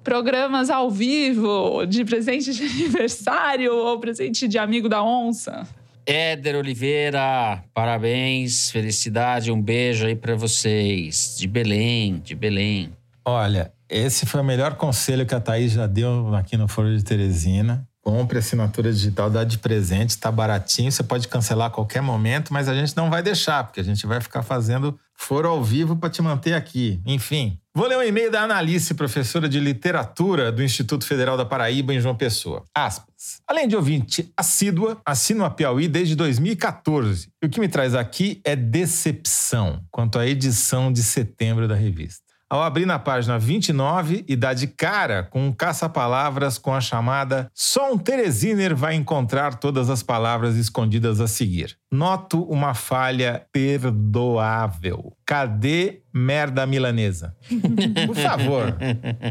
programas 0.03 0.71
ao 0.71 0.91
vivo 0.91 1.85
de 1.87 2.05
presente 2.05 2.53
de 2.53 2.65
aniversário 2.83 3.75
ou 3.75 3.99
presente 3.99 4.49
de 4.49 4.59
amigo 4.59 4.89
da 4.89 5.03
onça. 5.03 5.67
Éder 6.07 6.57
Oliveira, 6.57 7.63
parabéns, 7.73 8.71
felicidade, 8.71 9.53
um 9.53 9.61
beijo 9.61 10.07
aí 10.07 10.17
pra 10.17 10.35
vocês. 10.35 11.37
De 11.39 11.47
Belém, 11.47 12.19
de 12.19 12.35
Belém. 12.35 12.91
Olha, 13.25 13.73
esse 13.89 14.27
foi 14.27 14.41
o 14.41 14.45
melhor 14.45 14.75
conselho 14.77 15.27
que 15.27 15.35
a 15.35 15.41
Thaís 15.41 15.73
já 15.73 15.87
deu 15.87 16.35
aqui 16.35 16.57
no 16.57 16.67
Foro 16.67 16.97
de 16.97 17.05
Teresina. 17.05 17.87
Compre 18.11 18.41
assinatura 18.41 18.93
digital, 18.93 19.31
dá 19.31 19.45
de 19.45 19.57
presente, 19.57 20.19
tá 20.19 20.33
baratinho, 20.33 20.91
você 20.91 21.01
pode 21.01 21.29
cancelar 21.29 21.69
a 21.69 21.71
qualquer 21.71 22.03
momento, 22.03 22.53
mas 22.53 22.69
a 22.69 22.75
gente 22.75 22.97
não 22.97 23.09
vai 23.09 23.23
deixar, 23.23 23.63
porque 23.63 23.79
a 23.79 23.85
gente 23.85 24.05
vai 24.05 24.21
ficar 24.21 24.43
fazendo 24.43 24.99
foro 25.15 25.49
ao 25.49 25.63
vivo 25.63 25.95
para 25.95 26.11
te 26.11 26.21
manter 26.21 26.55
aqui. 26.55 27.01
Enfim, 27.07 27.57
vou 27.73 27.87
ler 27.87 27.97
um 27.97 28.03
e-mail 28.03 28.29
da 28.29 28.43
Analice, 28.43 28.95
professora 28.95 29.49
de 29.49 29.61
literatura 29.61 30.51
do 30.51 30.61
Instituto 30.61 31.07
Federal 31.07 31.37
da 31.37 31.45
Paraíba, 31.45 31.95
em 31.95 32.01
João 32.01 32.17
Pessoa. 32.17 32.65
Aspas. 32.75 33.41
Além 33.47 33.69
de 33.69 33.77
ouvinte 33.77 34.29
assídua, 34.37 35.01
assino 35.07 35.45
a 35.45 35.51
Piauí 35.51 35.87
desde 35.87 36.17
2014. 36.17 37.29
E 37.41 37.47
o 37.47 37.49
que 37.49 37.61
me 37.61 37.69
traz 37.69 37.95
aqui 37.95 38.41
é 38.45 38.57
decepção 38.57 39.85
quanto 39.89 40.19
à 40.19 40.27
edição 40.27 40.93
de 40.93 41.05
setembro 41.05 41.69
da 41.69 41.77
revista. 41.77 42.30
Ao 42.51 42.65
abrir 42.65 42.85
na 42.85 42.99
página 42.99 43.39
29 43.39 44.25
e 44.27 44.35
dar 44.35 44.55
de 44.55 44.67
cara 44.67 45.23
com 45.23 45.47
um 45.47 45.53
caça-palavras 45.53 46.59
com 46.59 46.75
a 46.75 46.81
chamada 46.81 47.49
Só 47.55 47.93
um 47.93 47.97
Teresiner 47.97 48.75
vai 48.75 48.97
encontrar 48.97 49.55
todas 49.55 49.89
as 49.89 50.03
palavras 50.03 50.57
escondidas 50.57 51.21
a 51.21 51.29
seguir. 51.29 51.79
Noto 51.93 52.43
uma 52.43 52.75
falha 52.75 53.47
perdoável. 53.53 55.17
Cadê 55.25 56.03
merda 56.13 56.67
milanesa? 56.67 57.37
Por 58.05 58.17
favor, 58.17 58.77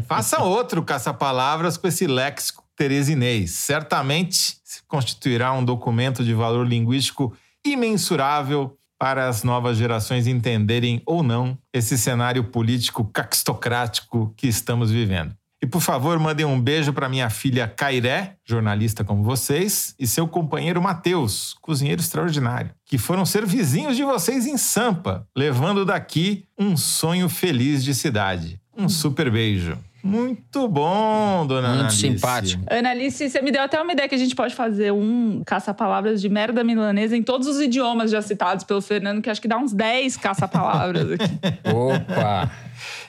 faça 0.06 0.42
outro 0.42 0.82
caça-palavras 0.82 1.76
com 1.76 1.88
esse 1.88 2.06
léxico 2.06 2.64
teresinês. 2.74 3.50
Certamente 3.50 4.56
se 4.64 4.82
constituirá 4.88 5.52
um 5.52 5.62
documento 5.62 6.24
de 6.24 6.32
valor 6.32 6.66
linguístico 6.66 7.36
imensurável 7.62 8.78
para 9.00 9.28
as 9.28 9.42
novas 9.42 9.78
gerações 9.78 10.26
entenderem 10.26 11.00
ou 11.06 11.22
não 11.22 11.56
esse 11.72 11.96
cenário 11.96 12.44
político 12.44 13.02
caquistocrático 13.02 14.34
que 14.36 14.46
estamos 14.46 14.90
vivendo. 14.90 15.34
E 15.62 15.66
por 15.66 15.80
favor, 15.80 16.18
mandem 16.18 16.44
um 16.44 16.60
beijo 16.60 16.92
para 16.92 17.08
minha 17.08 17.30
filha 17.30 17.66
Cairé, 17.66 18.36
jornalista 18.46 19.02
como 19.02 19.22
vocês, 19.22 19.94
e 19.98 20.06
seu 20.06 20.28
companheiro 20.28 20.82
Matheus, 20.82 21.56
cozinheiro 21.62 22.00
extraordinário, 22.00 22.72
que 22.84 22.98
foram 22.98 23.24
ser 23.24 23.46
vizinhos 23.46 23.96
de 23.96 24.04
vocês 24.04 24.46
em 24.46 24.58
Sampa, 24.58 25.26
levando 25.34 25.84
daqui 25.84 26.44
um 26.58 26.76
sonho 26.76 27.28
feliz 27.28 27.82
de 27.82 27.94
cidade. 27.94 28.60
Um 28.76 28.88
super 28.88 29.30
beijo. 29.30 29.78
Muito 30.02 30.66
bom, 30.68 31.46
dona 31.46 31.68
Muito 31.68 31.80
Analice. 31.80 31.98
simpático. 31.98 32.64
Annalise, 32.70 33.28
você 33.28 33.42
me 33.42 33.50
deu 33.52 33.62
até 33.62 33.80
uma 33.80 33.92
ideia 33.92 34.08
que 34.08 34.14
a 34.14 34.18
gente 34.18 34.34
pode 34.34 34.54
fazer 34.54 34.92
um 34.92 35.42
caça-palavras 35.44 36.20
de 36.20 36.28
merda 36.28 36.64
milanesa 36.64 37.16
em 37.16 37.22
todos 37.22 37.46
os 37.46 37.60
idiomas 37.60 38.10
já 38.10 38.22
citados 38.22 38.64
pelo 38.64 38.80
Fernando, 38.80 39.20
que 39.20 39.28
acho 39.28 39.40
que 39.40 39.48
dá 39.48 39.58
uns 39.58 39.72
10 39.72 40.16
caça-palavras 40.16 41.12
aqui. 41.12 41.38
Opa! 41.72 42.50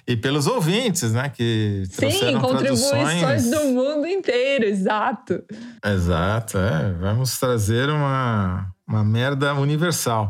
E 0.07 0.17
pelos 0.17 0.47
ouvintes, 0.47 1.13
né? 1.13 1.29
Que 1.29 1.83
Sim, 1.89 2.37
contribuições 2.39 3.19
traduções. 3.19 3.49
do 3.51 3.65
mundo 3.67 4.05
inteiro, 4.07 4.65
exato. 4.65 5.41
Exato, 5.85 6.57
é. 6.57 6.91
Vamos 6.99 7.39
trazer 7.39 7.89
uma, 7.89 8.67
Uma 8.91 9.05
merda 9.05 9.53
universal. 9.53 10.27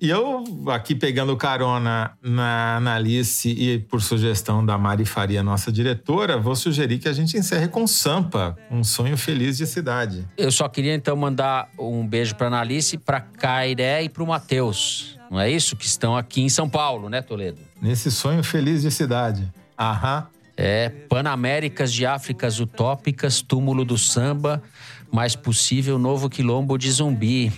e 0.00 0.10
eu, 0.10 0.42
aqui 0.66 0.96
pegando 0.96 1.36
carona 1.36 2.10
na, 2.20 2.80
na 2.80 2.96
Alice 2.96 3.48
e 3.48 3.78
por 3.78 4.02
sugestão 4.02 4.66
da 4.66 4.76
Mari 4.76 5.04
Faria, 5.04 5.44
nossa 5.44 5.70
diretora, 5.70 6.36
vou 6.36 6.56
sugerir 6.56 6.98
que 6.98 7.08
a 7.08 7.12
gente 7.12 7.36
encerre 7.36 7.68
com 7.68 7.86
Sampa, 7.86 8.58
um 8.68 8.82
sonho 8.82 9.16
feliz 9.16 9.56
de 9.56 9.66
cidade. 9.68 10.26
Eu 10.36 10.50
só 10.50 10.68
queria 10.68 10.92
então 10.92 11.14
mandar 11.14 11.68
um 11.78 12.04
beijo 12.04 12.34
para 12.34 12.48
Analice, 12.48 12.98
para 12.98 13.20
Cairé 13.20 14.02
e 14.02 14.08
para 14.08 14.24
o 14.24 14.26
Matheus. 14.26 15.16
Não 15.30 15.38
é 15.38 15.48
isso? 15.48 15.76
Que 15.76 15.86
estão 15.86 16.16
aqui 16.16 16.42
em 16.42 16.48
São 16.48 16.68
Paulo, 16.68 17.08
né, 17.08 17.22
Toledo? 17.22 17.60
Nesse 17.80 18.10
sonho 18.10 18.42
feliz 18.42 18.82
de 18.82 18.90
cidade. 18.90 19.48
Aham. 19.78 20.26
É, 20.56 20.88
Panaméricas 20.88 21.92
de 21.92 22.04
Áfricas 22.04 22.60
Utópicas, 22.60 23.40
Túmulo 23.40 23.84
do 23.84 23.96
Samba, 23.96 24.62
mais 25.10 25.34
possível 25.34 25.98
novo 25.98 26.28
quilombo 26.28 26.76
de 26.76 26.90
zumbi. 26.90 27.52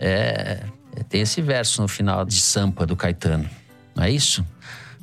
É, 0.00 0.64
é, 0.96 1.02
tem 1.02 1.20
esse 1.20 1.40
verso 1.40 1.82
no 1.82 1.88
final 1.88 2.24
de 2.24 2.40
Sampa 2.40 2.86
do 2.86 2.96
Caetano. 2.96 3.48
Não 3.94 4.04
é 4.04 4.10
isso? 4.10 4.44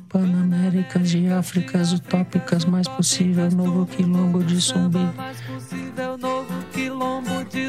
Panaméricas 0.08 1.10
de 1.10 1.28
Áfricas 1.28 1.92
Utópicas, 1.92 2.64
mais 2.64 2.88
possível 2.88 3.50
novo 3.50 3.86
quilombo 3.86 4.42
de 4.42 4.56
zumbi. 4.56 4.98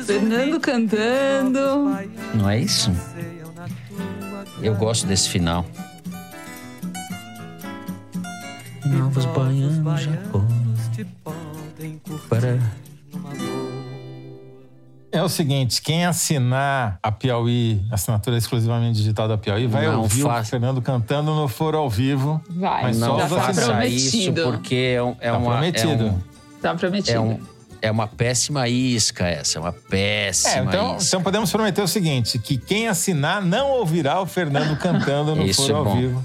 Fernando 0.06 0.60
cantando. 0.60 1.60
Não 2.36 2.50
é 2.50 2.60
isso? 2.60 2.92
Eu 4.62 4.76
gosto 4.76 5.06
desse 5.06 5.30
final. 5.30 5.66
Novos 8.92 9.26
baianos, 9.26 10.02
Japões. 10.02 10.48
Para. 12.30 12.60
É 15.12 15.24
o 15.24 15.30
seguinte, 15.30 15.82
quem 15.82 16.06
assinar 16.06 17.00
a 17.02 17.12
Piauí, 17.12 17.82
assinatura 17.92 18.38
exclusivamente 18.38 18.98
digital 18.98 19.28
da 19.28 19.38
Piauí, 19.38 19.66
vai 19.66 19.88
Não 19.88 20.02
ouvir 20.02 20.22
faça. 20.24 20.42
o 20.42 20.46
Fernando 20.46 20.82
cantando 20.82 21.34
no 21.34 21.48
Foro 21.48 21.78
ao 21.78 21.90
Vivo. 21.90 22.42
Vai, 22.50 22.84
Mas 22.84 22.98
só 22.98 23.08
Não 23.08 23.18
já 23.20 23.26
os 23.26 23.32
tá 23.32 23.38
faça 23.42 23.86
isso, 23.88 24.12
prometido. 24.12 24.44
porque 24.44 24.76
é, 24.96 25.02
um- 25.04 25.16
é 25.20 25.32
Tá 25.32 25.38
uma. 25.38 25.52
prometido. 25.52 26.04
É, 26.04 26.12
um- 26.12 26.22
Tá 26.62 26.76
prometido. 26.76 27.18
é, 27.18 27.20
um- 27.20 27.40
é 27.82 27.90
uma 27.92 28.08
péssima 28.08 28.68
isca 28.68 29.26
essa, 29.28 29.58
é 29.58 29.62
uma 29.62 29.72
péssima 29.74 30.56
É, 30.56 30.64
então, 30.66 30.96
isca. 30.98 31.08
então 31.08 31.22
podemos 31.24 31.52
prometer 31.52 31.82
o 31.82 31.88
seguinte: 31.88 32.38
que 32.40 32.58
quem 32.58 32.88
assinar 32.88 33.42
não 33.42 33.70
ouvirá 33.72 34.20
o 34.22 34.26
Fernando 34.26 34.78
cantando 34.78 35.36
no 35.36 35.44
Isso 35.48 35.68
Foro 35.68 35.74
é 35.74 35.78
ao. 35.92 35.96
Vivo. 35.98 36.24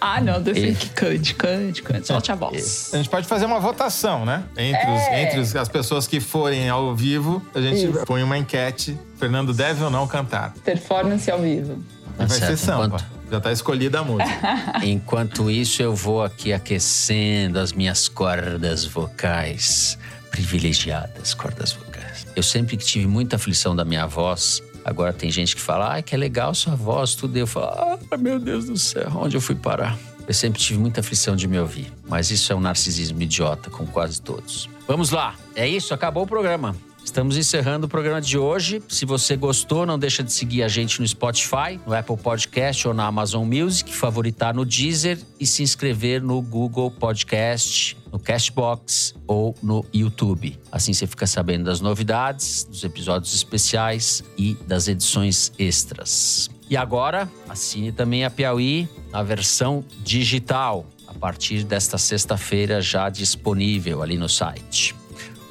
Ah, 0.00 0.20
não, 0.20 0.40
defende 0.40 0.70
E- 0.72 0.74
que 0.76 0.88
cante, 0.90 1.34
cante, 1.34 1.82
cante. 1.82 2.06
Solte 2.06 2.30
a 2.30 2.34
voz. 2.34 2.90
A 2.92 2.96
gente 2.98 3.08
pode 3.08 3.26
fazer 3.26 3.46
uma 3.46 3.58
votação, 3.58 4.24
né? 4.24 4.44
Entre, 4.56 4.90
os- 4.90 5.00
É. 5.08 5.22
entre 5.24 5.40
os- 5.40 5.56
as 5.56 5.68
pessoas 5.68 6.06
que 6.06 6.20
forem 6.20 6.68
ao 6.68 6.94
vivo, 6.94 7.42
a 7.54 7.60
gente 7.60 7.84
Isso. 7.90 8.04
põe 8.06 8.22
uma 8.22 8.38
enquete: 8.38 8.98
Fernando 9.18 9.52
deve 9.52 9.82
ou 9.82 9.90
não 9.90 10.06
cantar? 10.06 10.52
Performance 10.64 11.30
ao 11.30 11.40
vivo. 11.40 11.82
Vai 12.16 12.26
Tá 12.26 12.34
certo, 12.34 12.46
ser 12.50 12.56
Sampa. 12.56 12.86
enquanto- 12.86 13.18
Já 13.30 13.40
tá 13.40 13.52
escolhida 13.52 14.00
a 14.00 14.02
música. 14.02 14.30
Enquanto 14.82 15.50
isso, 15.50 15.82
eu 15.82 15.94
vou 15.94 16.22
aqui 16.24 16.50
aquecendo 16.50 17.58
as 17.58 17.74
minhas 17.74 18.08
cordas 18.08 18.86
vocais. 18.86 19.98
Privilegiadas 20.30 21.34
cordas 21.34 21.72
vocais. 21.72 22.26
Eu 22.36 22.42
sempre 22.42 22.76
tive 22.76 23.06
muita 23.06 23.36
aflição 23.36 23.74
da 23.74 23.84
minha 23.84 24.06
voz. 24.06 24.62
Agora 24.84 25.12
tem 25.12 25.30
gente 25.30 25.54
que 25.54 25.60
fala, 25.60 25.92
ai, 25.92 26.02
que 26.02 26.14
é 26.14 26.18
legal 26.18 26.54
sua 26.54 26.74
voz, 26.74 27.14
tudo. 27.14 27.36
Eu 27.36 27.46
falo, 27.46 27.98
ah, 28.10 28.16
meu 28.16 28.38
Deus 28.38 28.66
do 28.66 28.78
céu, 28.78 29.10
onde 29.16 29.36
eu 29.36 29.40
fui 29.40 29.54
parar? 29.54 29.98
Eu 30.26 30.34
sempre 30.34 30.60
tive 30.60 30.78
muita 30.78 31.00
aflição 31.00 31.34
de 31.34 31.48
me 31.48 31.58
ouvir. 31.58 31.92
Mas 32.06 32.30
isso 32.30 32.52
é 32.52 32.56
um 32.56 32.60
narcisismo 32.60 33.20
idiota, 33.22 33.70
com 33.70 33.86
quase 33.86 34.20
todos. 34.20 34.68
Vamos 34.86 35.10
lá. 35.10 35.34
É 35.54 35.66
isso, 35.66 35.94
acabou 35.94 36.24
o 36.24 36.26
programa. 36.26 36.76
Estamos 37.08 37.38
encerrando 37.38 37.86
o 37.86 37.88
programa 37.88 38.20
de 38.20 38.36
hoje. 38.36 38.82
Se 38.86 39.06
você 39.06 39.34
gostou, 39.34 39.86
não 39.86 39.98
deixa 39.98 40.22
de 40.22 40.30
seguir 40.30 40.62
a 40.62 40.68
gente 40.68 41.00
no 41.00 41.08
Spotify, 41.08 41.80
no 41.86 41.94
Apple 41.94 42.18
Podcast 42.18 42.86
ou 42.86 42.92
na 42.92 43.06
Amazon 43.06 43.48
Music, 43.48 43.90
favoritar 43.94 44.54
no 44.54 44.62
Deezer 44.62 45.18
e 45.40 45.46
se 45.46 45.62
inscrever 45.62 46.22
no 46.22 46.42
Google 46.42 46.90
Podcast, 46.90 47.96
no 48.12 48.18
Castbox 48.18 49.14
ou 49.26 49.54
no 49.62 49.86
YouTube. 49.92 50.60
Assim 50.70 50.92
você 50.92 51.06
fica 51.06 51.26
sabendo 51.26 51.64
das 51.64 51.80
novidades, 51.80 52.64
dos 52.64 52.84
episódios 52.84 53.34
especiais 53.34 54.22
e 54.36 54.54
das 54.66 54.86
edições 54.86 55.50
extras. 55.58 56.50
E 56.68 56.76
agora, 56.76 57.26
assine 57.48 57.90
também 57.90 58.22
a 58.26 58.30
Piauí 58.30 58.86
na 59.10 59.22
versão 59.22 59.82
digital, 60.04 60.84
a 61.06 61.14
partir 61.14 61.64
desta 61.64 61.96
sexta-feira 61.96 62.82
já 62.82 63.08
disponível 63.08 64.02
ali 64.02 64.18
no 64.18 64.28
site. 64.28 64.94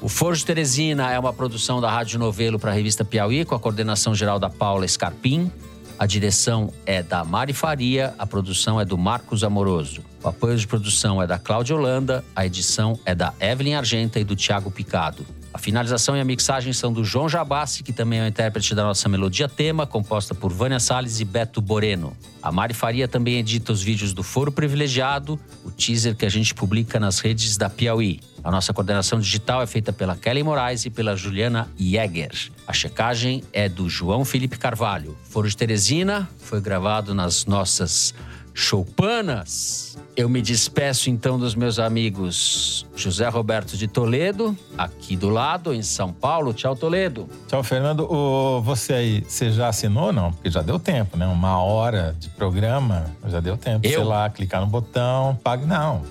O 0.00 0.08
Foro 0.08 0.36
de 0.36 0.44
Teresina 0.44 1.10
é 1.10 1.18
uma 1.18 1.32
produção 1.32 1.80
da 1.80 1.90
Rádio 1.90 2.20
Novelo 2.20 2.56
para 2.56 2.70
a 2.70 2.74
revista 2.74 3.04
Piauí, 3.04 3.44
com 3.44 3.56
a 3.56 3.58
coordenação 3.58 4.14
geral 4.14 4.38
da 4.38 4.48
Paula 4.48 4.86
Scarpim. 4.86 5.50
A 5.98 6.06
direção 6.06 6.72
é 6.86 7.02
da 7.02 7.24
Mari 7.24 7.52
Faria, 7.52 8.14
a 8.16 8.24
produção 8.24 8.80
é 8.80 8.84
do 8.84 8.96
Marcos 8.96 9.42
Amoroso. 9.42 10.04
O 10.22 10.28
apoio 10.28 10.56
de 10.56 10.68
produção 10.68 11.20
é 11.20 11.26
da 11.26 11.36
Cláudia 11.36 11.74
Holanda, 11.74 12.24
a 12.34 12.46
edição 12.46 12.96
é 13.04 13.12
da 13.12 13.34
Evelyn 13.40 13.74
Argenta 13.74 14.20
e 14.20 14.24
do 14.24 14.36
Tiago 14.36 14.70
Picado. 14.70 15.26
A 15.58 15.60
finalização 15.60 16.16
e 16.16 16.20
a 16.20 16.24
mixagem 16.24 16.72
são 16.72 16.92
do 16.92 17.04
João 17.04 17.28
Jabassi, 17.28 17.82
que 17.82 17.92
também 17.92 18.20
é 18.20 18.22
o 18.22 18.28
intérprete 18.28 18.76
da 18.76 18.84
nossa 18.84 19.08
melodia 19.08 19.48
tema, 19.48 19.88
composta 19.88 20.32
por 20.32 20.52
Vânia 20.52 20.78
Salles 20.78 21.18
e 21.18 21.24
Beto 21.24 21.60
Boreno. 21.60 22.16
A 22.40 22.52
Mari 22.52 22.72
Faria 22.72 23.08
também 23.08 23.38
edita 23.38 23.72
os 23.72 23.82
vídeos 23.82 24.12
do 24.12 24.22
Foro 24.22 24.52
Privilegiado, 24.52 25.36
o 25.64 25.70
teaser 25.72 26.14
que 26.14 26.24
a 26.24 26.28
gente 26.28 26.54
publica 26.54 27.00
nas 27.00 27.18
redes 27.18 27.56
da 27.56 27.68
Piauí. 27.68 28.20
A 28.44 28.52
nossa 28.52 28.72
coordenação 28.72 29.18
digital 29.18 29.60
é 29.60 29.66
feita 29.66 29.92
pela 29.92 30.14
Kelly 30.14 30.44
Moraes 30.44 30.84
e 30.84 30.90
pela 30.90 31.16
Juliana 31.16 31.68
Jäger. 31.76 32.52
A 32.64 32.72
checagem 32.72 33.42
é 33.52 33.68
do 33.68 33.88
João 33.88 34.24
Felipe 34.24 34.56
Carvalho. 34.56 35.18
Foro 35.24 35.48
de 35.48 35.56
Teresina 35.56 36.30
foi 36.38 36.60
gravado 36.60 37.12
nas 37.16 37.46
nossas 37.46 38.14
choupanas. 38.54 39.87
Eu 40.18 40.28
me 40.28 40.42
despeço 40.42 41.10
então 41.10 41.38
dos 41.38 41.54
meus 41.54 41.78
amigos 41.78 42.84
José 42.96 43.28
Roberto 43.28 43.76
de 43.76 43.86
Toledo, 43.86 44.58
aqui 44.76 45.14
do 45.14 45.28
lado, 45.28 45.72
em 45.72 45.80
São 45.80 46.12
Paulo. 46.12 46.52
Tchau, 46.52 46.74
Toledo. 46.74 47.28
Tchau, 47.46 47.62
Fernando. 47.62 48.00
Ô, 48.12 48.60
você 48.60 48.94
aí, 48.94 49.24
você 49.24 49.52
já 49.52 49.68
assinou 49.68 50.06
ou 50.06 50.12
não? 50.12 50.32
Porque 50.32 50.50
já 50.50 50.60
deu 50.60 50.76
tempo, 50.76 51.16
né? 51.16 51.24
Uma 51.24 51.62
hora 51.62 52.16
de 52.18 52.28
programa, 52.30 53.06
já 53.28 53.38
deu 53.38 53.56
tempo. 53.56 53.86
Eu? 53.86 53.90
Sei 53.92 54.02
lá, 54.02 54.28
clicar 54.28 54.60
no 54.60 54.66
botão, 54.66 55.38
pague. 55.40 55.64
Não. 55.64 56.02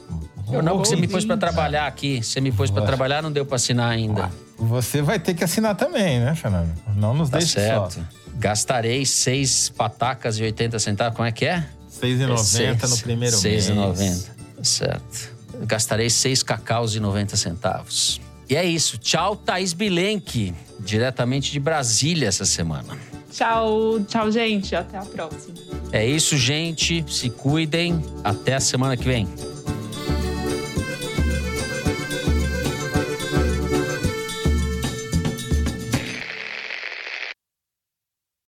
Eu 0.54 0.64
não, 0.64 0.78
porque 0.78 0.88
você 0.88 0.96
me 0.96 1.10
pôs 1.10 1.26
para 1.26 1.36
trabalhar 1.36 1.86
aqui. 1.86 2.24
Você 2.24 2.40
me 2.40 2.54
pôs 2.54 2.72
para 2.72 2.86
trabalhar, 2.86 3.22
não 3.22 3.30
deu 3.30 3.46
para 3.46 3.58
assinar 3.58 3.90
ainda. 3.92 4.32
Você 4.58 5.02
vai 5.02 5.20
ter 5.20 5.34
que 5.34 5.44
assinar 5.44 5.76
também, 5.76 6.22
né, 6.22 6.34
Fernando? 6.34 6.72
Não 6.96 7.14
nos 7.14 7.30
Tá 7.30 7.40
deixe 7.40 7.56
certo. 7.60 7.96
só. 7.96 8.02
Gastarei 8.36 9.06
seis 9.06 9.68
patacas 9.68 10.40
e 10.40 10.44
80 10.44 10.80
centavos. 10.80 11.14
Como 11.18 11.28
é 11.28 11.32
que 11.34 11.46
é? 11.46 11.66
R$6,90 12.02 12.90
no 12.90 12.98
primeiro 13.00 13.42
mês. 13.42 13.70
6,90. 13.70 14.26
Tá 14.58 14.64
certo. 14.64 15.38
Gastarei 15.62 16.10
seis 16.10 16.44
cacaus 16.44 16.96
e 16.96 17.00
90 17.00 17.36
centavos. 17.36 18.22
E 18.50 18.56
é 18.56 18.66
isso. 18.66 18.98
Tchau, 18.98 19.36
Thaís 19.36 19.74
Bilenque, 19.74 20.54
diretamente 20.80 21.52
de 21.52 21.60
Brasília 21.60 22.28
essa 22.28 22.46
semana. 22.46 22.98
Tchau, 23.32 24.00
tchau, 24.08 24.32
gente. 24.32 24.76
Até 24.76 24.98
a 24.98 25.06
próxima. 25.06 25.54
É 25.92 26.06
isso, 26.06 26.38
gente. 26.38 27.04
Se 27.08 27.30
cuidem. 27.30 28.02
Até 28.24 28.56
a 28.56 28.60
semana 28.60 28.96
que 28.96 29.04
vem. 29.04 29.28